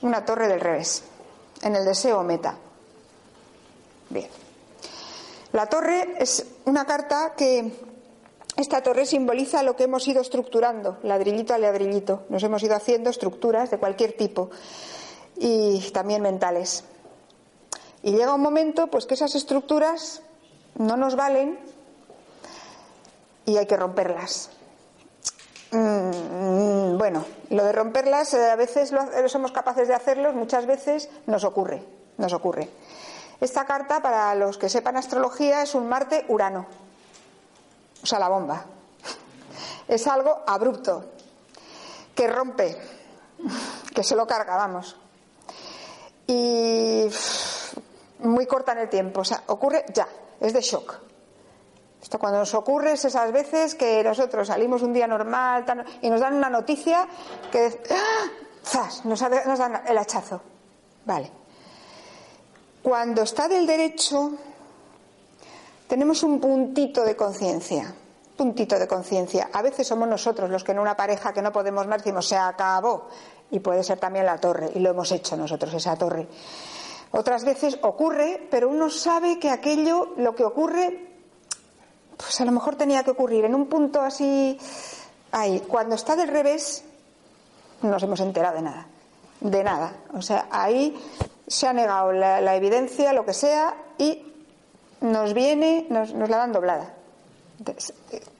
una 0.00 0.24
torre 0.24 0.48
del 0.48 0.58
revés, 0.58 1.04
en 1.60 1.76
el 1.76 1.84
deseo 1.84 2.22
meta. 2.22 2.56
Bien. 4.08 4.30
La 5.52 5.66
torre 5.66 6.14
es 6.18 6.46
una 6.64 6.86
carta 6.86 7.34
que 7.36 7.74
esta 8.56 8.82
torre 8.82 9.04
simboliza 9.04 9.62
lo 9.62 9.76
que 9.76 9.84
hemos 9.84 10.08
ido 10.08 10.22
estructurando, 10.22 10.96
ladrillito 11.02 11.52
a 11.52 11.58
ladrillito. 11.58 12.22
Nos 12.30 12.42
hemos 12.42 12.62
ido 12.62 12.74
haciendo 12.74 13.10
estructuras 13.10 13.70
de 13.70 13.76
cualquier 13.76 14.16
tipo 14.16 14.48
y 15.36 15.80
también 15.92 16.22
mentales. 16.22 16.84
Y 18.02 18.12
llega 18.12 18.34
un 18.34 18.40
momento 18.40 18.86
pues 18.86 19.04
que 19.04 19.12
esas 19.12 19.34
estructuras 19.34 20.22
no 20.76 20.96
nos 20.96 21.16
valen 21.16 21.58
y 23.44 23.58
hay 23.58 23.66
que 23.66 23.76
romperlas. 23.76 24.48
Mm, 25.74 26.96
bueno, 26.96 27.24
lo 27.50 27.64
de 27.64 27.72
romperlas 27.72 28.32
eh, 28.34 28.50
a 28.50 28.54
veces 28.54 28.92
lo, 28.92 29.28
somos 29.28 29.50
capaces 29.50 29.88
de 29.88 29.94
hacerlo, 29.94 30.32
muchas 30.32 30.66
veces 30.66 31.10
nos 31.26 31.42
ocurre, 31.42 31.82
nos 32.16 32.32
ocurre. 32.32 32.68
Esta 33.40 33.64
carta, 33.64 34.00
para 34.00 34.32
los 34.36 34.56
que 34.56 34.68
sepan 34.68 34.96
astrología, 34.96 35.62
es 35.62 35.74
un 35.74 35.88
Marte-Urano, 35.88 36.66
o 38.02 38.06
sea, 38.06 38.20
la 38.20 38.28
bomba. 38.28 38.64
Es 39.88 40.06
algo 40.06 40.42
abrupto, 40.46 41.04
que 42.14 42.28
rompe, 42.28 42.80
que 43.92 44.04
se 44.04 44.14
lo 44.14 44.26
carga, 44.26 44.56
vamos. 44.56 44.96
Y 46.26 47.06
muy 48.20 48.46
corta 48.46 48.72
en 48.72 48.78
el 48.78 48.88
tiempo, 48.88 49.22
o 49.22 49.24
sea, 49.24 49.42
ocurre 49.48 49.84
ya, 49.92 50.06
es 50.40 50.52
de 50.52 50.60
shock. 50.60 51.00
Cuando 52.18 52.38
nos 52.38 52.54
ocurre 52.54 52.92
es 52.92 53.04
esas 53.04 53.32
veces 53.32 53.74
que 53.74 54.02
nosotros 54.04 54.48
salimos 54.48 54.82
un 54.82 54.92
día 54.92 55.06
normal 55.06 55.64
y 56.00 56.10
nos 56.10 56.20
dan 56.20 56.34
una 56.34 56.50
noticia 56.50 57.06
que 57.50 57.80
¡ah! 57.90 58.44
Nos, 59.04 59.22
nos 59.22 59.58
dan 59.58 59.82
el 59.86 59.98
hachazo. 59.98 60.40
Vale. 61.04 61.30
Cuando 62.82 63.22
está 63.22 63.48
del 63.48 63.66
derecho, 63.66 64.32
tenemos 65.86 66.22
un 66.22 66.40
puntito 66.40 67.04
de 67.04 67.14
conciencia. 67.16 67.94
Puntito 68.36 68.78
de 68.78 68.88
conciencia. 68.88 69.50
A 69.52 69.62
veces 69.62 69.86
somos 69.86 70.08
nosotros 70.08 70.50
los 70.50 70.64
que 70.64 70.72
en 70.72 70.78
una 70.78 70.96
pareja 70.96 71.32
que 71.32 71.42
no 71.42 71.52
podemos 71.52 71.86
más 71.86 71.98
decimos 71.98 72.26
se 72.26 72.36
acabó. 72.36 73.08
Y 73.50 73.60
puede 73.60 73.84
ser 73.84 73.98
también 73.98 74.26
la 74.26 74.38
torre. 74.38 74.70
Y 74.74 74.80
lo 74.80 74.90
hemos 74.90 75.12
hecho 75.12 75.36
nosotros, 75.36 75.72
esa 75.74 75.96
torre. 75.96 76.26
Otras 77.12 77.44
veces 77.44 77.78
ocurre, 77.82 78.48
pero 78.50 78.68
uno 78.68 78.90
sabe 78.90 79.38
que 79.38 79.50
aquello, 79.50 80.14
lo 80.16 80.34
que 80.34 80.44
ocurre, 80.44 81.13
pues 82.16 82.40
a 82.40 82.44
lo 82.44 82.52
mejor 82.52 82.76
tenía 82.76 83.02
que 83.02 83.10
ocurrir 83.10 83.44
en 83.44 83.54
un 83.54 83.66
punto 83.66 84.00
así, 84.00 84.58
ahí. 85.32 85.62
Cuando 85.66 85.94
está 85.94 86.16
del 86.16 86.28
revés, 86.28 86.84
no 87.82 87.90
nos 87.90 88.02
hemos 88.02 88.20
enterado 88.20 88.56
de 88.56 88.62
nada, 88.62 88.86
de 89.40 89.64
nada. 89.64 89.92
O 90.14 90.22
sea, 90.22 90.46
ahí 90.50 90.96
se 91.46 91.66
ha 91.66 91.72
negado 91.72 92.12
la, 92.12 92.56
evidencia, 92.56 93.12
lo 93.12 93.24
que 93.24 93.34
sea, 93.34 93.74
y 93.98 94.22
nos 95.00 95.34
viene, 95.34 95.86
nos, 95.90 96.12
la 96.12 96.38
dan 96.38 96.52
doblada. 96.52 96.94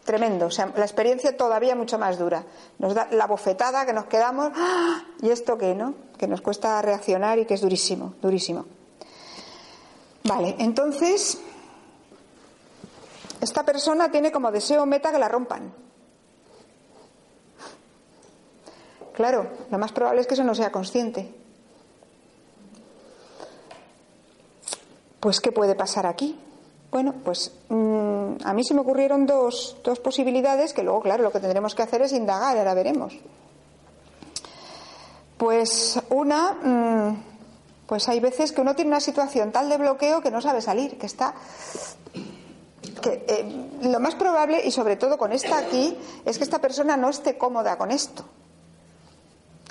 Tremendo, 0.04 0.46
o 0.46 0.50
sea, 0.50 0.70
la 0.76 0.84
experiencia 0.84 1.36
todavía 1.36 1.74
mucho 1.74 1.98
más 1.98 2.18
dura. 2.18 2.44
Nos 2.78 2.94
da 2.94 3.08
la 3.10 3.26
bofetada 3.26 3.86
que 3.86 3.92
nos 3.92 4.04
quedamos, 4.06 4.50
¡ah! 4.54 5.02
¿y 5.22 5.30
esto 5.30 5.56
qué, 5.56 5.74
no? 5.74 5.94
Que 6.18 6.26
nos 6.26 6.40
cuesta 6.40 6.80
reaccionar 6.82 7.38
y 7.38 7.46
que 7.46 7.54
es 7.54 7.60
durísimo, 7.60 8.14
durísimo. 8.20 8.66
Vale, 10.24 10.56
entonces 10.58 11.38
esta 13.44 13.64
persona 13.64 14.10
tiene 14.10 14.32
como 14.32 14.50
deseo 14.50 14.86
meta 14.86 15.12
que 15.12 15.18
la 15.18 15.28
rompan. 15.28 15.72
Claro, 19.14 19.48
lo 19.70 19.78
más 19.78 19.92
probable 19.92 20.20
es 20.20 20.26
que 20.26 20.34
eso 20.34 20.42
no 20.42 20.54
sea 20.54 20.72
consciente. 20.72 21.32
Pues, 25.20 25.40
¿qué 25.40 25.52
puede 25.52 25.74
pasar 25.74 26.06
aquí? 26.06 26.38
Bueno, 26.90 27.14
pues 27.24 27.52
mm, 27.68 28.34
a 28.44 28.52
mí 28.52 28.64
se 28.64 28.74
me 28.74 28.80
ocurrieron 28.80 29.26
dos, 29.26 29.76
dos 29.82 30.00
posibilidades 30.00 30.72
que 30.72 30.82
luego, 30.82 31.00
claro, 31.00 31.22
lo 31.22 31.32
que 31.32 31.40
tendremos 31.40 31.74
que 31.74 31.82
hacer 31.82 32.02
es 32.02 32.12
indagar, 32.12 32.58
ahora 32.58 32.74
veremos. 32.74 33.14
Pues 35.38 36.00
una, 36.10 36.52
mm, 36.52 37.22
pues 37.86 38.08
hay 38.08 38.20
veces 38.20 38.52
que 38.52 38.60
uno 38.60 38.74
tiene 38.74 38.90
una 38.90 39.00
situación 39.00 39.50
tal 39.50 39.68
de 39.68 39.78
bloqueo 39.78 40.20
que 40.20 40.30
no 40.30 40.40
sabe 40.40 40.60
salir, 40.60 40.98
que 40.98 41.06
está 41.06 41.34
que 43.00 43.24
eh, 43.28 43.70
lo 43.82 44.00
más 44.00 44.14
probable, 44.14 44.60
y 44.64 44.70
sobre 44.70 44.96
todo 44.96 45.16
con 45.18 45.32
esta 45.32 45.58
aquí, 45.58 45.96
es 46.24 46.38
que 46.38 46.44
esta 46.44 46.60
persona 46.60 46.96
no 46.96 47.10
esté 47.10 47.36
cómoda 47.38 47.76
con 47.76 47.90
esto. 47.90 48.24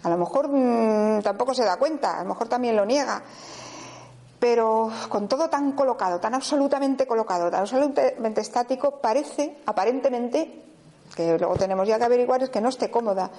A 0.04 0.10
lo 0.10 0.18
mejor 0.18 0.50
mm, 0.50 1.22
tampoco 1.22 1.54
se 1.54 1.64
da 1.64 1.78
cuenta, 1.78 2.20
a 2.20 2.24
lo 2.24 2.30
mejor 2.30 2.48
también 2.48 2.76
lo 2.76 2.86
niega. 2.86 3.24
Pero 4.40 4.92
con 5.08 5.30
todo 5.30 5.50
tan 5.50 5.72
colocado, 5.72 6.20
tan 6.20 6.34
absolutamente 6.34 7.08
colocado, 7.08 7.50
tan 7.50 7.62
absolutamente 7.62 8.42
estático, 8.42 9.00
parece, 9.00 9.58
aparentemente, 9.66 10.64
que 11.16 11.38
luego 11.38 11.56
tenemos 11.56 11.88
ya 11.88 11.98
que 11.98 12.04
averiguar, 12.04 12.44
es 12.44 12.50
que 12.50 12.60
no 12.60 12.68
esté 12.68 12.92
cómoda. 12.92 13.32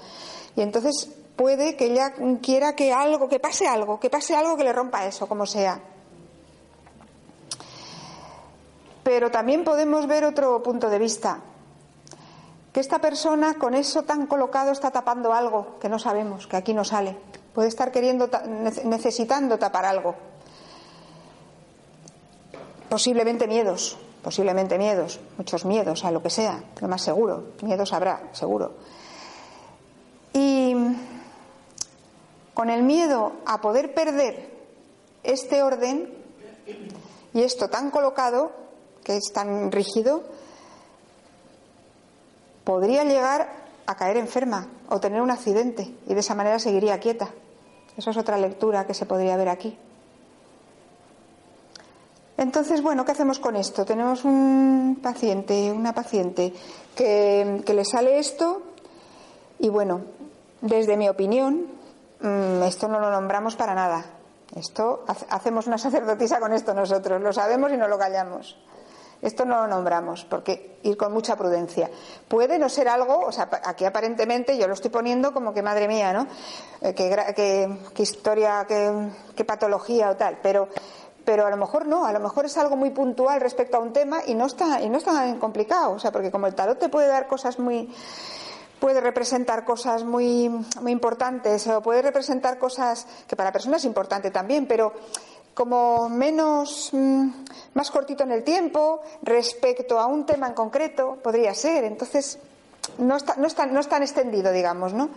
Y 0.56 0.62
entonces 0.62 1.10
puede 1.36 1.76
que 1.76 1.86
ella 1.86 2.14
quiera 2.40 2.74
que 2.74 2.92
algo, 2.92 3.28
que 3.28 3.40
pase 3.40 3.66
algo, 3.66 4.00
que 4.00 4.08
pase 4.08 4.34
algo 4.34 4.56
que 4.56 4.64
le 4.64 4.72
rompa 4.72 5.04
eso, 5.04 5.26
como 5.26 5.44
sea. 5.44 5.78
Pero 9.04 9.30
también 9.30 9.62
podemos 9.62 10.06
ver 10.08 10.24
otro 10.24 10.62
punto 10.62 10.88
de 10.90 10.98
vista, 10.98 11.40
que 12.72 12.80
esta 12.80 12.98
persona 12.98 13.54
con 13.54 13.74
eso 13.74 14.02
tan 14.02 14.26
colocado 14.26 14.72
está 14.72 14.90
tapando 14.90 15.32
algo 15.32 15.78
que 15.78 15.88
no 15.88 16.00
sabemos, 16.00 16.48
que 16.48 16.56
aquí 16.56 16.74
no 16.74 16.84
sale. 16.84 17.16
Puede 17.54 17.68
estar 17.68 17.92
queriendo, 17.92 18.28
necesitando 18.84 19.58
tapar 19.58 19.84
algo. 19.84 20.16
Posiblemente 22.88 23.46
miedos, 23.46 23.96
posiblemente 24.22 24.78
miedos, 24.78 25.20
muchos 25.36 25.64
miedos 25.64 26.04
a 26.04 26.10
lo 26.10 26.22
que 26.22 26.30
sea, 26.30 26.64
lo 26.80 26.88
más 26.88 27.02
seguro, 27.02 27.52
miedos 27.62 27.92
habrá, 27.92 28.30
seguro. 28.32 28.72
Y 30.32 30.74
con 32.54 32.70
el 32.70 32.82
miedo 32.82 33.34
a 33.46 33.60
poder 33.60 33.94
perder 33.94 34.50
este 35.22 35.62
orden 35.62 36.12
y 37.32 37.42
esto 37.42 37.68
tan 37.68 37.90
colocado, 37.90 38.63
que 39.04 39.16
es 39.16 39.32
tan 39.32 39.70
rígido, 39.70 40.24
podría 42.64 43.04
llegar 43.04 43.48
a 43.86 43.94
caer 43.96 44.16
enferma 44.16 44.68
o 44.88 44.98
tener 44.98 45.20
un 45.20 45.30
accidente 45.30 45.94
y 46.06 46.14
de 46.14 46.20
esa 46.20 46.34
manera 46.34 46.58
seguiría 46.58 46.98
quieta. 46.98 47.28
Esa 47.96 48.10
es 48.10 48.16
otra 48.16 48.38
lectura 48.38 48.86
que 48.86 48.94
se 48.94 49.06
podría 49.06 49.36
ver 49.36 49.48
aquí. 49.48 49.78
Entonces, 52.36 52.82
bueno, 52.82 53.04
¿qué 53.04 53.12
hacemos 53.12 53.38
con 53.38 53.54
esto? 53.54 53.84
Tenemos 53.84 54.24
un 54.24 54.98
paciente, 55.00 55.70
una 55.70 55.92
paciente 55.92 56.52
que, 56.96 57.62
le 57.64 57.84
sale 57.84 58.18
esto 58.18 58.62
y 59.60 59.68
bueno, 59.68 60.00
desde 60.60 60.96
mi 60.96 61.08
opinión, 61.08 61.68
mm, 62.20 62.62
esto 62.64 62.88
no 62.88 62.98
lo 62.98 63.10
nombramos 63.10 63.54
para 63.54 63.74
nada. 63.74 64.04
Esto 64.56 65.04
hacemos 65.30 65.66
una 65.66 65.78
sacerdotisa 65.78 66.40
con 66.40 66.52
esto 66.52 66.74
nosotros, 66.74 67.20
lo 67.20 67.32
sabemos 67.32 67.72
y 67.72 67.76
no 67.76 67.88
lo 67.88 67.98
callamos. 67.98 68.56
Esto 69.22 69.44
no 69.44 69.56
lo 69.56 69.66
nombramos, 69.66 70.24
porque 70.24 70.78
ir 70.82 70.96
con 70.96 71.12
mucha 71.12 71.36
prudencia. 71.36 71.90
Puede 72.28 72.58
no 72.58 72.68
ser 72.68 72.88
algo, 72.88 73.20
o 73.20 73.32
sea, 73.32 73.48
aquí 73.64 73.84
aparentemente 73.84 74.56
yo 74.58 74.66
lo 74.66 74.74
estoy 74.74 74.90
poniendo 74.90 75.32
como 75.32 75.54
que 75.54 75.62
madre 75.62 75.88
mía, 75.88 76.12
¿no? 76.12 76.26
Eh, 76.80 76.94
qué, 76.94 78.02
historia, 78.02 78.66
qué, 78.66 79.44
patología 79.44 80.10
o 80.10 80.16
tal, 80.16 80.38
pero 80.42 80.68
pero 81.24 81.46
a 81.46 81.50
lo 81.50 81.56
mejor 81.56 81.86
no, 81.86 82.04
a 82.04 82.12
lo 82.12 82.20
mejor 82.20 82.44
es 82.44 82.58
algo 82.58 82.76
muy 82.76 82.90
puntual 82.90 83.40
respecto 83.40 83.78
a 83.78 83.80
un 83.80 83.94
tema 83.94 84.20
y 84.26 84.34
no 84.34 84.44
está 84.44 84.82
y 84.82 84.90
no 84.90 84.98
está 84.98 85.12
tan 85.12 85.38
complicado, 85.38 85.92
o 85.92 85.98
sea, 85.98 86.12
porque 86.12 86.30
como 86.30 86.46
el 86.46 86.54
tarot 86.54 86.78
te 86.78 86.90
puede 86.90 87.08
dar 87.08 87.26
cosas 87.26 87.58
muy 87.58 87.88
puede 88.78 89.00
representar 89.00 89.64
cosas 89.64 90.04
muy 90.04 90.50
muy 90.82 90.92
importantes 90.92 91.66
o 91.66 91.80
puede 91.80 92.02
representar 92.02 92.58
cosas 92.58 93.06
que 93.26 93.36
para 93.36 93.52
personas 93.52 93.80
es 93.80 93.86
importante 93.86 94.30
también, 94.30 94.66
pero 94.66 94.92
como 95.54 96.08
menos, 96.08 96.90
mm, 96.92 97.28
más 97.74 97.90
cortito 97.90 98.24
en 98.24 98.32
el 98.32 98.42
tiempo 98.42 99.00
respecto 99.22 99.98
a 99.98 100.06
un 100.06 100.26
tema 100.26 100.48
en 100.48 100.54
concreto, 100.54 101.18
podría 101.22 101.54
ser. 101.54 101.84
Entonces, 101.84 102.38
no, 102.98 103.16
está, 103.16 103.36
no, 103.36 103.46
está, 103.46 103.66
no 103.66 103.80
es 103.80 103.88
tan 103.88 104.02
extendido, 104.02 104.52
digamos, 104.52 104.92
¿no? 104.92 105.08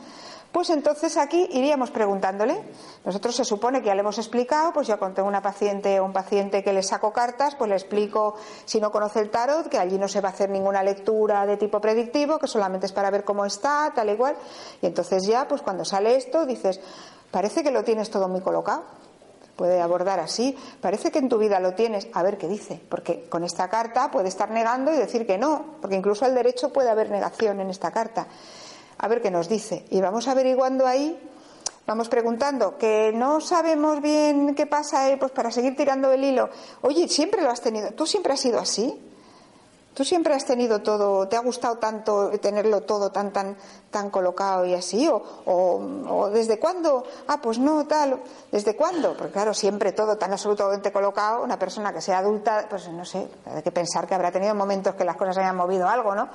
Pues 0.51 0.69
entonces 0.69 1.17
aquí 1.17 1.47
iríamos 1.51 1.91
preguntándole. 1.91 2.59
Nosotros 3.03 3.35
se 3.35 3.43
supone 3.43 3.81
que 3.81 3.87
ya 3.87 3.95
le 3.95 3.99
hemos 3.99 4.17
explicado, 4.17 4.71
pues 4.71 4.87
yo 4.87 4.97
conté 4.97 5.21
una 5.21 5.41
paciente 5.41 5.99
o 5.99 6.05
un 6.05 6.13
paciente 6.13 6.63
que 6.63 6.71
le 6.71 6.81
saco 6.83 7.11
cartas, 7.11 7.55
pues 7.55 7.69
le 7.69 7.75
explico 7.75 8.35
si 8.65 8.79
no 8.79 8.91
conoce 8.91 9.19
el 9.19 9.29
tarot, 9.29 9.67
que 9.67 9.77
allí 9.77 9.97
no 9.97 10.07
se 10.07 10.21
va 10.21 10.29
a 10.29 10.31
hacer 10.31 10.49
ninguna 10.49 10.81
lectura 10.83 11.45
de 11.45 11.57
tipo 11.57 11.81
predictivo, 11.81 12.39
que 12.39 12.47
solamente 12.47 12.85
es 12.85 12.93
para 12.93 13.11
ver 13.11 13.25
cómo 13.25 13.45
está, 13.45 13.91
tal 13.93 14.09
igual. 14.09 14.35
Y 14.81 14.85
entonces 14.85 15.27
ya, 15.27 15.47
pues 15.47 15.61
cuando 15.61 15.83
sale 15.83 16.15
esto, 16.15 16.45
dices, 16.45 16.79
parece 17.29 17.61
que 17.61 17.71
lo 17.71 17.83
tienes 17.83 18.09
todo 18.09 18.29
muy 18.29 18.41
colocado 18.41 18.83
puede 19.57 19.81
abordar 19.81 20.21
así. 20.21 20.55
Parece 20.79 21.11
que 21.11 21.19
en 21.19 21.27
tu 21.27 21.37
vida 21.37 21.59
lo 21.59 21.73
tienes, 21.73 22.07
a 22.13 22.23
ver 22.23 22.37
qué 22.37 22.47
dice, 22.47 22.79
porque 22.87 23.25
con 23.27 23.43
esta 23.43 23.67
carta 23.69 24.09
puede 24.11 24.29
estar 24.29 24.51
negando 24.51 24.93
y 24.93 24.97
decir 24.97 25.27
que 25.27 25.37
no, 25.37 25.77
porque 25.81 25.97
incluso 25.97 26.23
al 26.23 26.35
derecho 26.35 26.71
puede 26.71 26.89
haber 26.89 27.09
negación 27.09 27.59
en 27.59 27.69
esta 27.69 27.91
carta. 27.91 28.27
A 28.99 29.07
ver 29.07 29.21
qué 29.21 29.29
nos 29.29 29.49
dice. 29.49 29.85
Y 29.89 29.99
vamos 29.99 30.27
averiguando 30.27 30.87
ahí, 30.87 31.19
vamos 31.85 32.07
preguntando, 32.07 32.77
que 32.77 33.11
no 33.13 33.41
sabemos 33.41 34.01
bien 34.01 34.55
qué 34.55 34.65
pasa, 34.65 35.09
eh, 35.09 35.17
pues 35.17 35.31
para 35.31 35.51
seguir 35.51 35.75
tirando 35.75 36.11
el 36.11 36.23
hilo. 36.23 36.49
Oye, 36.81 37.07
siempre 37.09 37.41
lo 37.41 37.49
has 37.49 37.61
tenido, 37.61 37.91
tú 37.91 38.05
siempre 38.05 38.33
has 38.33 38.39
sido 38.39 38.59
así. 38.59 39.06
¿Tú 39.97 40.05
siempre 40.05 40.35
has 40.35 40.45
tenido 40.45 40.83
todo, 40.83 41.27
te 41.27 41.35
ha 41.35 41.39
gustado 41.39 41.79
tanto 41.79 42.29
tenerlo 42.39 42.81
todo 42.81 43.09
tan 43.09 43.33
tan 43.33 43.57
tan 43.89 44.11
colocado 44.11 44.63
y 44.63 44.75
así? 44.75 45.09
¿O, 45.09 45.23
o, 45.47 46.29
desde 46.29 46.59
cuándo? 46.59 47.03
Ah, 47.27 47.41
pues 47.41 47.57
no, 47.57 47.87
tal. 47.87 48.21
¿Desde 48.51 48.75
cuándo? 48.75 49.17
Porque 49.17 49.33
claro, 49.33 49.55
siempre 49.55 49.93
todo 49.93 50.15
tan 50.15 50.31
absolutamente 50.31 50.91
colocado, 50.91 51.43
una 51.43 51.57
persona 51.57 51.91
que 51.91 52.01
sea 52.01 52.19
adulta, 52.19 52.67
pues 52.69 52.87
no 52.89 53.03
sé, 53.05 53.27
hay 53.47 53.63
que 53.63 53.71
pensar 53.71 54.05
que 54.05 54.13
habrá 54.13 54.31
tenido 54.31 54.53
momentos 54.53 54.93
que 54.93 55.03
las 55.03 55.15
cosas 55.15 55.39
hayan 55.39 55.55
movido 55.55 55.89
algo, 55.89 56.13
¿no? 56.13 56.29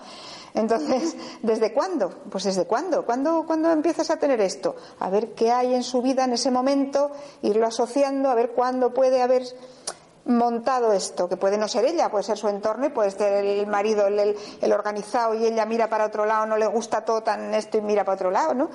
Entonces, 0.54 1.16
¿desde 1.42 1.72
cuándo? 1.72 2.10
Pues 2.32 2.42
desde 2.42 2.66
cuándo? 2.66 3.06
¿Cuándo, 3.06 3.44
¿Cuándo 3.46 3.70
empiezas 3.70 4.10
a 4.10 4.16
tener 4.16 4.40
esto? 4.40 4.74
A 4.98 5.08
ver 5.08 5.34
qué 5.34 5.52
hay 5.52 5.72
en 5.72 5.84
su 5.84 6.02
vida 6.02 6.24
en 6.24 6.32
ese 6.32 6.50
momento, 6.50 7.12
irlo 7.42 7.68
asociando, 7.68 8.28
a 8.28 8.34
ver 8.34 8.50
cuándo 8.50 8.92
puede 8.92 9.22
haber 9.22 9.44
montado 10.24 10.92
esto, 10.92 11.28
que 11.28 11.36
puede 11.36 11.58
no 11.58 11.66
ser 11.66 11.84
ella, 11.84 12.08
puede 12.08 12.22
ser 12.22 12.38
su 12.38 12.48
entorno 12.48 12.86
y 12.86 12.90
puede 12.90 13.10
ser 13.10 13.44
el 13.44 13.66
marido, 13.66 14.06
el, 14.06 14.72
organizado 14.72 15.34
y 15.34 15.44
ella 15.44 15.66
mira 15.66 15.88
para 15.88 16.06
otro 16.06 16.24
lado, 16.24 16.46
no 16.46 16.56
le 16.56 16.66
gusta 16.66 17.04
todo 17.04 17.22
tan 17.22 17.52
esto 17.54 17.78
y 17.78 17.80
mira 17.80 18.04
para 18.04 18.14
otro 18.14 18.30
lado, 18.30 18.54
¿no? 18.54 18.70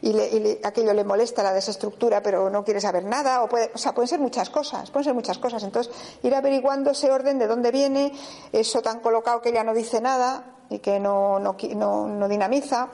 Y, 0.00 0.58
aquello 0.62 0.92
le 0.92 1.04
molesta 1.04 1.42
la 1.42 1.52
desestructura, 1.52 2.22
pero 2.22 2.50
no 2.50 2.64
quiere 2.64 2.80
saber 2.80 3.04
nada, 3.04 3.42
o, 3.42 3.48
puede, 3.48 3.72
o 3.74 3.78
sea, 3.78 3.92
pueden 3.92 4.08
ser 4.08 4.20
muchas 4.20 4.48
cosas, 4.50 4.90
pueden 4.90 5.04
ser 5.04 5.14
muchas 5.14 5.38
cosas. 5.38 5.62
Entonces, 5.64 5.92
ir 6.22 6.34
averiguando 6.34 6.90
ese 6.90 7.10
orden 7.10 7.38
de 7.38 7.48
dónde 7.48 7.70
viene, 7.72 8.12
eso 8.52 8.80
tan 8.80 9.00
colocado 9.00 9.40
que 9.42 9.48
ella 9.48 9.64
no 9.64 9.74
dice 9.74 10.00
nada 10.00 10.44
y 10.70 10.78
que 10.78 11.00
no, 11.00 11.38
no, 11.40 11.56
no, 11.74 12.06
no 12.06 12.28
dinamiza, 12.28 12.88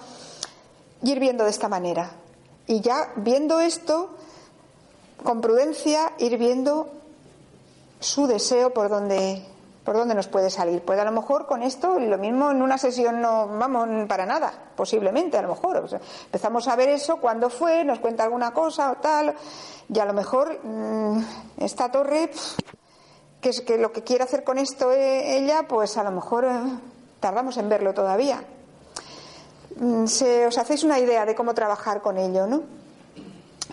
y 1.02 1.12
ir 1.12 1.20
viendo 1.20 1.44
de 1.44 1.50
esta 1.50 1.68
manera. 1.68 2.10
Y 2.66 2.80
ya 2.80 3.12
viendo 3.16 3.60
esto, 3.60 4.10
con 5.22 5.40
prudencia, 5.40 6.12
ir 6.18 6.38
viendo 6.38 6.97
su 8.00 8.26
deseo 8.26 8.72
por 8.72 8.88
donde 8.88 9.44
por 9.88 9.96
dónde 9.96 10.14
nos 10.14 10.28
puede 10.28 10.50
salir. 10.50 10.82
Puede 10.82 11.00
a 11.00 11.04
lo 11.04 11.12
mejor 11.12 11.46
con 11.46 11.62
esto, 11.62 11.98
lo 11.98 12.18
mismo 12.18 12.50
en 12.50 12.60
una 12.60 12.76
sesión 12.76 13.22
no 13.22 13.48
vamos 13.48 13.88
para 14.06 14.26
nada, 14.26 14.52
posiblemente, 14.76 15.38
a 15.38 15.42
lo 15.42 15.48
mejor. 15.48 15.82
empezamos 16.26 16.68
a 16.68 16.76
ver 16.76 16.90
eso, 16.90 17.16
cuándo 17.16 17.48
fue, 17.48 17.86
nos 17.86 17.98
cuenta 17.98 18.24
alguna 18.24 18.52
cosa 18.52 18.92
o 18.92 18.96
tal, 18.96 19.34
y 19.88 19.98
a 19.98 20.04
lo 20.04 20.12
mejor 20.12 20.60
mm, 20.62 21.20
esta 21.56 21.90
torre, 21.90 22.30
que 23.40 23.48
es 23.48 23.62
que 23.62 23.78
lo 23.78 23.90
que 23.90 24.04
quiere 24.04 24.24
hacer 24.24 24.44
con 24.44 24.58
esto 24.58 24.92
eh, 24.92 25.38
ella, 25.38 25.66
pues 25.66 25.96
a 25.96 26.04
lo 26.04 26.10
mejor 26.10 26.44
eh, 26.44 26.50
tardamos 27.18 27.56
en 27.56 27.70
verlo 27.70 27.94
todavía. 27.94 28.44
Mm, 29.76 30.04
se, 30.04 30.46
os 30.46 30.58
hacéis 30.58 30.84
una 30.84 30.98
idea 30.98 31.24
de 31.24 31.34
cómo 31.34 31.54
trabajar 31.54 32.02
con 32.02 32.18
ello, 32.18 32.46
¿no? 32.46 32.60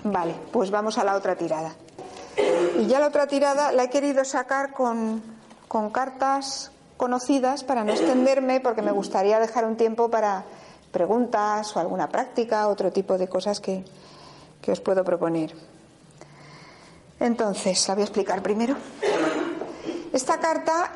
Vale, 0.06 0.34
pues 0.54 0.72
vamos 0.72 0.98
a 0.98 1.04
la 1.04 1.16
otra 1.16 1.36
tirada. 1.36 1.76
Y 2.38 2.88
ya 2.88 3.00
la 3.00 3.08
otra 3.08 3.28
tirada 3.28 3.72
la 3.72 3.84
he 3.84 3.90
querido 3.90 4.26
sacar 4.26 4.74
con, 4.74 5.22
cartas 5.92 6.72
conocidas 6.98 7.64
para 7.64 7.84
no 7.84 7.92
extenderme 7.92 8.62
porque 8.62 8.82
me 8.82 8.92
gustaría 8.92 9.40
dejar 9.40 9.66
un 9.66 9.76
tiempo 9.76 10.10
para 10.10 10.44
preguntas 10.92 11.76
o 11.76 11.80
alguna 11.80 12.08
práctica, 12.10 12.68
otro 12.68 12.92
tipo 12.92 13.18
de 13.18 13.28
cosas 13.28 13.60
que, 13.60 13.84
os 14.68 14.80
puedo 14.82 15.04
proponer. 15.04 15.54
Entonces, 17.20 17.88
la 17.88 17.94
voy 17.94 18.02
a 18.02 18.06
explicar 18.06 18.42
primero. 18.42 18.76
Esta 20.12 20.40
carta, 20.40 20.92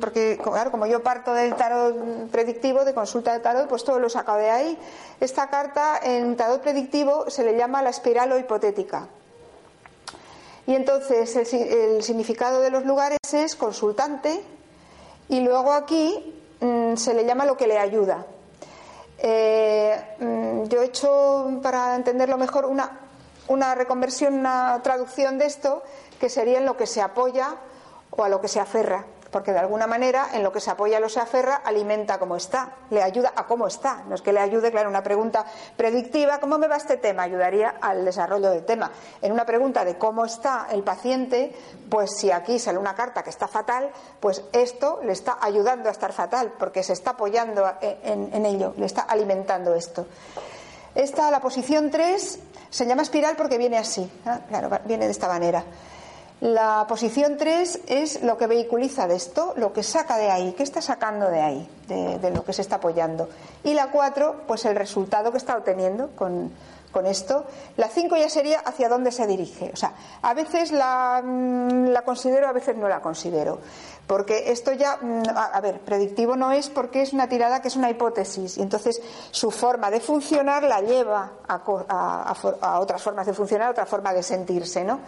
porque 0.00 0.38
claro, 0.42 0.70
como 0.70 0.86
yo 0.86 1.02
parto 1.02 1.34
del 1.34 1.54
tarot 1.54 2.30
predictivo, 2.30 2.84
de 2.84 2.94
consulta 2.94 3.32
de 3.32 3.40
tarot, 3.40 3.68
pues 3.68 3.84
todo 3.84 3.98
lo 3.98 4.06
he 4.06 4.10
sacado 4.10 4.38
de 4.38 4.50
ahí. 4.50 4.78
Esta 5.20 5.50
carta 5.50 5.98
en 6.02 6.36
tarot 6.36 6.62
predictivo 6.62 7.28
se 7.28 7.44
le 7.44 7.56
llama 7.56 7.82
la 7.82 7.90
espiral 7.90 8.32
o 8.32 8.38
hipotética. 8.38 9.08
Y 10.66 10.74
entonces 10.74 11.34
el, 11.52 12.02
significado 12.02 12.60
de 12.60 12.70
los 12.70 12.84
lugares 12.84 13.18
es 13.32 13.56
consultante 13.56 14.42
Y 15.28 15.40
luego 15.40 15.72
aquí 15.72 16.34
mm, 16.60 16.96
se 16.96 17.14
le 17.14 17.24
llama 17.24 17.44
lo 17.44 17.56
que 17.56 17.66
le 17.66 17.78
ayuda. 17.78 18.26
Eh, 19.18 20.16
mm, 20.18 20.64
yo 20.64 20.82
he 20.82 20.86
hecho, 20.86 21.60
para 21.62 21.94
entenderlo 21.94 22.36
mejor, 22.36 22.66
una, 22.66 23.00
una 23.48 23.74
reconversión, 23.74 24.34
una 24.34 24.80
traducción 24.82 25.38
de 25.38 25.46
esto, 25.46 25.82
que 26.18 26.28
sería 26.28 26.58
en 26.58 26.66
lo 26.66 26.76
que 26.76 26.86
se 26.86 27.00
apoya 27.00 27.56
o 28.10 28.24
a 28.24 28.28
lo 28.28 28.40
que 28.40 28.48
se 28.48 28.60
aferra 28.60 29.04
porque 29.30 29.52
de 29.52 29.58
alguna 29.58 29.86
manera 29.86 30.28
en 30.32 30.42
lo 30.42 30.52
que 30.52 30.60
se 30.60 30.70
apoya 30.70 31.00
lo 31.00 31.08
se 31.08 31.20
aferra 31.20 31.62
alimenta 31.64 32.18
cómo 32.18 32.36
está, 32.36 32.76
le 32.90 33.02
ayuda 33.02 33.32
a 33.36 33.46
cómo 33.46 33.66
está. 33.66 34.02
No 34.08 34.14
es 34.14 34.22
que 34.22 34.32
le 34.32 34.40
ayude, 34.40 34.70
claro, 34.70 34.88
una 34.88 35.02
pregunta 35.02 35.44
predictiva, 35.76 36.40
¿cómo 36.40 36.58
me 36.58 36.68
va 36.68 36.76
este 36.76 36.96
tema? 36.96 37.22
Ayudaría 37.22 37.76
al 37.80 38.04
desarrollo 38.04 38.50
del 38.50 38.64
tema. 38.64 38.90
En 39.22 39.32
una 39.32 39.44
pregunta 39.44 39.84
de 39.84 39.96
cómo 39.96 40.24
está 40.24 40.66
el 40.70 40.82
paciente, 40.82 41.54
pues 41.88 42.16
si 42.16 42.30
aquí 42.30 42.58
sale 42.58 42.78
una 42.78 42.94
carta 42.94 43.22
que 43.22 43.30
está 43.30 43.46
fatal, 43.46 43.90
pues 44.18 44.42
esto 44.52 45.00
le 45.04 45.12
está 45.12 45.38
ayudando 45.40 45.88
a 45.88 45.92
estar 45.92 46.12
fatal, 46.12 46.52
porque 46.58 46.82
se 46.82 46.92
está 46.92 47.10
apoyando 47.10 47.70
en, 47.80 48.46
ello, 48.46 48.74
le 48.76 48.86
está 48.86 49.02
alimentando 49.02 49.74
esto. 49.74 50.06
Esta, 50.94 51.30
la 51.30 51.40
posición 51.40 51.90
3, 51.90 52.38
se 52.68 52.86
llama 52.86 53.02
espiral 53.02 53.36
porque 53.36 53.58
viene 53.58 53.78
así, 53.78 54.10
claro, 54.48 54.70
viene 54.84 55.06
de 55.06 55.12
esta 55.12 55.28
manera. 55.28 55.64
La 56.40 56.86
posición 56.88 57.36
3 57.36 57.80
es 57.86 58.22
lo 58.22 58.38
que 58.38 58.46
vehiculiza 58.46 59.06
de 59.06 59.14
esto, 59.14 59.52
lo 59.56 59.74
que 59.74 59.82
saca 59.82 60.16
de 60.16 60.30
ahí, 60.30 60.54
qué 60.56 60.62
está 60.62 60.80
sacando 60.80 61.28
de 61.28 61.40
ahí, 61.40 61.68
de, 61.86 62.30
lo 62.30 62.44
que 62.46 62.54
se 62.54 62.62
está 62.62 62.76
apoyando. 62.76 63.28
Y 63.62 63.74
la 63.74 63.90
4, 63.90 64.44
pues 64.46 64.64
el 64.64 64.74
resultado 64.74 65.32
que 65.32 65.36
está 65.36 65.54
obteniendo 65.54 66.10
con, 66.16 66.50
esto. 67.04 67.44
La 67.76 67.88
5 67.88 68.16
ya 68.16 68.28
sería 68.30 68.60
hacia 68.60 68.88
dónde 68.88 69.12
se 69.12 69.26
dirige. 69.26 69.70
O 69.72 69.76
sea, 69.76 69.92
a 70.22 70.34
veces 70.34 70.72
la, 70.72 71.22
mm, 71.22 71.88
la, 71.88 72.02
considero, 72.02 72.48
a 72.48 72.52
veces 72.52 72.76
no 72.76 72.88
la 72.88 73.00
considero. 73.00 73.58
Porque 74.06 74.50
esto 74.50 74.72
ya, 74.72 74.96
mm, 74.96 75.22
a, 75.36 75.60
ver, 75.60 75.80
predictivo 75.80 76.36
no 76.36 76.52
es 76.52 76.68
porque 76.68 77.02
es 77.02 77.12
una 77.12 77.28
tirada 77.28 77.62
que 77.62 77.68
es 77.68 77.76
una 77.76 77.90
hipótesis. 77.90 78.58
Y 78.58 78.62
entonces 78.62 79.00
su 79.30 79.50
forma 79.50 79.90
de 79.90 80.00
funcionar 80.00 80.64
la 80.64 80.80
lleva 80.80 81.32
a, 81.46 81.62
a, 81.88 82.34
a 82.60 82.80
otras 82.80 83.02
formas 83.02 83.26
de 83.26 83.34
funcionar, 83.34 83.68
a 83.68 83.70
otra 83.70 83.86
forma 83.86 84.12
de 84.12 84.22
sentirse, 84.22 84.82
¿no? 84.82 85.00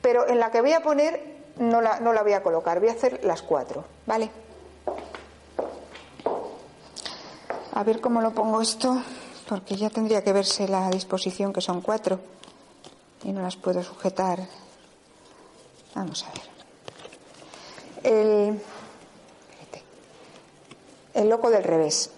Pero 0.00 0.28
en 0.28 0.38
la 0.38 0.50
que 0.50 0.60
voy 0.60 0.72
a 0.72 0.82
poner 0.82 1.40
no 1.58 1.80
la, 1.80 2.00
no 2.00 2.12
la 2.12 2.22
voy 2.22 2.32
a 2.32 2.42
colocar, 2.42 2.80
voy 2.80 2.88
a 2.88 2.92
hacer 2.92 3.24
las 3.24 3.42
cuatro, 3.42 3.84
¿vale? 4.06 4.30
A 7.72 7.84
ver 7.84 8.00
cómo 8.00 8.20
lo 8.20 8.32
pongo 8.32 8.60
esto, 8.60 9.02
porque 9.48 9.76
ya 9.76 9.90
tendría 9.90 10.22
que 10.22 10.32
verse 10.32 10.68
la 10.68 10.90
disposición 10.90 11.52
que 11.52 11.60
son 11.60 11.80
cuatro 11.80 12.20
y 13.24 13.32
no 13.32 13.42
las 13.42 13.56
puedo 13.56 13.82
sujetar. 13.82 14.40
Vamos 15.94 16.24
a 16.24 16.32
ver. 16.32 18.14
El, 18.14 18.62
el 21.14 21.28
loco 21.28 21.50
del 21.50 21.64
revés. 21.64 22.10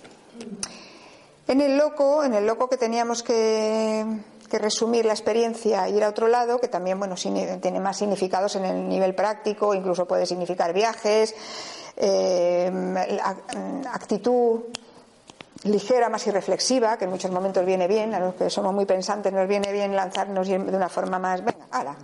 En 1.48 1.60
el 1.60 1.76
loco, 1.76 2.24
en 2.24 2.34
el 2.34 2.46
loco 2.46 2.68
que 2.68 2.76
teníamos 2.76 3.22
que 3.22 4.06
que 4.52 4.58
resumir 4.58 5.06
la 5.06 5.14
experiencia 5.14 5.88
y 5.88 5.96
ir 5.96 6.04
a 6.04 6.10
otro 6.10 6.28
lado, 6.28 6.60
que 6.60 6.68
también 6.68 6.98
bueno, 6.98 7.14
tiene 7.16 7.80
más 7.80 7.96
significados 7.96 8.54
en 8.56 8.66
el 8.66 8.86
nivel 8.86 9.14
práctico, 9.14 9.72
incluso 9.72 10.06
puede 10.06 10.26
significar 10.26 10.74
viajes, 10.74 11.34
eh, 11.96 12.70
actitud 13.90 14.60
ligera, 15.64 16.10
más 16.10 16.26
irreflexiva, 16.26 16.98
que 16.98 17.06
en 17.06 17.12
muchos 17.12 17.30
momentos 17.30 17.64
viene 17.64 17.88
bien, 17.88 18.12
a 18.12 18.20
los 18.20 18.34
que 18.34 18.50
somos 18.50 18.74
muy 18.74 18.84
pensantes 18.84 19.32
nos 19.32 19.48
viene 19.48 19.72
bien 19.72 19.96
lanzarnos 19.96 20.46
de 20.46 20.58
una 20.58 20.90
forma 20.90 21.18
más, 21.18 21.42
venga, 21.42 21.68
ala. 21.70 21.96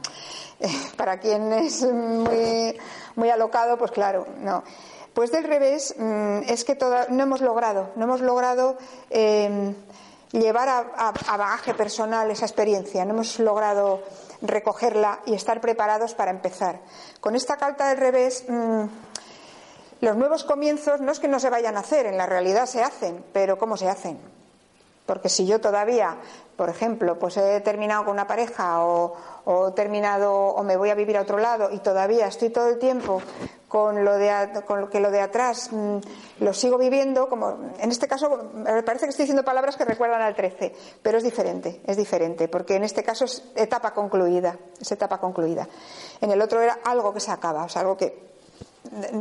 para 0.97 1.21
quien 1.21 1.53
es 1.53 1.83
muy, 1.83 2.79
muy 3.17 3.29
alocado, 3.29 3.77
pues 3.77 3.91
claro, 3.91 4.27
no. 4.39 4.65
Pues 5.13 5.31
del 5.33 5.45
revés, 5.45 5.95
mm, 5.99 6.45
es 6.49 6.65
que 6.65 6.79
no 7.11 7.23
hemos 7.23 7.43
logrado, 7.43 7.91
no 7.97 8.05
hemos 8.05 8.23
logrado 8.23 8.79
eh, 9.11 9.75
llevar 10.33 10.69
a, 10.69 11.13
bagaje 11.37 11.75
personal 11.75 12.31
esa 12.31 12.47
experiencia. 12.47 13.05
No 13.05 13.15
hemos 13.15 13.39
logrado 13.39 14.03
recogerla 14.43 15.21
y 15.27 15.35
estar 15.35 15.61
preparados 15.61 16.15
para 16.15 16.31
empezar. 16.31 16.81
Con 17.21 17.35
esta 17.35 17.57
carta 17.57 17.89
del 17.89 17.99
revés, 17.99 18.45
mm, 18.49 18.85
los 20.01 20.17
nuevos 20.17 20.45
comienzos 20.45 21.01
no 21.01 21.13
es 21.13 21.19
que 21.19 21.29
no 21.29 21.41
se 21.41 21.51
vayan 21.51 21.77
a 21.77 21.81
hacer, 21.81 22.07
en 22.07 22.17
la 22.17 22.27
realidad 22.27 22.67
se 22.67 22.83
hacen, 22.83 23.25
pero 23.33 23.59
¿cómo 23.59 23.77
se 23.77 23.89
hacen? 23.89 24.38
Porque 25.09 25.31
si 25.31 25.47
yo 25.47 25.59
todavía, 25.59 26.19
por 26.55 26.69
ejemplo, 26.69 27.19
pues 27.19 27.39
he 27.39 27.63
terminado 27.63 28.05
con 28.05 28.13
una 28.13 28.27
pareja 28.27 28.85
o, 28.85 29.17
he 29.69 29.73
terminado 29.73 30.35
o 30.35 30.63
me 30.63 30.77
voy 30.77 30.91
a 30.91 30.95
vivir 30.95 31.17
a 31.17 31.23
otro 31.23 31.39
lado 31.39 31.71
y 31.73 31.79
todavía 31.79 32.27
estoy 32.27 32.51
todo 32.51 32.69
el 32.69 32.79
tiempo 32.79 33.23
con 33.69 34.05
lo 34.05 34.19
de 34.19 34.31
con 34.67 34.83
lo 34.83 34.91
que 34.91 35.01
lo 35.01 35.11
de 35.11 35.23
atrás 35.23 35.71
mm, 35.73 35.97
lo 36.41 36.53
sigo 36.53 36.77
viviendo 36.77 37.27
como 37.31 37.57
en 37.79 37.91
este 37.91 38.07
caso 38.07 38.51
me 38.53 38.83
parece 38.83 39.07
que 39.07 39.11
estoy 39.11 39.23
diciendo 39.25 39.45
palabras 39.45 39.77
que 39.77 39.87
recuerdan 39.87 40.21
al 40.21 40.35
13 40.35 40.75
pero 41.03 41.17
es 41.17 41.25
diferente 41.25 41.81
es 41.87 41.97
diferente 41.97 42.49
porque 42.49 42.77
en 42.77 42.85
este 42.85 43.03
caso 43.03 43.25
es 43.25 43.43
etapa 43.57 43.95
concluida 43.95 44.59
es 44.79 44.93
etapa 44.93 45.19
concluida. 45.19 45.67
En 46.21 46.31
el 46.31 46.43
otro 46.43 46.61
era 46.61 46.81
algo 46.85 47.15
que 47.15 47.21
se 47.21 47.31
acaba 47.31 47.65
o 47.65 47.69
sea 47.71 47.81
algo 47.81 47.97
que 47.97 48.29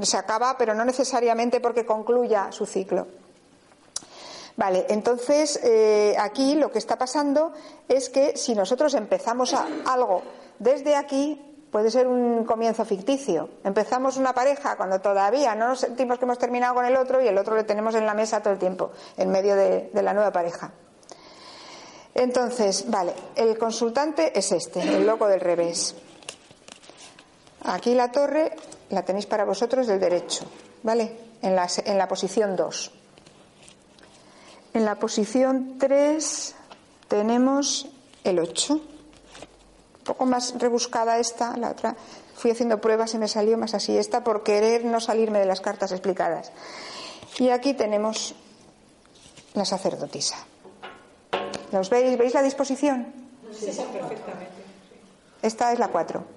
se 0.01 0.17
acaba 0.17 0.57
pero 0.57 0.73
no 0.73 0.83
necesariamente 0.83 1.61
porque 1.61 1.85
concluya 1.85 2.51
su 2.51 2.65
ciclo 2.65 3.07
Vale, 4.57 4.87
entonces 4.89 5.59
eh, 5.63 6.15
aquí 6.19 6.55
lo 6.55 6.71
que 6.71 6.79
está 6.79 6.97
pasando 6.97 7.53
es 7.87 8.09
que 8.09 8.35
si 8.35 8.55
nosotros 8.55 8.95
empezamos 8.95 9.53
a 9.53 9.67
algo 9.85 10.23
desde 10.57 10.95
aquí, 10.95 11.39
puede 11.71 11.91
ser 11.91 12.07
un 12.07 12.43
comienzo 12.43 12.83
ficticio. 12.83 13.49
Empezamos 13.63 14.17
una 14.17 14.33
pareja 14.33 14.75
cuando 14.75 14.99
todavía 14.99 15.53
no 15.53 15.67
nos 15.67 15.81
sentimos 15.81 16.17
que 16.17 16.25
hemos 16.25 16.39
terminado 16.39 16.73
con 16.73 16.85
el 16.85 16.95
otro 16.95 17.21
y 17.21 17.27
el 17.27 17.37
otro 17.37 17.55
le 17.55 17.65
tenemos 17.65 17.93
en 17.93 18.07
la 18.07 18.15
mesa 18.15 18.41
todo 18.41 18.51
el 18.51 18.57
tiempo, 18.57 18.89
en 19.15 19.29
medio 19.29 19.55
de, 19.55 19.91
la 19.93 20.13
nueva 20.13 20.31
pareja. 20.31 20.71
Entonces, 22.15 22.89
vale, 22.89 23.13
el 23.35 23.59
consultante 23.59 24.37
es 24.37 24.51
este, 24.51 24.81
el 24.81 25.05
loco 25.05 25.27
del 25.27 25.39
revés. 25.39 25.93
Aquí 27.65 27.93
la 27.93 28.11
torre 28.11 28.55
la 28.89 29.03
tenéis 29.03 29.27
para 29.27 29.45
vosotros 29.45 29.85
del 29.85 29.99
derecho, 29.99 30.45
¿vale? 30.81 31.15
En 31.43 31.55
la, 31.55 31.67
en 31.85 31.97
la 31.99 32.07
posición 32.07 32.55
2. 32.55 32.91
En 34.77 34.85
la 34.85 34.93
posición 34.93 35.79
3 35.79 36.53
tenemos 37.07 37.87
el 38.23 38.37
8 38.37 38.79
poco 40.03 40.27
más 40.27 40.53
rebuscada 40.59 41.17
esta, 41.17 41.57
la 41.57 41.71
otra 41.71 41.95
fui 42.35 42.51
haciendo 42.51 42.79
pruebas 42.79 43.11
y 43.15 43.17
me 43.17 43.27
salió 43.27 43.57
más 43.57 43.73
así, 43.73 43.97
esta 43.97 44.23
por 44.23 44.43
querer 44.43 44.85
no 44.85 44.99
salirme 44.99 45.39
de 45.39 45.47
las 45.47 45.61
cartas 45.61 45.91
explicadas. 45.91 46.51
Y 47.39 47.49
aquí 47.49 47.73
tenemos 47.73 48.35
la 49.55 49.65
sacerdotisa. 49.65 50.37
¿Los 51.71 51.89
veis? 51.89 52.15
¿Veis 52.15 52.35
la 52.35 52.43
disposición? 52.43 53.11
Sí, 53.51 53.65
perfectamente. 53.65 54.63
Esta 55.41 55.73
es 55.73 55.79
la 55.79 55.87
4. 55.87 56.36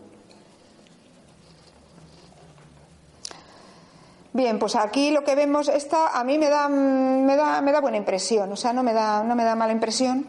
Bien, 4.33 4.59
pues 4.59 4.77
aquí 4.77 5.11
lo 5.11 5.25
que 5.25 5.35
vemos, 5.35 5.69
esta 5.69 6.19
a 6.19 6.25
mí 6.25 6.39
me 6.39 6.49
da, 6.49 6.69
me 6.69 7.37
da, 7.37 7.61
me 7.61 7.73
da 7.73 7.81
buena 7.81 7.97
impresión, 7.97 8.53
o 8.53 8.57
sea, 8.57 8.73
no 8.73 8.83
me 8.83 8.93
da, 8.93 9.25
no 9.25 9.35
me 9.35 9.45
da 9.45 9.57
mala 9.57 9.73
impresión 9.73 10.27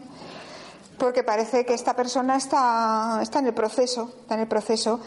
porque 1.02 1.24
parece 1.24 1.66
que 1.66 1.74
esta 1.74 1.94
persona 1.94 2.36
está, 2.36 3.18
está 3.20 3.40
en 3.40 3.46
el 3.48 3.54
proceso, 3.54 4.08
está 4.20 4.34
en 4.34 4.40
el 4.42 4.46
proceso. 4.46 5.00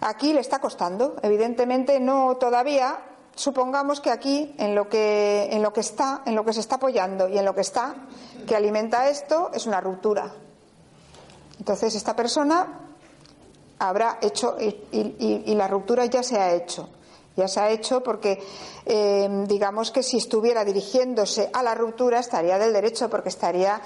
Aquí 0.00 0.32
le 0.32 0.38
está 0.38 0.60
costando, 0.60 1.16
evidentemente 1.20 1.98
no 1.98 2.36
todavía. 2.36 2.96
Supongamos 3.34 4.00
que 4.00 4.10
aquí, 4.10 4.54
en 4.58 4.76
lo 4.76 4.88
que, 4.88 5.48
en 5.50 5.60
lo 5.60 5.72
que 5.72 5.80
está, 5.80 6.22
en 6.26 6.36
lo 6.36 6.44
que 6.44 6.52
se 6.52 6.60
está 6.60 6.76
apoyando 6.76 7.28
y 7.28 7.38
en 7.38 7.44
lo 7.44 7.56
que 7.56 7.62
está, 7.62 7.92
que 8.46 8.54
alimenta 8.54 9.08
esto, 9.08 9.50
es 9.52 9.66
una 9.66 9.80
ruptura. 9.80 10.32
Entonces, 11.58 11.96
esta 11.96 12.14
persona 12.14 12.80
habrá 13.80 14.18
hecho, 14.20 14.56
y, 14.60 15.54
la 15.56 15.66
ruptura 15.66 16.04
ya 16.06 16.22
se 16.22 16.38
ha 16.38 16.52
hecho. 16.52 16.88
Ya 17.36 17.48
se 17.48 17.60
ha 17.60 17.70
hecho 17.70 18.02
porque, 18.02 18.42
eh, 18.84 19.28
digamos 19.46 19.90
que 19.90 20.02
si 20.02 20.18
estuviera 20.18 20.64
dirigiéndose 20.64 21.50
a 21.52 21.62
la 21.62 21.74
ruptura, 21.74 22.18
estaría 22.18 22.58
del 22.58 22.72
derecho, 22.72 23.08
porque 23.08 23.30
estaría 23.30 23.80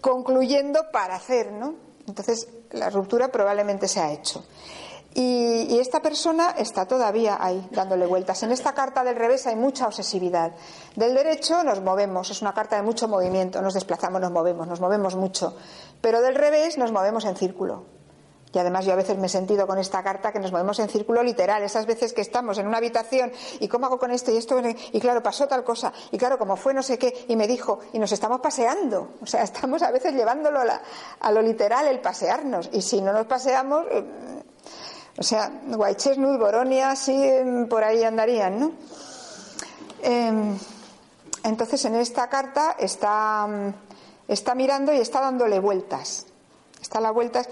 concluyendo 0.00 0.90
para 0.92 1.16
hacer, 1.16 1.52
¿no? 1.52 1.74
Entonces, 2.06 2.48
la 2.70 2.90
ruptura 2.90 3.28
probablemente 3.28 3.88
se 3.88 4.00
ha 4.00 4.12
hecho. 4.12 4.44
Y, 5.14 5.78
esta 5.78 6.00
persona 6.00 6.54
está 6.56 6.86
todavía 6.86 7.36
ahí, 7.38 7.68
dándole 7.70 8.06
vueltas. 8.06 8.42
En 8.44 8.52
esta 8.52 8.72
carta 8.72 9.04
del 9.04 9.16
revés 9.16 9.46
hay 9.46 9.56
mucha 9.56 9.86
obsesividad. 9.86 10.52
Del 10.96 11.14
derecho 11.14 11.62
nos 11.64 11.82
movemos, 11.82 12.30
es 12.30 12.40
una 12.40 12.54
carta 12.54 12.76
de 12.76 12.82
mucho 12.82 13.08
movimiento, 13.08 13.60
nos 13.60 13.74
desplazamos, 13.74 14.20
nos 14.20 14.30
movemos, 14.30 14.66
nos 14.66 14.80
movemos 14.80 15.16
mucho. 15.16 15.54
Pero 16.00 16.22
del 16.22 16.34
revés 16.34 16.78
nos 16.78 16.92
movemos 16.92 17.24
en 17.26 17.36
círculo. 17.36 17.84
Y 18.52 18.58
además 18.58 18.84
yo 18.84 18.92
a 18.92 18.96
veces 18.96 19.16
me 19.16 19.26
he 19.26 19.30
sentido 19.30 19.66
con 19.66 19.78
esta 19.78 20.02
carta 20.02 20.30
que 20.32 20.38
nos 20.38 20.52
movemos 20.52 20.78
en 20.78 20.88
círculo 20.88 21.22
literal, 21.22 21.62
esas 21.62 21.86
veces 21.86 22.12
que 22.12 22.20
estamos 22.20 22.58
en 22.58 22.66
una 22.66 22.76
habitación 22.76 23.32
y 23.60 23.68
cómo 23.68 23.86
hago 23.86 23.98
con 23.98 24.10
esto 24.10 24.30
y 24.30 24.36
esto, 24.36 24.60
y 24.92 25.00
claro, 25.00 25.22
pasó 25.22 25.48
tal 25.48 25.64
cosa, 25.64 25.92
y 26.10 26.18
claro, 26.18 26.38
como 26.38 26.56
fue 26.56 26.74
no 26.74 26.82
sé 26.82 26.98
qué, 26.98 27.24
y 27.28 27.36
me 27.36 27.46
dijo, 27.46 27.80
y 27.92 27.98
nos 27.98 28.12
estamos 28.12 28.40
paseando, 28.40 29.14
o 29.22 29.26
sea, 29.26 29.42
estamos 29.44 29.82
a 29.82 29.90
veces 29.90 30.12
llevándolo 30.12 30.60
a, 30.60 31.32
lo 31.32 31.40
literal, 31.40 31.86
el 31.86 32.00
pasearnos, 32.00 32.68
y 32.72 32.82
si 32.82 33.00
no 33.00 33.12
nos 33.12 33.26
paseamos, 33.26 33.86
eh, 33.90 34.04
O 35.18 35.22
sea, 35.22 35.50
White 35.66 35.96
Chestnut, 35.96 36.40
Boronia, 36.40 36.96
sí, 36.96 37.12
em, 37.12 37.68
por 37.68 37.84
ahí 37.84 38.02
andarían, 38.02 38.58
¿no? 38.58 38.72
Em, 40.02 40.58
entonces, 41.44 41.84
en 41.84 41.96
esta 41.96 42.28
carta 42.28 42.76
está, 42.78 43.46
mm, 43.46 43.74
está 44.28 44.54
mirando 44.54 44.92
y 44.92 44.98
está 44.98 45.20
dándole 45.20 45.60
vueltas. 45.60 46.26
Está 46.80 46.98
a 46.98 47.02
las 47.02 47.12
vueltas. 47.12 47.48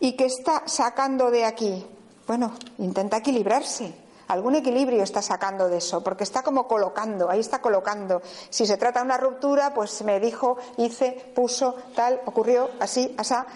¿Y 0.00 0.12
qué 0.12 0.26
está 0.26 0.62
sacando 0.66 1.30
de 1.30 1.44
aquí? 1.44 1.86
Bueno, 2.26 2.52
intenta 2.78 3.16
equilibrarse. 3.16 3.94
Algún 4.28 4.54
equilibrio 4.54 5.02
está 5.02 5.22
sacando 5.22 5.68
de 5.68 5.78
eso, 5.78 6.04
porque 6.04 6.22
está 6.22 6.42
como 6.42 6.68
colocando, 6.68 7.30
ahí 7.30 7.40
está 7.40 7.62
colocando. 7.62 8.20
Si 8.50 8.66
se 8.66 8.76
trata 8.76 9.00
de 9.00 9.06
una 9.06 9.16
ruptura, 9.16 9.72
pues 9.72 10.02
me 10.02 10.20
dijo, 10.20 10.58
hice, 10.76 11.32
puso, 11.34 11.74
tal, 11.94 12.20
ocurrió, 12.26 12.68
así, 12.78 13.14
asá. 13.16 13.46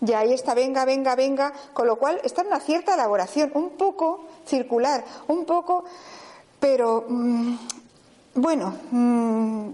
Y 0.00 0.12
ahí 0.14 0.32
está, 0.32 0.54
venga, 0.54 0.86
venga, 0.86 1.14
venga. 1.14 1.52
Con 1.74 1.86
lo 1.86 1.96
cual 1.96 2.18
está 2.24 2.40
en 2.40 2.48
una 2.48 2.60
cierta 2.60 2.94
elaboración, 2.94 3.52
un 3.54 3.76
poco 3.76 4.24
circular, 4.46 5.04
un 5.28 5.44
poco, 5.44 5.84
pero 6.58 7.04
mm, 7.06 7.56
bueno, 8.34 8.74
mm, 8.90 9.68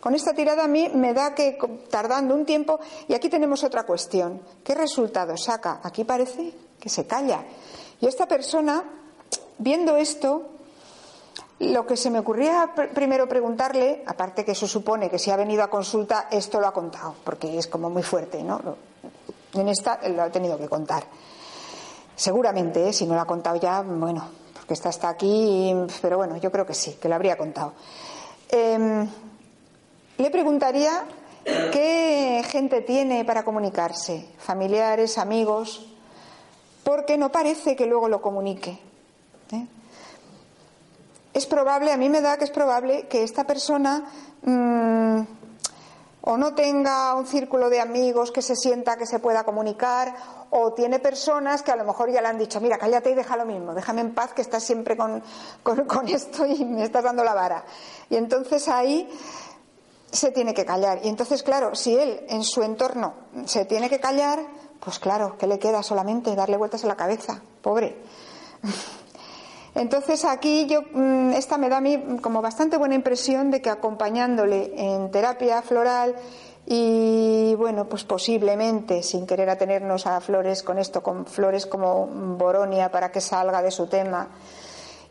con 0.00 0.14
esta 0.14 0.32
tirada 0.32 0.64
a 0.64 0.68
mí 0.68 0.90
me 0.94 1.12
da 1.12 1.34
que 1.34 1.58
tardando 1.90 2.34
un 2.34 2.44
tiempo, 2.46 2.80
y 3.08 3.14
aquí 3.14 3.28
tenemos 3.28 3.64
otra 3.64 3.84
cuestión. 3.84 4.40
¿Qué 4.62 4.74
resultado 4.74 5.36
saca? 5.36 5.80
Aquí 5.82 6.04
parece 6.04 6.54
que 6.80 6.88
se 6.88 7.06
calla. 7.06 7.44
Y 8.00 8.06
esta 8.06 8.26
persona 8.26 8.84
viendo 9.58 9.96
esto, 9.96 10.42
lo 11.60 11.86
que 11.86 11.96
se 11.96 12.10
me 12.10 12.18
ocurría 12.18 12.72
primero 12.94 13.28
preguntarle, 13.28 14.02
aparte 14.06 14.44
que 14.44 14.52
eso 14.52 14.66
supone 14.66 15.10
que 15.10 15.18
si 15.18 15.30
ha 15.30 15.36
venido 15.36 15.62
a 15.62 15.70
consulta, 15.70 16.28
esto 16.30 16.60
lo 16.60 16.66
ha 16.66 16.72
contado, 16.72 17.14
porque 17.24 17.58
es 17.58 17.66
como 17.66 17.90
muy 17.90 18.02
fuerte, 18.02 18.42
¿no? 18.42 18.60
En 19.54 19.68
esta 19.68 20.00
lo 20.08 20.22
ha 20.22 20.30
tenido 20.30 20.58
que 20.58 20.68
contar. 20.68 21.04
Seguramente, 22.16 22.88
¿eh? 22.88 22.92
si 22.92 23.06
no 23.06 23.14
lo 23.14 23.20
ha 23.20 23.26
contado 23.26 23.56
ya, 23.56 23.82
bueno, 23.82 24.24
porque 24.64 24.72
está 24.72 24.88
hasta 24.88 25.10
aquí, 25.10 25.74
pero 26.00 26.16
bueno, 26.16 26.38
yo 26.38 26.50
creo 26.50 26.64
que 26.64 26.72
sí, 26.72 26.96
que 26.98 27.06
lo 27.06 27.16
habría 27.16 27.36
contado. 27.36 27.74
Em, 28.48 29.06
le 30.16 30.30
preguntaría 30.30 31.04
qué 31.44 32.42
gente 32.48 32.80
tiene 32.80 33.26
para 33.26 33.44
comunicarse, 33.44 34.26
familiares, 34.38 35.18
amigos, 35.18 35.84
porque 36.82 37.18
no 37.18 37.30
parece 37.30 37.76
que 37.76 37.84
luego 37.84 38.08
lo 38.08 38.22
comunique. 38.22 38.78
¿eh? 39.52 39.66
Es 41.34 41.44
probable, 41.44 41.92
a 41.92 41.98
mí 41.98 42.08
me 42.08 42.22
da 42.22 42.38
que 42.38 42.44
es 42.44 42.50
probable 42.50 43.06
que 43.06 43.22
esta 43.22 43.46
persona 43.46 44.06
mm, 44.40 45.20
o 46.22 46.38
no 46.38 46.54
tenga 46.54 47.14
un 47.16 47.26
círculo 47.26 47.68
de 47.68 47.82
amigos 47.82 48.32
que 48.32 48.40
se 48.40 48.56
sienta 48.56 48.96
que 48.96 49.04
se 49.04 49.18
pueda 49.18 49.44
comunicar, 49.44 50.14
o 50.56 50.72
tiene 50.72 51.00
personas 51.00 51.64
que 51.64 51.72
a 51.72 51.76
lo 51.76 51.84
mejor 51.84 52.12
ya 52.12 52.22
le 52.22 52.28
han 52.28 52.38
dicho, 52.38 52.60
mira, 52.60 52.78
cállate 52.78 53.10
y 53.10 53.14
deja 53.14 53.36
lo 53.36 53.44
mismo, 53.44 53.74
déjame 53.74 54.02
en 54.02 54.14
paz 54.14 54.32
que 54.34 54.42
estás 54.42 54.62
siempre 54.62 54.96
con, 55.62 56.08
esto 56.08 56.46
y 56.46 56.64
me 56.64 56.84
estás 56.84 57.02
dando 57.02 57.24
la 57.24 57.34
vara. 57.34 57.64
Y 58.08 58.14
entonces 58.14 58.68
ahí 58.68 59.08
se 60.12 60.30
tiene 60.30 60.54
que 60.54 60.64
callar. 60.64 61.00
Y 61.02 61.08
entonces, 61.08 61.42
claro, 61.42 61.74
si 61.74 61.96
él 61.98 62.24
en 62.28 62.44
su 62.44 62.62
entorno 62.62 63.14
se 63.46 63.64
tiene 63.64 63.90
que 63.90 63.98
callar, 63.98 64.38
pues 64.78 65.00
claro, 65.00 65.36
¿qué 65.38 65.48
le 65.48 65.58
queda 65.58 65.82
solamente? 65.82 66.36
Darle 66.36 66.56
vueltas 66.56 66.84
a 66.84 66.86
la 66.86 66.94
cabeza, 66.94 67.42
pobre. 67.60 67.96
Entonces 69.74 70.24
aquí 70.24 70.66
yo, 70.66 70.82
mm, 70.82 71.32
esta 71.32 71.58
me 71.58 71.68
da 71.68 71.78
a 71.78 71.80
mí 71.80 72.18
como 72.22 72.40
bastante 72.40 72.76
buena 72.76 72.94
impresión 72.94 73.50
de 73.50 73.60
que 73.60 73.70
acompañándole 73.70 74.72
en 74.76 75.10
terapia 75.10 75.62
floral 75.62 76.14
y 76.66 77.54
bueno, 77.56 77.86
pues 77.86 78.04
posiblemente, 78.04 79.02
sin 79.02 79.26
querer 79.26 79.50
atenernos 79.50 80.06
a 80.06 80.20
flores 80.20 80.62
con 80.62 80.78
esto, 80.78 81.02
con 81.02 81.26
flores 81.26 81.66
como 81.66 82.06
Boronia 82.06 82.90
para 82.90 83.12
que 83.12 83.20
salga 83.20 83.62
de 83.62 83.70
su 83.70 83.86
tema, 83.86 84.28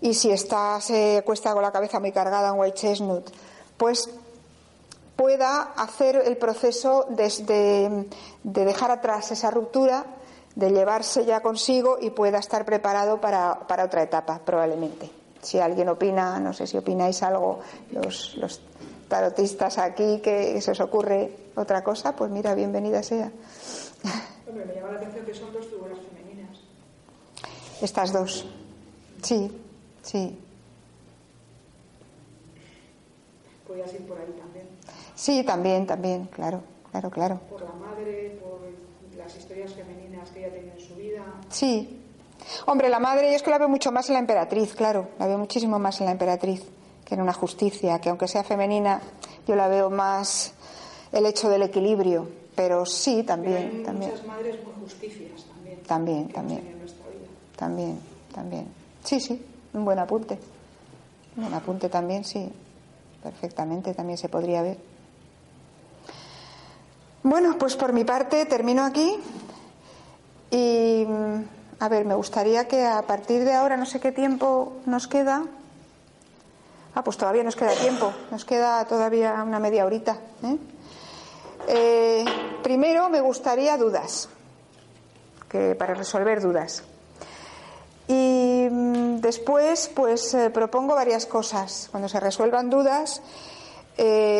y 0.01 0.13
si 0.13 0.31
está, 0.31 0.81
se 0.81 1.23
cuesta 1.25 1.53
con 1.53 1.61
la 1.61 1.71
cabeza 1.71 1.99
muy 1.99 2.11
cargada 2.11 2.49
en 2.49 2.59
White 2.59 2.77
Chestnut, 2.77 3.29
pues 3.77 4.09
pueda 5.15 5.73
hacer 5.77 6.15
el 6.25 6.37
proceso 6.37 7.05
de 7.09 8.05
dejar 8.43 8.91
atrás 8.91 9.31
esa 9.31 9.51
ruptura 9.51 10.05
de 10.55 10.71
llevarse 10.71 11.25
ya 11.25 11.41
consigo 11.41 11.97
y 11.99 12.11
pueda 12.11 12.39
estar 12.39 12.65
preparado 12.65 13.19
para, 13.19 13.59
para 13.67 13.85
otra 13.85 14.03
etapa, 14.03 14.39
probablemente. 14.43 15.09
Si 15.41 15.59
alguien 15.59 15.89
opina, 15.89 16.39
no 16.39 16.53
sé 16.53 16.67
si 16.67 16.77
opináis 16.77 17.21
algo, 17.23 17.59
los, 17.91 18.35
los 18.37 18.61
tarotistas 19.07 19.77
aquí, 19.77 20.19
que 20.21 20.59
se 20.61 20.71
os 20.71 20.79
ocurre 20.79 21.31
otra 21.55 21.83
cosa, 21.83 22.15
pues 22.15 22.31
mira, 22.31 22.55
bienvenida 22.55 23.03
sea. 23.03 23.31
Hombre, 24.47 24.65
me 24.65 24.73
llama 24.73 24.91
la 24.91 24.97
atención 24.99 25.25
que 25.25 25.33
son 25.33 25.53
dos 25.53 25.65
figuras 25.67 25.97
femeninas. 25.99 26.59
Estas 27.81 28.11
dos. 28.11 28.45
Sí, 29.21 29.51
sí. 30.01 30.39
Podías 33.67 33.93
ir 33.93 34.07
por 34.07 34.19
ahí 34.19 34.33
también. 34.37 34.67
Sí, 35.15 35.43
también, 35.43 35.85
también, 35.87 36.25
claro, 36.25 36.61
claro, 36.91 37.09
claro. 37.09 37.39
Por 37.49 37.61
la 37.61 37.71
madre, 37.73 38.39
por 38.41 38.59
las 39.17 39.35
historias 39.35 39.73
femeninas 39.73 40.29
que 40.31 40.39
ella 40.39 40.53
tenía 40.53 40.73
en 40.73 40.79
su 40.79 40.95
vida. 40.95 41.23
Sí. 41.49 41.99
Hombre, 42.65 42.89
la 42.89 42.99
madre 42.99 43.29
yo 43.29 43.35
es 43.35 43.43
que 43.43 43.49
la 43.49 43.57
veo 43.57 43.69
mucho 43.69 43.91
más 43.91 44.09
en 44.09 44.13
la 44.13 44.19
emperatriz, 44.19 44.75
claro, 44.75 45.09
la 45.17 45.27
veo 45.27 45.37
muchísimo 45.37 45.79
más 45.79 45.99
en 46.01 46.07
la 46.07 46.11
emperatriz 46.11 46.63
que 47.05 47.15
en 47.15 47.21
una 47.21 47.33
justicia, 47.33 47.99
que 47.99 48.09
aunque 48.09 48.27
sea 48.27 48.43
femenina, 48.43 49.01
yo 49.47 49.55
la 49.55 49.67
veo 49.67 49.89
más 49.89 50.53
el 51.11 51.25
hecho 51.25 51.49
del 51.49 51.63
equilibrio, 51.63 52.27
pero 52.55 52.85
sí, 52.85 53.23
también. 53.23 53.63
Pero 53.63 53.77
hay 53.77 53.83
también. 53.83 54.11
muchas 54.11 54.27
madres 54.27 54.63
muy 54.63 54.73
justicias 54.81 55.45
también. 55.45 55.83
También, 55.83 56.27
también. 56.29 56.83
También, 57.55 57.99
también. 58.33 58.67
Sí, 59.03 59.19
sí, 59.19 59.43
un 59.73 59.85
buen 59.85 59.99
apunte. 59.99 60.37
Un 61.37 61.43
buen 61.43 61.53
apunte 61.53 61.89
también, 61.89 62.23
sí. 62.23 62.51
Perfectamente, 63.21 63.93
también 63.93 64.17
se 64.17 64.27
podría 64.29 64.61
ver. 64.61 64.77
Bueno, 67.23 67.57
pues 67.57 67.75
por 67.75 67.93
mi 67.93 68.03
parte 68.03 68.45
termino 68.45 68.83
aquí. 68.83 69.15
Y, 70.51 71.05
mm, 71.07 71.43
a 71.79 71.89
ver, 71.89 72.05
me 72.05 72.15
gustaría 72.15 72.67
que 72.67 72.85
a 72.85 73.01
partir 73.03 73.45
de 73.45 73.53
ahora, 73.53 73.77
no 73.77 73.85
sé 73.85 73.99
qué 73.99 74.11
tiempo 74.11 74.73
nos 74.85 75.07
queda. 75.07 75.43
Ah, 76.95 77.03
pues 77.03 77.17
todavía 77.17 77.43
nos 77.43 77.55
queda 77.55 77.71
tiempo. 77.73 78.13
Nos 78.31 78.45
queda 78.45 78.85
todavía 78.85 79.41
una 79.45 79.59
media 79.59 79.85
horita. 79.85 80.17
¿eh? 80.43 80.57
Eh, 81.67 82.25
primero 82.61 83.09
me 83.09 83.21
gustaría 83.21 83.77
dudas, 83.77 84.29
que 85.49 85.75
para 85.75 85.93
resolver 85.93 86.41
dudas. 86.41 86.83
Y 88.07 88.67
mm, 88.69 89.17
después, 89.21 89.89
pues 89.95 90.33
eh, 90.33 90.49
propongo 90.49 90.93
varias 90.95 91.25
cosas. 91.25 91.87
Cuando 91.89 92.09
se 92.09 92.19
resuelvan 92.19 92.69
dudas, 92.69 93.21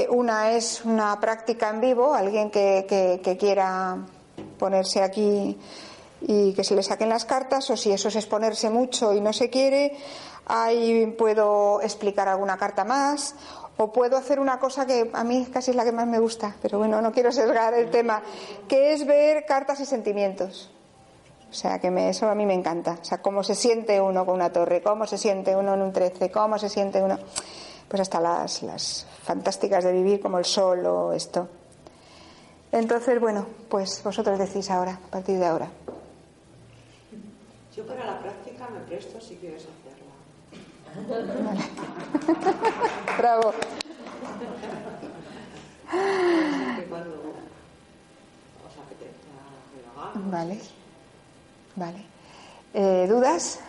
una 0.10 0.52
es 0.52 0.84
una 0.84 1.20
práctica 1.20 1.70
en 1.70 1.80
vivo, 1.80 2.14
alguien 2.14 2.50
que- 2.50 3.20
que 3.24 3.38
quiera 3.38 3.98
ponerse 4.58 5.02
aquí 5.04 5.58
y 6.22 6.54
que 6.54 6.64
se 6.64 6.74
le 6.76 6.82
saquen 6.82 7.10
las 7.10 7.26
cartas, 7.26 7.70
o 7.70 7.78
si 7.78 7.92
eso 7.92 8.08
es 8.08 8.16
exponerse 8.16 8.70
mucho 8.72 9.14
y 9.14 9.22
no 9.22 9.32
se 9.32 9.50
quiere, 9.52 9.96
ahí 10.46 11.08
puedo 11.18 11.82
explicar 11.82 12.28
alguna 12.28 12.58
carta 12.58 12.84
más, 12.84 13.36
o 13.78 13.92
puedo 13.92 14.18
hacer 14.18 14.40
una 14.40 14.60
cosa 14.60 14.86
que 14.86 15.10
a 15.14 15.24
mí 15.24 15.48
casi 15.52 15.72
es 15.72 15.78
la 15.78 15.84
que 15.84 15.92
más 15.92 16.08
me 16.08 16.20
gusta, 16.20 16.56
pero 16.62 16.78
bueno, 16.78 17.02
no 17.02 17.12
quiero 17.12 17.32
sesgar 17.32 17.74
el 17.74 17.90
tema, 17.90 18.22
que 18.68 18.94
es 18.94 19.06
ver 19.06 19.46
cartas 19.46 19.80
y 19.80 19.86
sentimientos. 19.86 20.70
O 21.50 21.56
sea, 21.56 21.78
que 21.78 21.92
me, 21.92 22.10
eso 22.10 22.28
a 22.28 22.34
mí 22.34 22.48
me 22.48 22.56
encanta. 22.56 22.98
O 23.00 23.06
sea, 23.06 23.22
cómo 23.22 23.44
se 23.44 23.54
siente 23.54 24.02
uno 24.02 24.26
con 24.26 24.34
una 24.34 24.52
torre, 24.52 24.82
cómo 24.82 25.06
se 25.06 25.20
siente 25.20 25.56
uno 25.56 25.76
en 25.76 25.84
un 25.84 25.94
13, 25.94 26.32
cómo 26.32 26.58
se 26.58 26.68
siente 26.68 27.00
uno. 27.00 27.20
Pues 27.88 28.02
hasta 28.02 28.20
las, 28.20 28.64
las 28.64 29.06
fantásticas 29.22 29.84
de 29.84 29.92
vivir 29.92 30.20
como 30.20 30.40
el 30.40 30.46
sol 30.46 30.84
o 30.88 31.14
esto. 31.14 31.48
Entonces, 32.72 33.20
bueno, 33.22 33.46
pues 33.70 34.02
vosotros 34.04 34.40
decís 34.40 34.72
ahora, 34.72 35.00
a 35.06 35.12
partir 35.12 35.38
de 35.38 35.46
ahora. 35.46 35.70
Yo 37.76 37.86
para 37.86 38.04
la 38.04 38.20
práctica 38.20 38.68
me 38.70 38.80
presto 38.80 39.22
si 39.22 39.36
quieres 39.36 39.62
hacerla. 39.62 39.83
Bravo. 43.18 43.54
Vale. 50.14 50.60
Vale. 51.76 52.06
Eh, 52.74 53.08
¿Dudas? 53.08 53.60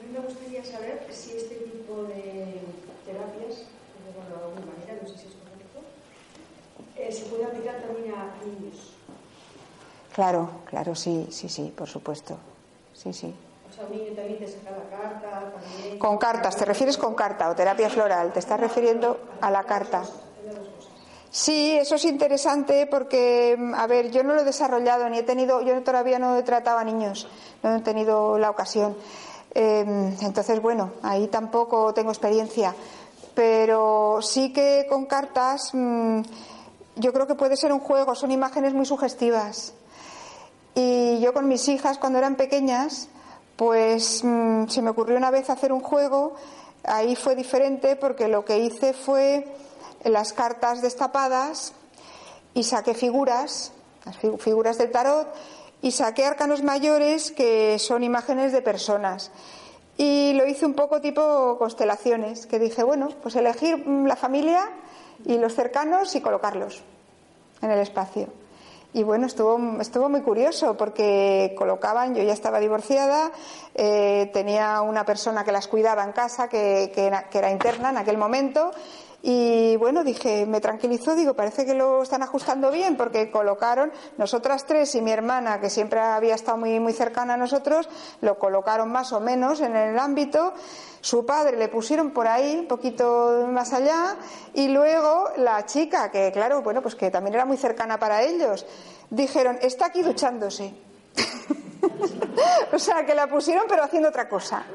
A 0.00 0.06
mí 0.06 0.12
me 0.12 0.20
gustaría 0.20 0.64
saber 0.64 1.06
si 1.10 1.36
este 1.36 1.54
tipo 1.56 2.04
de 2.04 2.60
terapias, 3.04 3.66
de 4.02 4.34
alguna 4.34 4.66
manera, 4.74 4.98
no 5.00 5.08
sé 5.08 5.18
si 5.18 5.28
es 5.28 5.34
correcto, 5.34 5.80
eh, 6.98 7.12
se 7.12 7.24
puede 7.26 7.44
aplicar 7.44 7.80
también 7.82 8.12
a 8.14 8.34
niños. 8.44 8.92
Claro, 10.14 10.48
claro, 10.66 10.94
sí, 10.94 11.26
sí, 11.30 11.48
sí, 11.48 11.72
por 11.76 11.88
supuesto. 11.88 12.38
Sí, 12.92 13.12
sí. 13.12 13.34
Con 15.98 16.18
cartas, 16.18 16.56
¿te 16.56 16.64
refieres 16.64 16.96
con 16.96 17.14
carta 17.14 17.50
o 17.50 17.54
terapia 17.54 17.90
floral? 17.90 18.32
¿Te 18.32 18.38
estás 18.38 18.60
refiriendo 18.60 19.18
a 19.40 19.50
la 19.50 19.64
carta? 19.64 20.02
Sí, 21.30 21.76
eso 21.76 21.96
es 21.96 22.04
interesante 22.04 22.86
porque, 22.86 23.58
a 23.74 23.86
ver, 23.88 24.12
yo 24.12 24.22
no 24.22 24.34
lo 24.34 24.42
he 24.42 24.44
desarrollado 24.44 25.08
ni 25.08 25.18
he 25.18 25.22
tenido, 25.24 25.62
yo 25.62 25.82
todavía 25.82 26.20
no 26.20 26.36
he 26.36 26.44
tratado 26.44 26.78
a 26.78 26.84
niños, 26.84 27.26
no 27.62 27.74
he 27.74 27.80
tenido 27.80 28.38
la 28.38 28.50
ocasión. 28.50 28.96
Eh, 29.52 29.84
entonces, 30.20 30.62
bueno, 30.62 30.92
ahí 31.02 31.26
tampoco 31.26 31.92
tengo 31.92 32.10
experiencia, 32.10 32.72
pero 33.34 34.20
sí 34.22 34.52
que 34.52 34.86
con 34.88 35.06
cartas 35.06 35.70
mm, 35.72 36.22
yo 36.96 37.12
creo 37.12 37.26
que 37.26 37.34
puede 37.34 37.56
ser 37.56 37.72
un 37.72 37.80
juego, 37.80 38.14
son 38.14 38.30
imágenes 38.30 38.72
muy 38.72 38.86
sugestivas. 38.86 39.74
Y 40.76 41.18
yo 41.20 41.32
con 41.32 41.48
mis 41.48 41.66
hijas 41.68 41.98
cuando 41.98 42.18
eran 42.18 42.36
pequeñas, 42.36 43.08
pues 43.56 44.22
mm, 44.24 44.68
se 44.68 44.82
me 44.82 44.90
ocurrió 44.90 45.16
una 45.16 45.30
vez 45.30 45.50
hacer 45.50 45.72
un 45.72 45.80
juego, 45.80 46.34
ahí 46.84 47.16
fue 47.16 47.36
diferente 47.36 47.96
porque 47.96 48.28
lo 48.28 48.44
que 48.44 48.58
hice 48.58 48.92
fue 48.92 49.46
las 50.04 50.32
cartas 50.32 50.82
destapadas 50.82 51.72
y 52.52 52.64
saqué 52.64 52.94
figuras, 52.94 53.72
las 54.04 54.16
figuras 54.38 54.78
del 54.78 54.90
tarot, 54.90 55.28
y 55.82 55.90
saqué 55.90 56.24
arcanos 56.24 56.62
mayores 56.62 57.30
que 57.30 57.78
son 57.78 58.02
imágenes 58.02 58.52
de 58.52 58.62
personas. 58.62 59.30
Y 59.96 60.32
lo 60.34 60.46
hice 60.46 60.66
un 60.66 60.74
poco 60.74 61.00
tipo 61.00 61.56
constelaciones, 61.58 62.46
que 62.46 62.58
dije, 62.58 62.82
bueno, 62.82 63.10
pues 63.22 63.36
elegir 63.36 63.86
la 63.86 64.16
familia 64.16 64.68
y 65.24 65.38
los 65.38 65.54
cercanos 65.54 66.14
y 66.16 66.20
colocarlos 66.20 66.82
en 67.62 67.70
el 67.70 67.78
espacio. 67.80 68.28
Y 68.96 69.02
bueno, 69.02 69.26
estuvo, 69.26 69.58
estuvo 69.80 70.08
muy 70.08 70.20
curioso 70.20 70.76
porque 70.76 71.52
colocaban, 71.58 72.14
yo 72.14 72.22
ya 72.22 72.32
estaba 72.32 72.60
divorciada, 72.60 73.32
eh, 73.74 74.30
tenía 74.32 74.82
una 74.82 75.04
persona 75.04 75.42
que 75.42 75.50
las 75.50 75.66
cuidaba 75.66 76.04
en 76.04 76.12
casa, 76.12 76.48
que, 76.48 76.92
que, 76.94 77.08
era, 77.36 77.50
interna 77.50 77.90
en 77.90 77.98
aquel 77.98 78.16
momento, 78.16 78.70
y 79.26 79.76
bueno, 79.76 80.04
dije, 80.04 80.44
me 80.44 80.60
tranquilizó, 80.60 81.14
digo, 81.14 81.32
parece 81.32 81.64
que 81.64 81.72
lo 81.72 82.02
están 82.02 82.22
ajustando 82.22 82.70
bien 82.70 82.94
porque 82.94 83.30
colocaron, 83.30 83.90
nosotras 84.18 84.66
tres 84.66 84.94
y 84.96 85.00
mi 85.00 85.12
hermana, 85.12 85.62
que 85.62 85.70
siempre 85.70 85.98
había 85.98 86.34
estado 86.34 86.58
muy, 86.58 86.78
muy 86.78 86.92
cercana 86.92 87.32
a 87.32 87.36
nosotros, 87.38 87.88
lo 88.20 88.38
colocaron 88.38 88.92
más 88.92 89.14
o 89.14 89.20
menos 89.20 89.62
en 89.62 89.76
el 89.76 89.98
ámbito. 89.98 90.52
Su 91.00 91.24
padre 91.24 91.56
le 91.56 91.68
pusieron 91.68 92.10
por 92.10 92.28
ahí, 92.28 92.54
un 92.58 92.68
poquito 92.68 93.48
más 93.50 93.72
allá, 93.72 94.16
y 94.52 94.68
luego 94.68 95.30
la 95.38 95.64
chica, 95.64 96.10
que 96.10 96.30
claro, 96.30 96.60
bueno, 96.60 96.82
pues 96.82 96.94
que 96.94 97.10
también 97.10 97.32
era 97.32 97.46
muy 97.46 97.56
cercana 97.56 97.98
para 97.98 98.22
ellos, 98.22 98.66
dijeron, 99.08 99.56
está 99.62 99.86
aquí 99.86 100.02
duchándose. 100.02 100.74
O 102.72 102.78
sea, 102.78 103.04
que 103.04 103.14
la 103.14 103.26
pusieron 103.28 103.64
pero 103.68 103.84
haciendo 103.84 104.08
otra 104.08 104.28
cosa. 104.28 104.64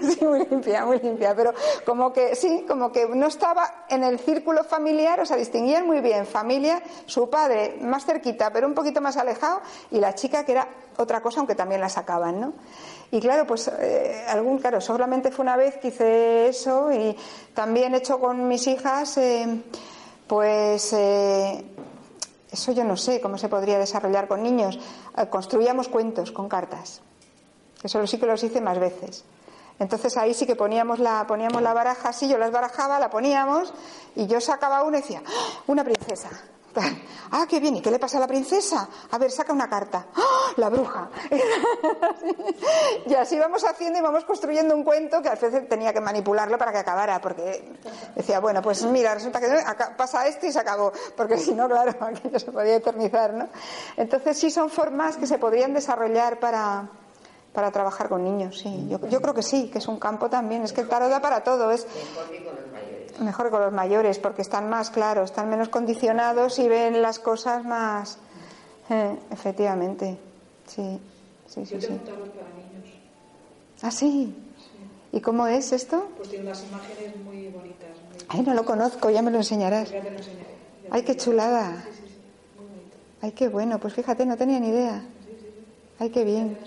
Sí, 0.00 0.24
muy 0.24 0.46
limpia, 0.46 0.84
muy 0.84 0.98
limpia. 0.98 1.34
Pero 1.34 1.52
como 1.84 2.12
que, 2.12 2.34
sí, 2.34 2.64
como 2.66 2.92
que 2.92 3.06
no 3.06 3.26
estaba 3.26 3.84
en 3.88 4.04
el 4.04 4.18
círculo 4.18 4.64
familiar, 4.64 5.20
o 5.20 5.26
sea, 5.26 5.36
distinguían 5.36 5.86
muy 5.86 6.00
bien 6.00 6.26
familia, 6.26 6.82
su 7.06 7.28
padre 7.28 7.78
más 7.80 8.04
cerquita, 8.04 8.52
pero 8.52 8.66
un 8.66 8.74
poquito 8.74 9.00
más 9.00 9.16
alejado, 9.16 9.60
y 9.90 9.98
la 9.98 10.14
chica 10.14 10.44
que 10.44 10.52
era 10.52 10.68
otra 10.96 11.20
cosa, 11.22 11.40
aunque 11.40 11.54
también 11.54 11.80
la 11.80 11.88
sacaban, 11.88 12.40
¿no? 12.40 12.52
Y 13.10 13.20
claro, 13.20 13.46
pues 13.46 13.68
eh, 13.68 14.24
algún, 14.28 14.58
claro, 14.58 14.80
solamente 14.80 15.30
fue 15.30 15.42
una 15.42 15.56
vez 15.56 15.78
que 15.78 15.88
hice 15.88 16.48
eso 16.48 16.92
y 16.92 17.16
también 17.54 17.94
he 17.94 17.98
hecho 17.98 18.20
con 18.20 18.46
mis 18.46 18.66
hijas, 18.66 19.16
eh, 19.18 19.62
pues 20.26 20.92
eh, 20.92 21.64
eso 22.50 22.72
yo 22.72 22.84
no 22.84 22.96
sé 22.96 23.20
cómo 23.20 23.38
se 23.38 23.48
podría 23.48 23.78
desarrollar 23.78 24.28
con 24.28 24.42
niños. 24.42 24.78
Eh, 25.16 25.26
construíamos 25.28 25.88
cuentos 25.88 26.32
con 26.32 26.48
cartas. 26.48 27.00
Eso 27.82 28.06
sí 28.06 28.18
que 28.18 28.26
los 28.26 28.42
hice 28.42 28.60
más 28.60 28.78
veces. 28.78 29.24
Entonces 29.78 30.16
ahí 30.18 30.34
sí 30.34 30.46
que 30.46 30.56
poníamos 30.56 30.98
la, 30.98 31.26
poníamos 31.26 31.62
la 31.62 31.72
baraja 31.72 32.10
así, 32.10 32.28
yo 32.28 32.36
las 32.36 32.50
barajaba, 32.50 32.98
la 32.98 33.08
poníamos 33.08 33.72
y 34.14 34.26
yo 34.26 34.40
sacaba 34.40 34.82
una 34.82 34.98
y 34.98 35.00
decía, 35.00 35.22
¡Ah! 35.26 35.62
una 35.68 35.84
princesa. 35.84 36.28
Ah, 37.32 37.46
qué 37.48 37.60
bien. 37.60 37.76
¿Y 37.76 37.80
qué 37.80 37.90
le 37.90 37.98
pasa 37.98 38.18
a 38.18 38.20
la 38.20 38.26
princesa? 38.26 38.88
A 39.10 39.18
ver, 39.18 39.30
saca 39.30 39.52
una 39.52 39.68
carta. 39.68 40.06
¡Ah! 40.14 40.52
La 40.56 40.68
bruja. 40.68 41.08
y 43.06 43.14
así 43.14 43.38
vamos 43.38 43.64
haciendo 43.64 43.98
y 43.98 44.02
vamos 44.02 44.24
construyendo 44.24 44.74
un 44.74 44.82
cuento 44.82 45.22
que 45.22 45.28
a 45.28 45.34
veces 45.34 45.68
tenía 45.68 45.92
que 45.92 46.00
manipularlo 46.00 46.58
para 46.58 46.72
que 46.72 46.78
acabara, 46.78 47.20
porque 47.20 47.72
decía, 48.16 48.40
bueno, 48.40 48.60
pues 48.62 48.82
mira, 48.84 49.14
resulta 49.14 49.40
que 49.40 49.48
pasa 49.96 50.26
esto 50.26 50.46
y 50.46 50.52
se 50.52 50.58
acabó, 50.58 50.92
porque 51.16 51.38
si 51.38 51.54
no, 51.54 51.68
claro, 51.68 51.94
aquello 52.00 52.38
se 52.38 52.50
podía 52.50 52.76
eternizar, 52.76 53.32
¿no? 53.32 53.48
Entonces 53.96 54.38
sí 54.38 54.50
son 54.50 54.70
formas 54.70 55.16
que 55.16 55.26
se 55.26 55.38
podrían 55.38 55.72
desarrollar 55.72 56.40
para, 56.40 56.88
para 57.52 57.70
trabajar 57.70 58.08
con 58.08 58.24
niños, 58.24 58.58
sí. 58.58 58.88
Yo, 58.88 58.98
yo 59.08 59.20
creo 59.20 59.34
que 59.34 59.42
sí, 59.42 59.70
que 59.70 59.78
es 59.78 59.88
un 59.88 59.98
campo 59.98 60.28
también. 60.28 60.62
Es 60.62 60.72
que 60.72 60.80
el 60.80 60.88
tarot 60.88 61.10
da 61.10 61.20
para 61.20 61.42
todo. 61.42 61.70
Es, 61.70 61.86
Mejor 63.18 63.50
con 63.50 63.60
los 63.60 63.72
mayores, 63.72 64.18
porque 64.18 64.42
están 64.42 64.68
más 64.70 64.90
claros, 64.90 65.30
están 65.30 65.50
menos 65.50 65.68
condicionados 65.68 66.58
y 66.58 66.68
ven 66.68 67.02
las 67.02 67.18
cosas 67.18 67.64
más. 67.64 68.18
Eh, 68.88 69.16
efectivamente, 69.30 70.18
sí. 70.66 71.00
sí, 71.46 71.66
sí, 71.66 71.78
Yo 71.78 71.86
tengo 71.86 71.98
tarot 72.00 72.30
para 72.30 72.50
niños. 72.50 72.94
¿Ah, 73.82 73.90
sí? 73.90 74.34
¿Y 75.12 75.20
cómo 75.20 75.46
es 75.46 75.72
esto? 75.72 76.08
Pues 76.16 76.28
tiene 76.30 76.44
unas 76.46 76.62
imágenes 76.64 77.16
muy 77.24 77.48
bonitas. 77.48 77.88
Muy... 78.08 78.24
Ay, 78.28 78.42
no 78.42 78.54
lo 78.54 78.64
conozco, 78.64 79.10
ya 79.10 79.22
me 79.22 79.30
lo 79.30 79.38
enseñarás. 79.38 79.90
Ya 79.90 80.00
te 80.00 80.10
lo 80.10 80.16
enseñaré. 80.18 80.44
Ya 80.84 80.88
Ay, 80.94 81.02
qué 81.02 81.16
chulada. 81.16 81.66
enseñaré. 81.66 81.92
Sí, 81.92 82.02
sí, 82.06 82.14
sí. 82.14 82.60
Muy 82.60 82.66
bonito. 82.68 82.96
Ay, 83.22 83.32
qué 83.32 83.48
bueno, 83.48 83.78
pues 83.78 83.94
fíjate, 83.94 84.24
no 84.26 84.36
tenía 84.36 84.60
ni 84.60 84.68
idea. 84.68 85.02
Ay, 85.98 86.10
qué 86.10 86.24
bien. 86.24 86.58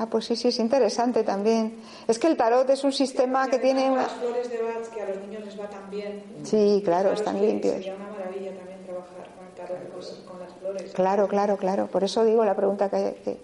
Ah, 0.00 0.06
pues 0.06 0.24
sí, 0.24 0.34
sí, 0.34 0.48
es 0.48 0.58
interesante 0.58 1.22
también. 1.24 1.76
Es 2.08 2.18
que 2.18 2.26
el 2.26 2.36
tarot 2.36 2.68
es 2.70 2.84
un 2.84 2.92
sistema 2.92 3.50
que 3.50 3.58
tiene 3.58 3.90
una... 3.90 4.04
Las 4.04 4.12
flores 4.14 4.48
de 4.48 4.62
Bach, 4.62 4.88
que 4.94 4.98
a 5.00 5.04
los 5.04 5.18
niños 5.20 5.44
les 5.44 5.60
va 5.60 5.68
tan 5.68 5.90
bien. 5.90 6.24
Sí, 6.42 6.80
claro, 6.82 7.12
están 7.12 7.38
limpios. 7.38 7.74
Sería 7.76 7.96
una 7.96 8.08
maravilla 8.08 8.54
también 8.54 8.82
trabajar 8.82 9.28
con 9.36 9.46
el 9.46 9.52
tarot 9.52 9.92
con, 9.92 10.24
con 10.24 10.40
las 10.40 10.52
flores. 10.54 10.92
Claro, 10.94 11.28
claro, 11.28 11.56
claro. 11.58 11.86
Por 11.88 12.02
eso 12.02 12.24
digo 12.24 12.44
la 12.46 12.56
pregunta 12.56 12.88
que, 12.88 13.20
que- 13.22 13.36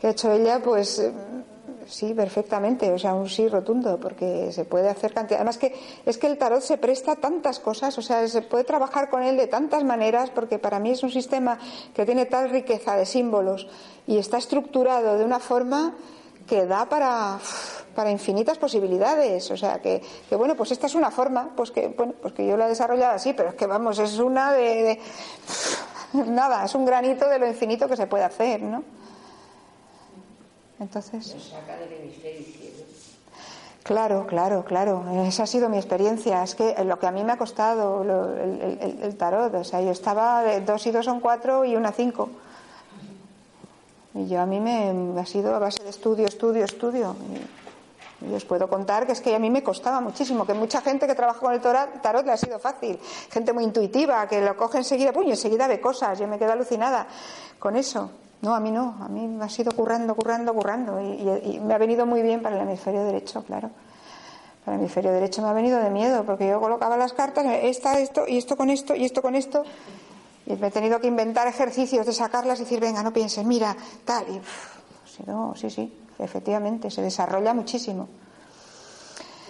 que 0.00 0.08
ha 0.08 0.10
hecho 0.10 0.30
ella, 0.32 0.60
pues 0.60 0.98
eh, 0.98 1.12
sí, 1.86 2.12
perfectamente. 2.14 2.90
O 2.92 2.98
sea, 2.98 3.14
un 3.14 3.28
sí 3.28 3.46
rotundo, 3.48 3.98
porque 4.00 4.50
se 4.52 4.64
puede 4.64 4.88
hacer 4.88 5.14
cantidad. 5.14 5.38
Además 5.38 5.56
que 5.56 5.72
es 6.04 6.18
que 6.18 6.26
el 6.26 6.36
tarot 6.36 6.62
se 6.62 6.78
presta 6.78 7.12
a 7.12 7.16
tantas 7.16 7.60
cosas, 7.60 7.96
o 7.96 8.02
sea, 8.02 8.26
se 8.26 8.42
puede 8.42 8.64
trabajar 8.64 9.08
con 9.08 9.22
él 9.22 9.36
de 9.36 9.46
tantas 9.46 9.84
maneras, 9.84 10.30
porque 10.30 10.58
para 10.58 10.80
mí 10.80 10.90
es 10.90 11.04
un 11.04 11.10
sistema 11.10 11.58
que 11.94 12.04
tiene 12.04 12.26
tal 12.26 12.50
riqueza 12.50 12.96
de 12.96 13.06
símbolos 13.06 13.68
y 14.06 14.18
está 14.18 14.38
estructurado 14.38 15.18
de 15.18 15.24
una 15.24 15.38
forma 15.40 15.92
que 16.46 16.66
da 16.66 16.86
para 16.88 17.38
para 17.94 18.10
infinitas 18.10 18.58
posibilidades, 18.58 19.50
o 19.50 19.56
sea 19.56 19.80
que, 19.80 20.02
que, 20.28 20.36
bueno, 20.36 20.54
pues 20.54 20.70
esta 20.70 20.86
es 20.86 20.94
una 20.94 21.10
forma, 21.10 21.48
pues 21.56 21.70
que 21.70 21.88
bueno, 21.88 22.12
pues 22.20 22.34
que 22.34 22.46
yo 22.46 22.58
la 22.58 22.66
he 22.66 22.68
desarrollado 22.68 23.14
así, 23.14 23.32
pero 23.32 23.48
es 23.48 23.54
que 23.54 23.64
vamos, 23.66 23.98
es 23.98 24.18
una 24.18 24.52
de, 24.52 25.00
de- 26.12 26.24
nada, 26.30 26.66
es 26.66 26.74
un 26.74 26.84
granito 26.84 27.26
de 27.26 27.38
lo 27.38 27.46
infinito 27.46 27.88
que 27.88 27.96
se 27.96 28.06
puede 28.06 28.24
hacer, 28.24 28.60
¿no? 28.60 28.82
Entonces, 30.78 31.34
Nos 31.34 31.48
saca 31.48 31.76
del 31.78 31.90
hemisferio 31.94 32.40
izquierdo. 32.40 32.82
claro, 33.82 34.26
claro, 34.26 34.64
claro, 34.66 35.04
esa 35.26 35.44
ha 35.44 35.46
sido 35.46 35.70
mi 35.70 35.78
experiencia, 35.78 36.42
es 36.42 36.54
que 36.54 36.74
lo 36.84 36.98
que 36.98 37.06
a 37.06 37.10
mí 37.12 37.24
me 37.24 37.32
ha 37.32 37.38
costado 37.38 38.04
lo- 38.04 38.30
el, 38.36 38.78
el- 38.80 38.98
el 39.04 39.16
tarot, 39.16 39.54
o 39.54 39.64
sea, 39.64 39.80
yo 39.80 39.90
estaba 39.90 40.42
de 40.42 40.60
dos 40.60 40.86
y 40.86 40.90
dos 40.90 41.06
son 41.06 41.20
cuatro 41.20 41.64
y 41.64 41.76
una 41.76 41.92
cinco. 41.92 42.28
Y 44.16 44.26
yo 44.28 44.40
a 44.40 44.46
mí 44.46 44.58
me 44.60 45.20
ha 45.20 45.26
sido 45.26 45.54
a 45.54 45.58
base 45.58 45.82
de 45.84 45.90
estudio, 45.90 46.26
estudio, 46.26 46.64
estudio. 46.64 47.14
Y, 48.26 48.32
os 48.34 48.44
puedo 48.46 48.66
contar 48.68 49.04
que 49.06 49.12
es 49.12 49.20
que 49.20 49.34
a 49.34 49.38
mí 49.38 49.50
me 49.50 49.62
costaba 49.62 50.00
muchísimo, 50.00 50.46
que 50.46 50.54
mucha 50.54 50.80
gente 50.80 51.06
que 51.06 51.14
trabaja 51.14 51.38
con 51.38 51.52
el 51.52 51.60
tarot 51.60 52.24
le 52.24 52.32
ha 52.32 52.36
sido 52.38 52.58
fácil, 52.58 52.98
gente 53.30 53.52
muy 53.52 53.62
intuitiva, 53.64 54.26
que 54.26 54.40
lo 54.40 54.56
coge 54.56 54.78
enseguida, 54.78 55.12
puño, 55.12 55.30
enseguida 55.30 55.68
ve 55.68 55.80
cosas, 55.82 56.18
yo 56.18 56.26
me 56.26 56.38
quedo 56.38 56.52
alucinada 56.52 57.06
con 57.58 57.76
eso. 57.76 58.10
No, 58.40 58.54
a 58.54 58.60
mí 58.60 58.70
no, 58.70 58.96
a 59.02 59.08
mí 59.08 59.26
me 59.28 59.44
ha 59.44 59.48
sido 59.50 59.70
currando, 59.72 60.14
currando, 60.14 60.54
currando. 60.54 60.98
Y, 61.00 61.04
y- 61.04 61.56
y 61.56 61.60
me 61.60 61.74
ha 61.74 61.78
venido 61.78 62.06
muy 62.06 62.22
bien 62.22 62.40
para 62.42 62.56
el 62.56 62.62
hemisferio 62.62 63.04
derecho, 63.04 63.42
claro. 63.44 63.70
Para 64.64 64.76
el 64.76 64.80
hemisferio 64.82 65.12
derecho 65.12 65.42
me 65.42 65.48
ha 65.48 65.52
venido 65.52 65.78
de 65.78 65.90
miedo, 65.90 66.24
porque 66.24 66.48
yo 66.48 66.58
colocaba 66.58 66.96
las 66.96 67.12
cartas, 67.12 67.44
esta, 67.62 67.98
esto, 68.00 68.24
y 68.26 68.38
esto 68.38 68.56
con 68.56 68.70
esto, 68.70 68.94
y 68.94 69.04
esto 69.04 69.20
con 69.20 69.34
esto. 69.34 69.62
Y 70.46 70.54
me 70.54 70.68
he 70.68 70.70
tenido 70.70 71.00
que 71.00 71.08
inventar 71.08 71.48
ejercicios 71.48 72.06
de 72.06 72.12
sacarlas 72.12 72.60
y 72.60 72.62
decir, 72.64 72.80
venga, 72.80 73.02
no 73.02 73.12
pienses, 73.12 73.44
mira, 73.44 73.76
tal. 74.04 74.24
Y 74.28 74.38
ha 74.38 75.08
sido- 75.24 75.54
sí, 75.56 75.70
sí, 75.70 75.92
efectivamente, 76.18 76.90
se 76.90 77.02
desarrolla 77.02 77.52
muchísimo. 77.52 78.08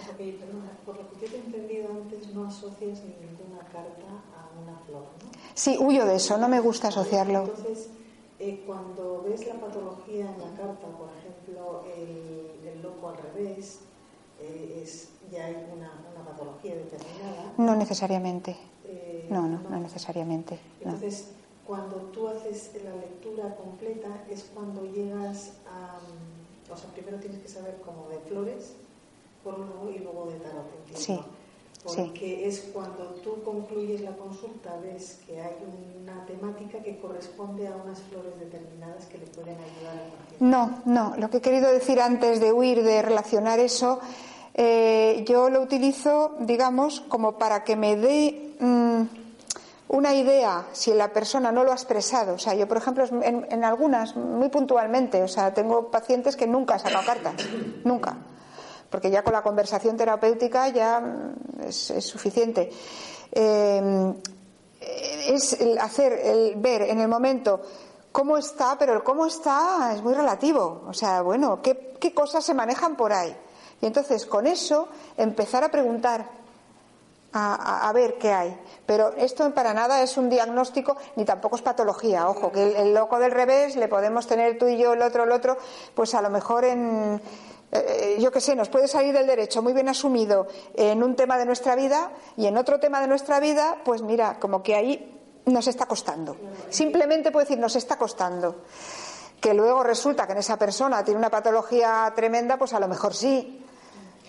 Porque, 0.07 0.37
perdona, 0.39 0.71
por 0.85 0.97
lo 0.97 1.07
que 1.09 1.15
yo 1.25 1.27
te 1.31 1.35
he 1.37 1.39
entendido 1.39 1.87
antes, 1.91 2.27
no 2.33 2.45
asocias 2.47 2.99
ninguna 3.03 3.59
carta 3.71 4.07
a 4.07 4.59
una 4.61 4.77
flor, 4.87 5.03
¿no? 5.23 5.29
Sí, 5.53 5.77
huyo 5.79 6.05
de 6.05 6.15
eso, 6.15 6.37
no 6.37 6.47
me 6.49 6.59
gusta 6.59 6.87
asociarlo. 6.87 7.41
Entonces, 7.43 7.89
eh, 8.39 8.63
cuando 8.65 9.23
ves 9.27 9.45
la 9.47 9.55
patología 9.55 10.31
en 10.31 10.39
la 10.39 10.49
carta, 10.57 10.87
por 10.97 11.09
ejemplo, 11.17 11.83
el, 11.95 12.67
el 12.67 12.81
loco 12.81 13.09
al 13.09 13.17
revés, 13.17 13.79
eh, 14.41 14.81
es, 14.83 15.09
ya 15.31 15.45
hay 15.45 15.55
una, 15.75 15.91
una 16.11 16.21
patología 16.25 16.75
determinada. 16.75 17.53
No 17.57 17.75
necesariamente. 17.75 18.55
Eh, 18.87 19.25
No, 19.29 19.47
no, 19.47 19.59
no 19.69 19.79
necesariamente. 19.79 20.59
No. 20.83 20.91
Entonces, 20.91 21.29
cuando 21.65 21.95
tú 22.13 22.27
haces 22.27 22.71
la 22.83 22.95
lectura 22.95 23.55
completa, 23.55 24.23
es 24.29 24.45
cuando 24.53 24.85
llegas 24.85 25.53
a. 25.69 25.99
mm, 25.99 26.71
O 26.71 26.77
sea, 26.77 26.89
primero 26.91 27.17
tienes 27.17 27.39
que 27.41 27.47
saber 27.49 27.77
como 27.85 28.07
de 28.09 28.19
flores, 28.19 28.73
por 29.43 29.55
un 29.59 29.69
lado, 29.69 29.89
y 29.91 29.99
luego 29.99 30.25
de 30.31 30.37
tarot. 30.39 30.65
entiendo. 30.79 30.99
Sí, 30.99 31.19
porque 31.83 32.47
es 32.47 32.69
cuando 32.73 33.05
tú 33.23 33.41
concluyes 33.43 34.01
la 34.01 34.11
consulta, 34.17 34.75
ves 34.81 35.19
que 35.25 35.39
hay 35.39 35.55
una 36.03 36.25
temática 36.25 36.79
que 36.79 36.97
corresponde 36.97 37.67
a 37.67 37.75
unas 37.77 37.99
flores 38.01 38.37
determinadas 38.39 39.05
que 39.05 39.17
le 39.19 39.27
pueden 39.27 39.55
ayudar 39.55 39.93
al 39.93 40.09
paciente. 40.11 40.37
No, 40.39 40.81
no, 40.85 41.15
lo 41.17 41.29
que 41.29 41.37
he 41.37 41.41
querido 41.41 41.71
decir 41.71 42.01
antes 42.01 42.41
de 42.41 42.51
huir, 42.51 42.83
de 42.83 43.01
relacionar 43.01 43.59
eso, 43.59 44.01
eh, 44.53 45.23
yo 45.25 45.49
lo 45.49 45.61
utilizo, 45.61 46.35
digamos, 46.41 46.99
como 47.01 47.37
para 47.37 47.63
que 47.63 47.77
me 47.77 47.95
dé 47.95 48.46
mm, 48.59 49.01
una 49.89 50.13
idea 50.13 50.65
si 50.73 50.93
la 50.93 51.13
persona 51.13 51.51
no 51.51 51.63
lo 51.63 51.71
ha 51.71 51.75
expresado. 51.75 52.33
O 52.35 52.39
sea, 52.39 52.53
yo, 52.53 52.67
por 52.67 52.77
ejemplo, 52.77 53.05
en, 53.21 53.63
algunas, 53.63 54.15
muy 54.15 54.49
puntualmente, 54.49 55.23
o 55.23 55.27
sea, 55.27 55.53
tengo 55.53 55.89
pacientes 55.89 56.35
que 56.35 56.47
nunca 56.47 56.75
han 56.75 56.79
sacado 56.81 57.05
cartas, 57.05 57.33
nunca 57.83 58.17
porque 58.89 59.11
ya 59.11 59.21
con 59.21 59.33
la 59.33 59.41
conversación 59.41 59.97
terapéutica 59.97 60.69
ya 60.69 60.99
mm, 60.99 61.63
es, 61.67 62.05
suficiente. 62.05 62.69
Eh, 63.31 64.13
es 64.79 65.53
el 65.59 65.77
hacer, 65.77 66.13
el 66.13 66.55
ver 66.55 66.83
en 66.83 66.99
el 66.99 67.07
momento 67.07 67.61
cómo 68.11 68.37
está, 68.37 68.77
pero 68.77 68.93
el 68.93 69.03
cómo 69.03 69.25
está 69.25 69.91
es 69.93 70.01
muy 70.01 70.13
relativo. 70.13 70.83
O 70.87 70.93
sea, 70.93 71.21
bueno, 71.21 71.61
¿qué, 71.61 71.95
qué 71.99 72.13
cosas 72.13 72.45
se 72.45 72.53
manejan 72.53 72.95
por 72.95 73.11
ahí? 73.11 73.35
Y 73.81 73.85
entonces 73.85 74.25
con 74.25 74.47
eso 74.47 74.87
empezar 75.17 75.63
a 75.63 75.69
preguntar, 75.69 76.27
a, 77.33 77.91
ver 77.93 78.17
qué 78.17 78.31
hay. 78.31 78.57
Pero 78.85 79.13
esto 79.17 79.53
para 79.53 79.73
nada 79.73 80.01
es 80.01 80.17
un 80.17 80.29
diagnóstico 80.29 80.97
ni 81.15 81.25
tampoco 81.25 81.55
es 81.55 81.61
patología. 81.61 82.29
Ojo, 82.29 82.51
que 82.51 82.81
el, 82.81 82.93
loco 82.93 83.19
del 83.19 83.31
revés 83.31 83.75
le 83.75 83.87
podemos 83.87 84.27
tener 84.27 84.57
tú 84.57 84.67
y 84.67 84.77
yo, 84.77 84.93
el 84.93 85.01
otro, 85.01 85.23
el 85.23 85.31
otro, 85.31 85.57
pues 85.93 86.15
a 86.15 86.21
lo 86.21 86.29
mejor 86.29 86.65
en, 86.65 87.21
eh, 87.71 88.17
yo 88.19 88.31
qué 88.31 88.39
sé, 88.39 88.55
nos 88.55 88.69
puede 88.69 88.87
salir 88.87 89.13
del 89.13 89.27
derecho 89.27 89.61
muy 89.61 89.73
bien 89.73 89.89
asumido 89.89 90.47
en 90.75 91.03
un 91.03 91.15
tema 91.15 91.37
de 91.37 91.45
nuestra 91.45 91.75
vida 91.75 92.11
y 92.37 92.47
en 92.47 92.57
otro 92.57 92.79
tema 92.79 93.01
de 93.01 93.07
nuestra 93.07 93.39
vida, 93.39 93.77
pues 93.83 94.01
mira, 94.01 94.39
como 94.39 94.63
que 94.63 94.75
ahí 94.75 95.13
nos 95.45 95.67
está 95.67 95.85
costando. 95.85 96.37
Simplemente 96.69 97.31
puede 97.31 97.45
decir, 97.45 97.59
nos 97.59 97.75
está 97.75 97.97
costando. 97.97 98.63
Que 99.39 99.53
luego 99.53 99.83
resulta 99.83 100.25
que 100.25 100.31
en 100.33 100.39
esa 100.39 100.57
persona 100.57 101.03
tiene 101.03 101.19
una 101.19 101.29
patología 101.29 102.11
tremenda, 102.15 102.57
pues 102.57 102.73
a 102.73 102.79
lo 102.79 102.87
mejor 102.87 103.13
sí. 103.13 103.63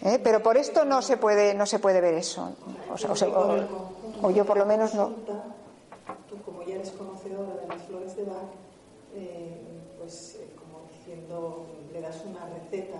¿Eh? 0.02 0.20
Pero 0.22 0.42
por 0.42 0.56
esto 0.56 0.84
no 0.84 1.02
se 1.02 1.16
puede, 1.16 1.54
no 1.54 1.66
se 1.66 1.78
puede 1.78 2.00
ver 2.00 2.14
eso. 2.14 2.50
O, 4.22 4.30
yo 4.30 4.44
por 4.44 4.56
lo 4.56 4.66
menos 4.66 4.94
no. 4.94 5.12
Tú, 6.28 6.42
como 6.44 6.62
ya 6.62 6.76
eres 6.76 6.90
conocedora 6.90 7.54
de 7.60 7.68
las 7.68 7.82
flores 7.82 8.16
de 8.16 8.24
Bach, 8.24 8.50
eh, 9.14 9.60
pues 9.98 10.38
como 10.56 10.88
diciendo, 10.92 11.66
le 11.92 12.00
das 12.00 12.22
una 12.26 12.46
receta 12.46 12.98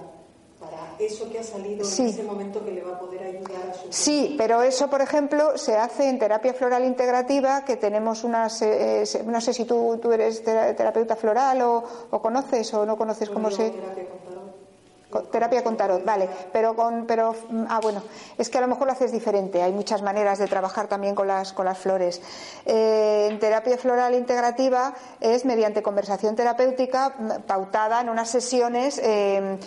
para 0.61 0.97
eso 0.99 1.31
que 1.31 1.39
ha 1.39 1.45
salido 1.45 1.87
en 1.87 2.07
ese 2.07 2.23
momento 2.25 2.65
que 2.65 2.73
le 2.73 2.83
va 2.83 2.97
a 2.97 2.99
poder 2.99 3.23
ayudar 3.23 3.71
a 3.71 3.75
su 3.75 3.87
Sí, 3.91 4.35
pero 4.37 4.63
eso, 4.63 4.91
por 4.91 5.01
ejemplo, 5.01 5.57
se 5.57 5.77
hace 5.77 6.09
en 6.09 6.19
terapia 6.19 6.53
floral 6.53 6.85
integrativa, 6.85 7.65
que 7.65 7.77
tenemos 7.77 8.25
unas, 8.25 8.61
eh, 8.63 9.05
no 9.27 9.41
sé 9.41 9.53
si 9.53 9.65
tú, 9.65 9.99
tú 10.03 10.13
eres 10.13 10.43
terapeuta 10.43 11.15
floral 11.15 11.63
o, 11.63 11.85
conoces 12.21 12.75
o 12.75 12.85
no 12.85 12.97
conoces 12.97 13.31
cómo 13.31 13.51
se... 13.51 13.71
Terapia 13.71 14.05
con 15.11 15.77
tarot, 15.77 16.05
vale, 16.05 16.29
pero 16.53 16.77
con, 16.77 17.07
pero, 17.07 17.33
mm, 17.33 17.65
ah, 17.69 17.81
bueno, 17.81 18.03
es 18.37 18.49
que 18.51 18.59
a 18.59 18.61
lo 18.61 18.69
mejor 18.69 18.87
lo 18.87 18.93
haces 18.93 19.13
diferente. 19.13 19.63
Hay 19.63 19.73
muchas 19.73 20.03
maneras 20.03 20.39
de 20.39 20.47
trabajar 20.47 20.87
también 20.87 21.15
con 21.15 21.27
las, 21.27 21.53
con 21.53 21.65
las 21.65 21.79
flores. 21.79 22.21
Eh, 22.67 23.29
en 23.31 23.39
terapia 23.39 23.79
floral 23.79 24.15
integrativa 24.15 24.95
es 25.21 25.45
mediante 25.45 25.83
conversación 25.83 26.37
terapéutica 26.37 27.15
mm, 27.19 27.43
pautada 27.47 28.01
en 28.01 28.11
unas 28.11 28.29
sesiones. 28.31 29.01
Eh, 29.03 29.59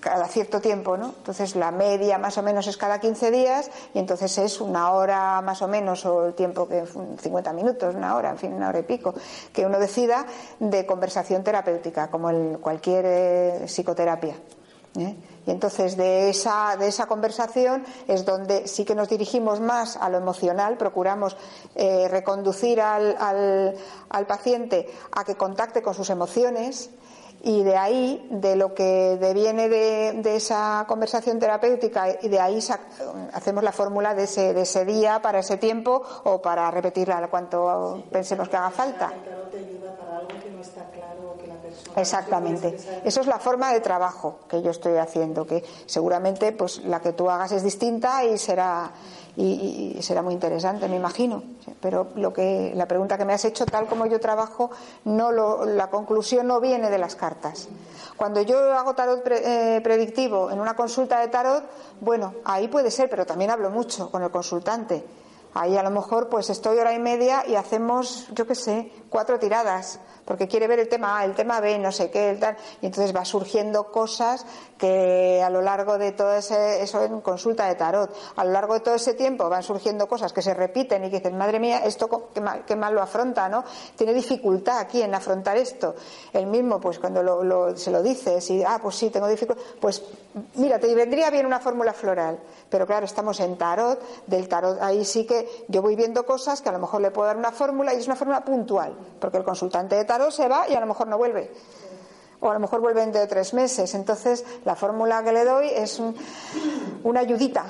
cada 0.00 0.26
cierto 0.26 0.60
tiempo, 0.60 0.96
¿no? 0.96 1.14
Entonces 1.16 1.54
la 1.54 1.70
media 1.70 2.18
más 2.18 2.36
o 2.38 2.42
menos 2.42 2.66
es 2.66 2.76
cada 2.76 2.98
15 2.98 3.30
días 3.30 3.70
y 3.94 3.98
entonces 3.98 4.36
es 4.38 4.60
una 4.60 4.92
hora 4.92 5.40
más 5.42 5.62
o 5.62 5.68
menos 5.68 6.04
o 6.06 6.26
el 6.26 6.34
tiempo 6.34 6.66
que 6.66 6.84
50 6.86 7.52
minutos, 7.52 7.94
una 7.94 8.16
hora, 8.16 8.30
en 8.30 8.38
fin, 8.38 8.52
una 8.52 8.68
hora 8.68 8.80
y 8.80 8.82
pico, 8.82 9.14
que 9.52 9.64
uno 9.64 9.78
decida 9.78 10.26
de 10.58 10.86
conversación 10.86 11.44
terapéutica, 11.44 12.08
como 12.10 12.30
cualquier 12.58 13.04
eh, 13.06 13.64
psicoterapia. 13.66 14.34
¿Eh? 14.98 15.16
Y 15.46 15.50
entonces 15.50 15.96
de 15.96 16.30
esa, 16.30 16.76
de 16.78 16.88
esa 16.88 17.06
conversación 17.06 17.84
es 18.06 18.24
donde 18.24 18.68
sí 18.68 18.84
que 18.84 18.94
nos 18.94 19.08
dirigimos 19.08 19.60
más 19.60 19.96
a 19.96 20.08
lo 20.08 20.18
emocional, 20.18 20.76
procuramos 20.76 21.36
eh, 21.74 22.08
reconducir 22.08 22.80
al, 22.80 23.16
al, 23.18 23.74
al 24.10 24.26
paciente 24.26 24.88
a 25.12 25.24
que 25.24 25.36
contacte 25.36 25.82
con 25.82 25.94
sus 25.94 26.10
emociones 26.10 26.90
y 27.42 27.62
de 27.62 27.76
ahí, 27.76 28.26
de 28.30 28.54
lo 28.56 28.74
que 28.74 29.16
deviene 29.18 29.68
de, 29.68 30.36
esa 30.36 30.84
conversación 30.86 31.38
terapéutica, 31.38 32.18
y 32.20 32.28
de 32.28 32.38
ahí 32.38 32.58
hacemos 33.32 33.64
la 33.64 33.72
fórmula 33.72 34.14
de 34.14 34.24
ese, 34.24 34.52
de 34.52 34.62
ese 34.62 34.84
día, 34.84 35.22
para 35.22 35.38
ese 35.38 35.56
tiempo, 35.56 36.02
o 36.24 36.42
para 36.42 36.70
repetirla 36.70 37.28
cuanto 37.28 38.02
pensemos 38.10 38.48
que 38.48 38.56
haga 38.56 38.70
falta. 38.70 39.12
Exactamente. 41.96 42.76
Eso 43.04 43.20
es 43.20 43.26
la 43.26 43.38
forma 43.38 43.72
de 43.72 43.80
trabajo 43.80 44.40
que 44.48 44.62
yo 44.62 44.70
estoy 44.70 44.96
haciendo, 44.96 45.46
que 45.46 45.64
seguramente 45.86 46.52
pues 46.52 46.84
la 46.84 47.00
que 47.00 47.12
tú 47.12 47.30
hagas 47.30 47.52
es 47.52 47.62
distinta 47.62 48.24
y 48.24 48.38
será 48.38 48.90
y, 49.36 49.96
será 50.02 50.22
muy 50.22 50.34
interesante, 50.34 50.88
me 50.88 50.96
imagino. 50.96 51.42
Pero 51.80 52.08
lo 52.16 52.32
que 52.32 52.72
la 52.74 52.86
pregunta 52.86 53.16
que 53.16 53.24
me 53.24 53.32
has 53.32 53.44
hecho, 53.44 53.64
tal 53.66 53.86
como 53.86 54.06
yo 54.06 54.20
trabajo, 54.20 54.70
no 55.04 55.30
la 55.64 55.88
conclusión 55.88 56.46
no 56.46 56.60
viene 56.60 56.90
de 56.90 56.98
las 56.98 57.14
cartas. 57.14 57.68
Cuando 58.16 58.42
yo 58.42 58.58
hago 58.74 58.94
tarot 58.94 59.22
eh, 59.26 59.80
predictivo 59.82 60.50
en 60.50 60.60
una 60.60 60.74
consulta 60.74 61.20
de 61.20 61.28
tarot, 61.28 61.64
bueno, 62.00 62.34
ahí 62.44 62.68
puede 62.68 62.90
ser, 62.90 63.08
pero 63.08 63.24
también 63.24 63.50
hablo 63.50 63.70
mucho 63.70 64.10
con 64.10 64.22
el 64.22 64.30
consultante. 64.30 65.04
Ahí 65.52 65.76
a 65.76 65.82
lo 65.82 65.90
mejor 65.90 66.28
pues 66.28 66.48
estoy 66.50 66.78
hora 66.78 66.92
y 66.92 67.00
media 67.00 67.44
y 67.46 67.56
hacemos, 67.56 68.28
yo 68.32 68.46
qué 68.46 68.54
sé, 68.54 68.92
cuatro 69.08 69.38
tiradas 69.38 69.98
porque 70.30 70.46
quiere 70.46 70.68
ver 70.68 70.78
el 70.78 70.88
tema 70.88 71.18
A, 71.18 71.24
el 71.24 71.34
tema 71.34 71.58
B, 71.58 71.76
no 71.80 71.90
sé 71.90 72.08
qué, 72.08 72.36
tal, 72.38 72.56
y 72.80 72.86
entonces 72.86 73.12
va 73.12 73.24
surgiendo 73.24 73.90
cosas 73.90 74.46
que 74.78 75.42
a 75.44 75.50
lo 75.50 75.60
largo 75.60 75.98
de 75.98 76.12
todo 76.12 76.32
ese, 76.34 76.84
eso 76.84 77.02
en 77.02 77.20
consulta 77.20 77.66
de 77.66 77.74
tarot, 77.74 78.14
a 78.36 78.44
lo 78.44 78.52
largo 78.52 78.74
de 78.74 78.80
todo 78.80 78.94
ese 78.94 79.14
tiempo 79.14 79.48
van 79.48 79.64
surgiendo 79.64 80.06
cosas 80.06 80.32
que 80.32 80.40
se 80.40 80.54
repiten 80.54 81.04
y 81.04 81.10
que 81.10 81.16
dicen, 81.16 81.36
madre 81.36 81.58
mía, 81.58 81.82
esto 81.84 82.30
qué 82.32 82.40
mal, 82.40 82.64
qué 82.64 82.76
mal 82.76 82.94
lo 82.94 83.02
afronta, 83.02 83.48
¿no? 83.48 83.64
Tiene 83.96 84.14
dificultad 84.14 84.78
aquí 84.78 85.02
en 85.02 85.12
afrontar 85.16 85.56
esto. 85.56 85.96
El 86.32 86.46
mismo, 86.46 86.80
pues 86.80 87.00
cuando 87.00 87.24
lo, 87.24 87.76
se 87.76 87.90
lo 87.90 88.00
dices 88.00 88.48
y, 88.50 88.62
ah, 88.62 88.78
pues 88.80 88.94
sí, 88.94 89.10
tengo 89.10 89.26
dificultad, 89.26 89.64
pues 89.80 90.00
mira, 90.54 90.78
te 90.78 90.94
vendría 90.94 91.28
bien 91.30 91.44
una 91.44 91.58
fórmula 91.58 91.92
floral, 91.92 92.38
pero 92.68 92.86
claro, 92.86 93.04
estamos 93.04 93.40
en 93.40 93.58
tarot, 93.58 94.00
del 94.28 94.48
tarot 94.48 94.80
ahí 94.80 95.04
sí 95.04 95.26
que 95.26 95.66
yo 95.66 95.82
voy 95.82 95.96
viendo 95.96 96.24
cosas 96.24 96.62
que 96.62 96.68
a 96.68 96.72
lo 96.72 96.78
mejor 96.78 97.00
le 97.00 97.10
puedo 97.10 97.26
dar 97.26 97.36
una 97.36 97.50
fórmula 97.50 97.92
y 97.92 97.98
es 97.98 98.06
una 98.06 98.14
fórmula 98.14 98.44
puntual, 98.44 98.94
porque 99.18 99.38
el 99.38 99.44
consultante 99.44 99.96
de 99.96 100.04
tarot 100.04 100.19
se 100.30 100.48
va 100.48 100.68
y 100.68 100.74
a 100.74 100.80
lo 100.80 100.86
mejor 100.86 101.06
no 101.06 101.16
vuelve. 101.16 101.50
O 102.40 102.50
a 102.50 102.54
lo 102.54 102.60
mejor 102.60 102.80
vuelve 102.80 103.00
dentro 103.00 103.20
de 103.20 103.26
tres 103.26 103.54
meses. 103.54 103.94
Entonces, 103.94 104.44
la 104.64 104.74
fórmula 104.74 105.22
que 105.22 105.32
le 105.32 105.44
doy 105.44 105.68
es 105.68 106.02
una 107.04 107.20
ayudita, 107.20 107.64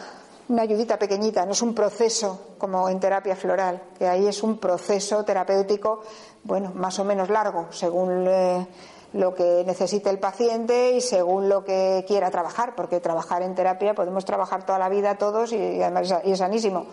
una 0.49 0.63
ayudita 0.63 0.99
pequeñita, 0.99 1.45
no 1.45 1.53
es 1.53 1.63
un 1.63 1.75
proceso 1.75 2.55
como 2.59 2.89
en 2.89 2.99
terapia 2.99 3.37
floral, 3.37 3.83
que 3.99 4.09
ahí 4.09 4.27
es 4.27 4.43
un 4.43 4.59
proceso 4.59 5.25
terapéutico, 5.25 6.03
bueno, 6.45 6.73
más 6.75 6.99
o 6.99 7.05
menos 7.05 7.31
largo, 7.31 7.67
según 7.71 8.27
eh, 8.29 8.67
lo 9.13 9.35
que 9.35 9.65
necesite 9.67 10.11
el 10.11 10.19
paciente 10.19 10.93
y 10.93 11.01
según 11.01 11.49
lo 11.49 11.65
que 11.65 12.05
quiera 12.07 12.31
trabajar, 12.31 12.75
porque 12.75 13.01
trabajar 13.01 13.43
en 13.43 13.55
terapia 13.55 13.95
podemos 13.95 14.25
trabajar 14.25 14.65
toda 14.65 14.79
la 14.79 14.89
vida 14.89 15.17
todos 15.17 15.53
y, 15.53 15.83
además 15.83 16.15
y 16.25 16.33
es 16.33 16.39
sanísimo. 16.39 16.87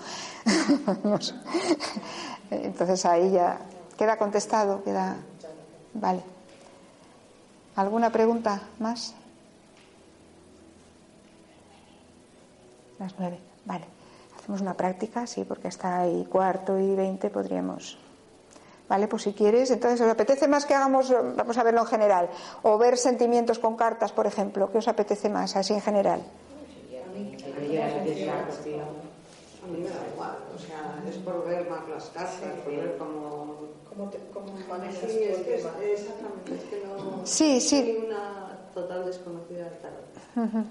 Entonces 2.50 3.06
ahí 3.06 3.32
ya 3.32 3.60
queda 3.98 4.18
contestado, 4.18 4.84
queda. 4.84 5.18
Vale. 5.94 6.22
¿Alguna 7.76 8.12
pregunta 8.12 8.62
más? 8.80 9.14
Las 13.00 13.14
nueve. 13.20 13.40
Vale. 13.66 13.86
Hacemos 14.38 14.62
una 14.62 14.74
práctica, 14.74 15.28
sí, 15.28 15.44
porque 15.44 15.68
hasta 15.68 16.00
ahí 16.00 16.26
cuarto 16.32 16.80
y 16.80 16.96
veinte 16.96 17.30
podríamos. 17.30 17.98
Vale, 18.88 19.08
pues 19.10 19.24
si 19.24 19.34
quieres, 19.34 19.70
entonces 19.72 20.00
os 20.00 20.10
apetece 20.10 20.48
más 20.48 20.66
que 20.66 20.74
hagamos, 20.74 21.14
vamos 21.36 21.58
a 21.58 21.64
verlo 21.64 21.82
en 21.82 21.88
general, 21.88 22.30
o 22.64 22.78
ver 22.78 22.98
sentimientos 22.98 23.60
con 23.60 23.76
cartas, 23.76 24.14
por 24.14 24.26
ejemplo, 24.26 24.72
¿qué 24.72 24.78
os 24.78 24.88
apetece 24.88 25.28
más, 25.28 25.58
así 25.58 25.74
en 25.74 25.82
general? 25.82 26.22
A 26.24 27.12
mí 29.70 29.80
me 29.80 29.90
da 29.90 30.08
igual, 30.14 30.38
o 30.56 30.58
sea, 30.58 31.04
es 31.10 31.18
por 31.18 31.46
ver 31.46 31.70
más 31.70 31.90
las 31.90 32.06
cartas, 32.12 32.60
por 32.64 32.74
ver 32.74 32.96
cómo 32.98 33.57
como, 33.98 34.10
te, 34.12 34.20
como 34.32 34.54
manejas 34.70 35.12
sí, 35.12 35.24
es 35.24 35.38
que 35.38 35.56
es, 35.56 35.66
exactamente, 35.66 36.56
es 36.56 36.64
que 36.64 36.84
no 36.86 37.26
sí, 37.26 37.60
sí. 37.60 37.76
hay 37.76 38.06
una 38.06 38.60
total 38.74 39.06
desconocida 39.06 39.64
del 39.66 39.78
tarot. 39.80 40.06
Uh 40.36 40.42
-huh. 40.42 40.66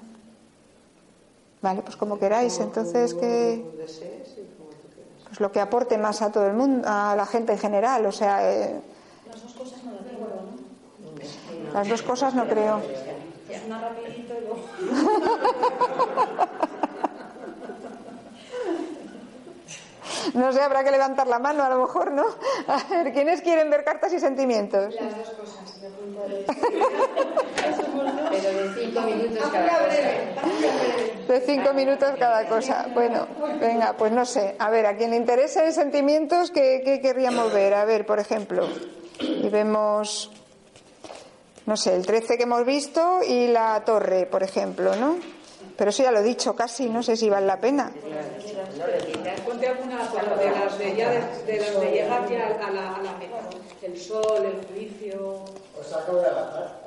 Vale, 1.61 1.83
pues 1.83 1.97
como 1.97 2.19
queráis, 2.19 2.55
como 2.55 2.67
entonces 2.67 3.15
que 3.15 3.65
pues 5.25 5.41
lo 5.41 5.51
que 5.51 5.61
aporte 5.61 5.99
más 5.99 6.23
a 6.23 6.31
todo 6.31 6.47
el 6.47 6.53
mundo, 6.53 6.87
a 6.89 7.17
la 7.17 7.27
gente 7.27 7.53
en 7.53 7.59
general, 7.59 8.07
o 8.07 8.13
sea, 8.13 8.49
eh... 8.49 8.81
las 9.29 9.43
dos 9.43 9.53
cosas 9.55 9.83
no 9.85 9.93
lo 9.93 9.99
creo, 9.99 10.21
¿no? 10.21 11.73
Las 11.75 11.89
dos 11.89 12.03
cosas 12.03 12.35
no 12.35 12.47
creo. 12.47 12.81
Es 13.49 13.65
una 13.67 13.81
rapidito 13.81 14.35
y 14.35 14.41
luego... 14.41 14.61
No 20.35 20.53
sé, 20.53 20.61
habrá 20.61 20.85
que 20.85 20.91
levantar 20.91 21.27
la 21.27 21.39
mano 21.39 21.63
a 21.65 21.69
lo 21.69 21.81
mejor, 21.81 22.13
¿no? 22.13 22.25
A 22.69 22.83
ver, 22.91 23.13
¿quiénes 23.13 23.41
quieren 23.43 23.71
ver 23.71 23.85
cartas 23.85 24.13
y 24.13 24.21
sentimientos? 24.21 24.95
Las 24.95 25.17
dos 25.17 25.31
cosas. 25.31 25.77
Pero 28.31 28.53
de 28.53 28.75
cinco 28.75 29.01
minutos 29.03 29.49
cada 29.53 29.79
cosa. 29.79 30.03
De 31.29 31.41
cinco 31.41 31.73
minutos 31.75 32.11
cada 32.19 32.47
cosa. 32.49 32.87
Bueno, 32.95 33.27
venga, 33.61 33.95
pues 33.97 34.13
no 34.13 34.25
sé. 34.25 34.57
A 34.59 34.71
ver, 34.71 34.87
a 34.87 34.97
quien 34.97 35.11
le 35.11 35.17
interesen 35.17 35.73
sentimientos, 35.73 36.51
¿qué, 36.51 36.83
qué 36.85 37.01
querríamos 37.01 37.53
ver? 37.53 37.75
A 37.75 37.85
ver, 37.85 38.07
por 38.07 38.19
ejemplo, 38.19 38.69
y 39.21 39.49
vemos, 39.49 40.31
no 41.67 41.77
sé, 41.77 41.95
el 41.95 42.07
13 42.07 42.37
que 42.37 42.45
hemos 42.45 42.65
visto 42.65 43.21
y 43.27 43.49
la 43.49 43.83
torre, 43.85 44.27
por 44.27 44.43
ejemplo, 44.43 44.95
¿no? 44.97 45.17
Pero 45.77 45.91
eso 45.91 46.03
ya 46.03 46.11
lo 46.11 46.21
he 46.21 46.23
dicho 46.23 46.55
casi, 46.57 46.89
no 46.89 47.03
sé 47.03 47.17
si 47.17 47.29
vale 47.29 47.47
la 47.47 47.61
pena. 47.61 47.93
Ponte 49.45 49.69
alguna 49.69 49.99
de 49.99 50.51
las 50.51 50.79
de, 50.79 50.97
ya 50.97 51.11
de, 51.11 51.21
de, 51.45 51.61
las 51.61 51.81
de 51.81 51.91
llegar 51.91 52.29
ya 52.31 52.47
a 52.47 52.71
la, 52.71 52.97
a 52.97 53.03
la 53.03 53.13
meta. 53.19 53.41
El 53.83 53.99
sol, 53.99 54.45
el 54.45 54.67
juicio. 54.67 55.45
Os 55.79 55.93
acabo 55.93 56.19
de 56.19 56.27
adaptar. 56.27 56.81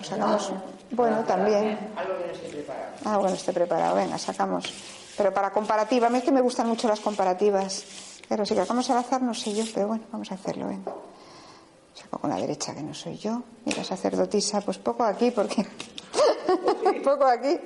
O 0.00 0.04
sacamos. 0.04 0.52
Bueno, 0.90 1.24
también. 1.24 1.78
Algo 1.96 2.18
que 2.18 2.26
no 2.26 2.32
esté 2.32 2.48
preparado. 2.48 2.92
Algo 3.04 3.22
que 3.22 3.28
no 3.28 3.36
esté 3.36 3.52
preparado. 3.52 3.96
Venga, 3.96 4.18
sacamos. 4.18 4.72
Pero 5.16 5.32
para 5.32 5.50
comparativa, 5.50 6.08
a 6.08 6.10
mí 6.10 6.18
es 6.18 6.24
que 6.24 6.32
me 6.32 6.40
gustan 6.40 6.66
mucho 6.66 6.88
las 6.88 7.00
comparativas. 7.00 7.84
Pero 8.28 8.44
si 8.46 8.54
sacamos 8.54 8.88
al 8.90 8.98
azar, 8.98 9.22
no 9.22 9.34
sé 9.34 9.52
yo, 9.54 9.64
pero 9.74 9.88
bueno, 9.88 10.04
vamos 10.12 10.30
a 10.30 10.34
hacerlo, 10.34 10.66
venga. 10.68 10.92
Saco 11.94 12.18
con 12.18 12.30
la 12.30 12.36
derecha, 12.36 12.74
que 12.74 12.82
no 12.82 12.94
soy 12.94 13.18
yo. 13.18 13.42
Mira, 13.64 13.84
sacerdotisa, 13.84 14.60
pues 14.60 14.78
poco 14.78 15.04
aquí, 15.04 15.30
porque. 15.30 15.66
poco 17.04 17.24
aquí. 17.24 17.58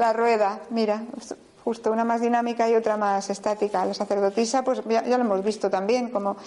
La 0.00 0.14
rueda, 0.14 0.60
mira, 0.70 1.02
justo 1.62 1.92
una 1.92 2.04
más 2.04 2.22
dinámica 2.22 2.66
y 2.66 2.74
otra 2.74 2.96
más 2.96 3.28
estática. 3.28 3.84
La 3.84 3.92
sacerdotisa, 3.92 4.64
pues 4.64 4.80
ya, 4.88 5.02
lo 5.02 5.16
hemos 5.16 5.44
visto 5.44 5.68
también, 5.68 6.08
como 6.08 6.38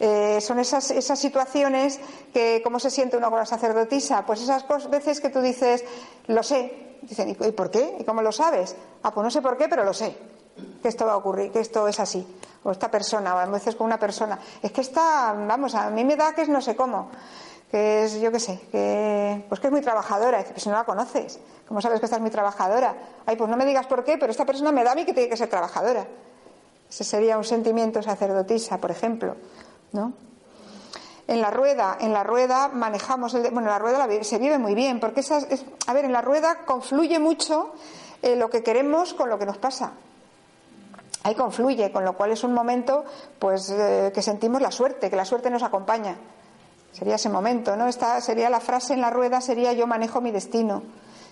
eh, 0.00 0.40
son 0.40 0.58
esas, 0.58 0.90
esas 0.90 1.16
situaciones 1.16 2.00
que, 2.34 2.60
¿cómo 2.64 2.80
se 2.80 2.90
siente 2.90 3.16
uno 3.16 3.30
con 3.30 3.38
la 3.38 3.46
sacerdotisa? 3.46 4.26
Pues 4.26 4.42
esas 4.42 4.66
veces 4.90 5.20
que 5.20 5.30
tú 5.30 5.40
dices, 5.40 5.84
lo 6.26 6.42
sé. 6.42 6.98
Dicen, 7.02 7.28
¿y 7.28 7.52
por 7.52 7.70
qué? 7.70 7.98
¿Y 8.00 8.02
cómo 8.02 8.20
lo 8.20 8.32
sabes? 8.32 8.74
Ah, 9.04 9.14
pues 9.14 9.22
no 9.22 9.30
sé 9.30 9.42
por 9.42 9.56
qué, 9.56 9.68
pero 9.68 9.84
lo 9.84 9.94
sé. 9.94 10.16
Que 10.82 10.88
esto 10.88 11.06
va 11.06 11.12
a 11.12 11.18
ocurrir, 11.18 11.52
que 11.52 11.60
esto 11.60 11.86
es 11.86 12.00
así. 12.00 12.26
O 12.64 12.72
esta 12.72 12.90
persona, 12.90 13.32
o 13.36 13.38
a 13.38 13.46
veces 13.46 13.76
con 13.76 13.86
una 13.86 14.00
persona. 14.00 14.40
Es 14.60 14.72
que 14.72 14.80
esta, 14.80 15.34
vamos, 15.34 15.76
a 15.76 15.88
mí 15.90 16.04
me 16.04 16.16
da 16.16 16.34
que 16.34 16.42
es 16.42 16.48
no 16.48 16.60
sé 16.60 16.74
cómo. 16.74 17.10
Que 17.70 18.04
es, 18.04 18.20
yo 18.20 18.32
qué 18.32 18.40
sé, 18.40 18.60
que, 18.72 19.44
pues 19.48 19.60
que 19.60 19.66
es 19.66 19.72
muy 19.72 19.82
trabajadora. 19.82 20.38
Dice, 20.38 20.54
si 20.56 20.68
no 20.68 20.76
la 20.76 20.84
conoces, 20.84 21.38
¿cómo 21.66 21.80
sabes 21.82 22.00
que 22.00 22.06
esta 22.06 22.16
es 22.16 22.22
muy 22.22 22.30
trabajadora? 22.30 22.94
Ay, 23.26 23.36
pues 23.36 23.50
no 23.50 23.56
me 23.56 23.66
digas 23.66 23.86
por 23.86 24.04
qué, 24.04 24.16
pero 24.16 24.30
esta 24.30 24.46
persona 24.46 24.72
me 24.72 24.84
da 24.84 24.92
a 24.92 24.94
mí 24.94 25.04
que 25.04 25.12
tiene 25.12 25.28
que 25.28 25.36
ser 25.36 25.48
trabajadora. 25.48 26.06
Ese 26.88 27.04
sería 27.04 27.36
un 27.36 27.44
sentimiento 27.44 28.02
sacerdotisa, 28.02 28.78
por 28.78 28.90
ejemplo. 28.90 29.36
¿no? 29.92 30.12
En 31.26 31.42
la 31.42 31.50
rueda, 31.50 31.98
en 32.00 32.14
la 32.14 32.24
rueda 32.24 32.68
manejamos 32.68 33.34
el, 33.34 33.50
bueno, 33.50 33.68
la 33.68 33.78
rueda 33.78 34.08
se 34.22 34.38
vive 34.38 34.58
muy 34.58 34.74
bien, 34.74 34.98
porque 34.98 35.20
esas, 35.20 35.44
es, 35.50 35.64
a 35.86 35.92
ver, 35.92 36.06
en 36.06 36.12
la 36.12 36.22
rueda 36.22 36.64
confluye 36.64 37.18
mucho 37.18 37.72
eh, 38.22 38.34
lo 38.34 38.48
que 38.48 38.62
queremos 38.62 39.12
con 39.12 39.28
lo 39.28 39.38
que 39.38 39.44
nos 39.44 39.58
pasa. 39.58 39.92
Ahí 41.24 41.34
confluye, 41.34 41.92
con 41.92 42.04
lo 42.04 42.14
cual 42.14 42.30
es 42.30 42.44
un 42.44 42.54
momento, 42.54 43.04
pues, 43.38 43.68
eh, 43.70 44.10
que 44.14 44.22
sentimos 44.22 44.62
la 44.62 44.70
suerte, 44.70 45.10
que 45.10 45.16
la 45.16 45.26
suerte 45.26 45.50
nos 45.50 45.62
acompaña. 45.62 46.16
Sería 46.98 47.14
ese 47.14 47.28
momento, 47.28 47.76
¿no? 47.76 47.86
Esta 47.86 48.20
sería 48.20 48.50
la 48.50 48.58
frase 48.58 48.92
en 48.94 49.00
la 49.00 49.10
rueda, 49.10 49.40
sería 49.40 49.72
yo 49.72 49.86
manejo 49.86 50.20
mi 50.20 50.32
destino. 50.32 50.82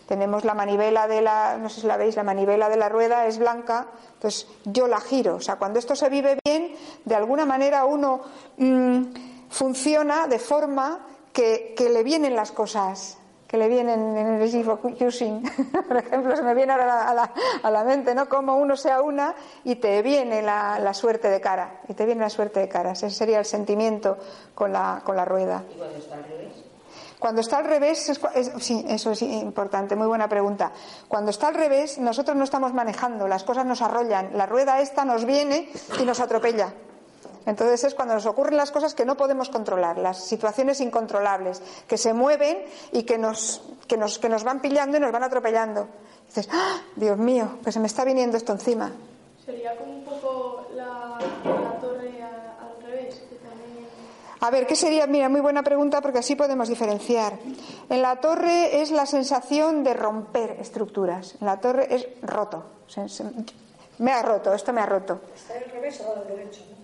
Tenemos 0.06 0.44
la 0.44 0.54
manivela 0.54 1.08
de 1.08 1.20
la, 1.20 1.56
no 1.56 1.68
sé 1.68 1.80
si 1.80 1.86
la 1.88 1.96
veis, 1.96 2.14
la 2.14 2.22
manivela 2.22 2.68
de 2.68 2.76
la 2.76 2.88
rueda 2.88 3.26
es 3.26 3.38
blanca, 3.38 3.88
entonces 4.14 4.46
yo 4.64 4.86
la 4.86 5.00
giro. 5.00 5.34
O 5.34 5.40
sea, 5.40 5.56
cuando 5.56 5.80
esto 5.80 5.96
se 5.96 6.08
vive 6.08 6.38
bien, 6.44 6.76
de 7.04 7.14
alguna 7.16 7.44
manera 7.44 7.84
uno 7.84 8.20
mmm, 8.58 9.02
funciona 9.50 10.28
de 10.28 10.38
forma 10.38 11.04
que, 11.32 11.74
que, 11.76 11.88
le 11.88 12.04
vienen 12.04 12.36
las 12.36 12.52
cosas, 12.52 13.18
que 13.46 13.56
le 13.56 13.68
vienen 13.68 14.16
en 14.16 14.26
el 14.26 14.42
using. 14.42 15.42
Por 15.88 15.96
ejemplo, 15.96 16.36
se 16.36 16.42
me 16.42 16.54
viene 16.54 16.72
ahora 16.72 17.08
a 17.08 17.14
la, 17.14 17.32
a 17.62 17.70
la, 17.70 17.84
mente, 17.84 18.14
¿no? 18.14 18.28
Como 18.28 18.56
uno 18.56 18.76
sea 18.76 19.00
una 19.00 19.34
y 19.64 19.76
te 19.76 20.02
viene 20.02 20.42
la, 20.42 20.78
la, 20.78 20.92
suerte 20.94 21.28
de 21.28 21.40
cara, 21.40 21.80
y 21.88 21.94
te 21.94 22.04
viene 22.06 22.22
la 22.22 22.30
suerte 22.30 22.60
de 22.60 22.68
cara. 22.68 22.92
Ese 22.92 23.10
sería 23.10 23.38
el 23.38 23.44
sentimiento 23.44 24.18
con 24.54 24.72
la, 24.72 25.00
con 25.04 25.16
la 25.16 25.24
rueda. 25.24 25.62
¿Y 25.70 25.76
cuando 25.78 25.98
está 25.98 26.14
al 26.16 26.24
revés? 26.24 26.52
Cuando 27.18 27.40
está 27.40 27.58
al 27.58 27.64
revés, 27.64 28.08
es, 28.10 28.20
es, 28.34 28.52
sí, 28.58 28.84
eso 28.88 29.12
es 29.12 29.22
importante, 29.22 29.96
muy 29.96 30.06
buena 30.06 30.28
pregunta. 30.28 30.72
Cuando 31.08 31.30
está 31.30 31.48
al 31.48 31.54
revés, 31.54 31.98
nosotros 31.98 32.36
no 32.36 32.44
estamos 32.44 32.74
manejando, 32.74 33.26
las 33.26 33.42
cosas 33.42 33.64
nos 33.64 33.80
arrollan, 33.80 34.36
la 34.36 34.44
rueda 34.44 34.80
esta 34.80 35.04
nos 35.04 35.24
viene 35.24 35.70
y 35.98 36.04
nos 36.04 36.20
atropella. 36.20 36.74
Entonces 37.46 37.84
es 37.84 37.94
cuando 37.94 38.14
nos 38.14 38.26
ocurren 38.26 38.56
las 38.56 38.72
cosas 38.72 38.94
que 38.94 39.04
no 39.04 39.16
podemos 39.16 39.48
controlar, 39.48 39.98
las 39.98 40.18
situaciones 40.18 40.80
incontrolables, 40.80 41.62
que 41.86 41.96
se 41.96 42.12
mueven 42.12 42.58
y 42.92 43.04
que 43.04 43.18
nos, 43.18 43.62
que 43.86 43.96
nos, 43.96 44.18
que 44.18 44.28
nos 44.28 44.42
van 44.44 44.60
pillando 44.60 44.96
y 44.96 45.00
nos 45.00 45.12
van 45.12 45.22
atropellando. 45.22 45.88
Y 46.24 46.26
dices, 46.26 46.48
¡Ah, 46.52 46.80
Dios 46.96 47.16
mío, 47.16 47.58
que 47.64 47.70
se 47.70 47.78
me 47.78 47.86
está 47.86 48.04
viniendo 48.04 48.36
esto 48.36 48.52
encima. 48.52 48.90
Sería 49.44 49.76
como 49.76 49.92
un 49.92 50.04
poco 50.04 50.66
la, 50.74 51.18
la 51.44 51.80
torre 51.80 52.20
a, 52.20 52.66
al 52.66 52.82
revés, 52.82 53.14
que 53.30 53.36
también 53.36 53.86
a 54.40 54.50
ver, 54.50 54.66
¿qué 54.66 54.74
sería? 54.74 55.06
Mira, 55.06 55.28
muy 55.28 55.40
buena 55.40 55.62
pregunta 55.62 56.00
porque 56.00 56.18
así 56.18 56.34
podemos 56.34 56.68
diferenciar. 56.68 57.38
En 57.88 58.02
la 58.02 58.16
torre 58.16 58.82
es 58.82 58.90
la 58.90 59.06
sensación 59.06 59.84
de 59.84 59.94
romper 59.94 60.56
estructuras. 60.60 61.36
En 61.40 61.46
la 61.46 61.60
torre 61.60 61.94
es 61.94 62.08
roto. 62.22 62.64
Se, 62.88 63.08
se, 63.08 63.24
me 63.98 64.12
ha 64.12 64.22
roto, 64.22 64.52
esto 64.52 64.72
me 64.72 64.80
ha 64.80 64.86
roto. 64.86 65.20
¿Está 65.34 65.54
al 65.54 65.70
revés 65.70 66.00
o 66.00 66.12
al 66.12 66.26
derecho? 66.26 66.60
¿no? 66.70 66.75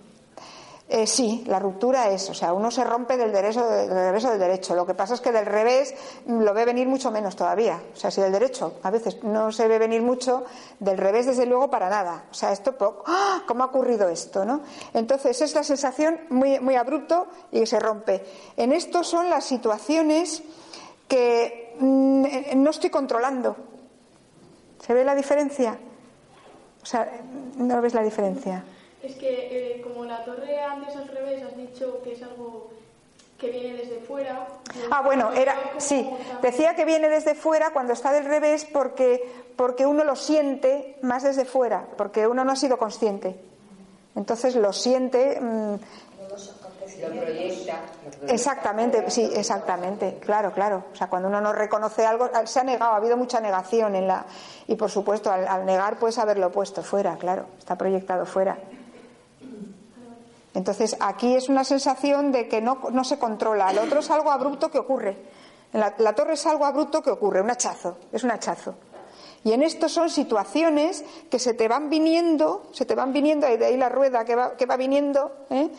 Eh, 0.95 1.07
sí, 1.07 1.43
la 1.47 1.57
ruptura 1.57 2.11
es, 2.11 2.29
o 2.29 2.35
sea, 2.35 2.53
uno 2.53 2.69
se 2.69 2.83
rompe 2.83 3.17
del 3.17 3.31
derecho, 3.31 3.67
del 3.67 3.89
revés 3.89 4.21
del 4.25 4.37
derecho. 4.37 4.75
Lo 4.75 4.85
que 4.85 4.93
pasa 4.93 5.15
es 5.15 5.21
que 5.21 5.31
del 5.31 5.47
revés 5.47 5.95
lo 6.27 6.53
ve 6.53 6.65
venir 6.65 6.87
mucho 6.87 7.09
menos 7.09 7.35
todavía. 7.35 7.81
O 7.91 7.95
sea, 7.95 8.11
si 8.11 8.21
del 8.21 8.31
derecho 8.31 8.75
a 8.83 8.91
veces 8.91 9.23
no 9.23 9.51
se 9.51 9.67
ve 9.67 9.79
venir 9.79 10.03
mucho, 10.03 10.43
del 10.79 10.99
revés 10.99 11.25
desde 11.25 11.47
luego 11.47 11.67
para 11.71 11.89
nada. 11.89 12.25
O 12.29 12.33
sea, 12.35 12.51
esto, 12.51 12.75
¡ah! 13.07 13.41
¿cómo 13.47 13.63
ha 13.63 13.65
ocurrido 13.65 14.07
esto? 14.07 14.45
¿no? 14.45 14.61
Entonces 14.93 15.41
es 15.41 15.55
la 15.55 15.63
sensación 15.63 16.19
muy, 16.29 16.59
muy 16.59 16.75
abrupto 16.75 17.25
y 17.51 17.65
se 17.65 17.79
rompe. 17.79 18.23
En 18.55 18.71
esto 18.71 19.03
son 19.03 19.31
las 19.31 19.45
situaciones 19.45 20.43
que 21.07 21.75
mmm, 21.79 22.23
no 22.57 22.69
estoy 22.69 22.91
controlando. 22.91 23.55
¿Se 24.79 24.93
ve 24.93 25.03
la 25.03 25.15
diferencia? 25.15 25.75
O 26.83 26.85
sea, 26.85 27.09
¿no 27.57 27.81
ves 27.81 27.95
la 27.95 28.03
diferencia? 28.03 28.63
Es 29.03 29.15
que 29.15 29.75
eh, 29.77 29.81
como 29.81 30.05
la 30.05 30.23
torre 30.23 30.59
antes 30.61 30.95
al 30.95 31.09
revés 31.09 31.43
has 31.43 31.57
dicho 31.57 32.01
que 32.03 32.13
es 32.13 32.23
algo 32.23 32.71
que 33.37 33.49
viene 33.49 33.73
desde 33.73 33.99
fuera. 33.99 34.47
Ah, 34.89 35.01
bueno, 35.01 35.33
era 35.33 35.55
sí, 35.77 36.09
decía 36.41 36.75
que 36.75 36.85
viene 36.85 37.09
desde 37.09 37.35
fuera 37.35 37.71
cuando 37.71 37.91
está 37.91 38.13
del 38.13 38.23
revés 38.23 38.65
porque 38.71 39.21
porque 39.57 39.85
uno 39.85 40.03
lo 40.05 40.15
siente 40.15 40.97
más 41.01 41.23
desde 41.23 41.43
fuera, 41.45 41.85
porque 41.97 42.25
uno 42.25 42.45
no 42.45 42.53
ha 42.53 42.55
sido 42.55 42.77
consciente. 42.77 43.35
Entonces 44.15 44.55
lo 44.55 44.71
siente 44.71 45.39
mmm, 45.41 45.75
lo 47.01 47.21
proyecta, 47.21 47.81
Exactamente, 48.27 49.09
sí, 49.09 49.29
exactamente, 49.35 50.19
claro, 50.21 50.53
claro. 50.53 50.85
O 50.93 50.95
sea, 50.95 51.07
cuando 51.07 51.27
uno 51.27 51.41
no 51.41 51.51
reconoce 51.51 52.05
algo, 52.05 52.29
se 52.45 52.59
ha 52.59 52.63
negado, 52.63 52.93
ha 52.93 52.97
habido 52.97 53.17
mucha 53.17 53.41
negación 53.41 53.95
en 53.95 54.07
la 54.07 54.25
y 54.67 54.75
por 54.75 54.89
supuesto 54.89 55.29
al, 55.29 55.47
al 55.47 55.65
negar 55.65 55.97
puedes 55.97 56.17
haberlo 56.17 56.51
puesto 56.51 56.81
fuera, 56.81 57.17
claro, 57.17 57.45
está 57.59 57.75
proyectado 57.75 58.25
fuera. 58.25 58.57
Entonces, 60.53 60.95
aquí 60.99 61.35
es 61.35 61.49
una 61.49 61.63
sensación 61.63 62.31
de 62.31 62.47
que 62.47 62.61
no, 62.61 62.79
no 62.91 63.03
se 63.03 63.17
controla. 63.17 63.71
El 63.71 63.79
otro 63.79 63.99
es 63.99 64.11
algo 64.11 64.31
abrupto 64.31 64.69
que 64.69 64.77
ocurre. 64.77 65.17
La, 65.73 65.95
la, 65.97 66.13
torre 66.13 66.33
es 66.33 66.45
algo 66.45 66.65
abrupto 66.65 67.01
que 67.01 67.09
ocurre, 67.09 67.41
un 67.41 67.49
hachazo, 67.49 67.97
es 68.11 68.23
un 68.23 68.31
hachazo. 68.31 68.75
Y 69.43 69.51
en 69.51 69.63
esto 69.63 69.89
son 69.89 70.09
situaciones 70.09 71.03
que 71.29 71.39
se 71.39 71.53
te 71.53 71.67
van 71.67 71.89
viniendo, 71.89 72.69
se 72.71 72.85
te 72.85 72.95
van 72.95 73.11
viniendo, 73.11 73.47
de 73.47 73.65
ahí 73.65 73.77
la 73.77 73.89
rueda 73.89 74.23
que 74.23 74.35
va, 74.35 74.55
que 74.55 74.65
va 74.65 74.77
viniendo, 74.77 75.31
¿eh? 75.49 75.69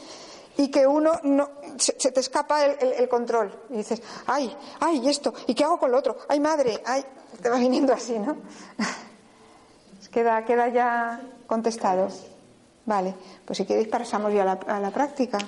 y 0.57 0.69
que 0.69 0.87
uno 0.87 1.13
no, 1.23 1.49
se, 1.77 1.93
te 1.93 2.21
escapa 2.21 2.67
el, 2.67 2.93
el, 2.93 3.09
control. 3.09 3.57
Y 3.71 3.79
dices, 3.79 4.03
ay, 4.27 4.55
ay, 4.81 5.09
esto, 5.09 5.33
¿y 5.47 5.55
qué 5.55 5.65
hago 5.65 5.79
con 5.79 5.91
lo 5.91 5.99
otro? 5.99 6.19
Ay, 6.29 6.41
madre, 6.41 6.83
ay, 6.85 7.05
te 7.41 7.49
va 7.49 7.57
viniendo 7.57 7.93
así, 7.93 8.19
¿no? 8.19 8.37
queda, 10.13 10.45
queda 10.45 10.69
ya 10.69 11.21
contestado. 11.47 12.09
Vale, 12.87 13.15
pues 13.45 13.57
si 13.57 13.65
queréis 13.65 13.89
pasamos 13.89 14.33
ya 14.33 14.43
a 14.43 14.45
la, 14.45 14.53
a 14.53 14.81
la 14.81 14.91
práctica. 14.91 15.39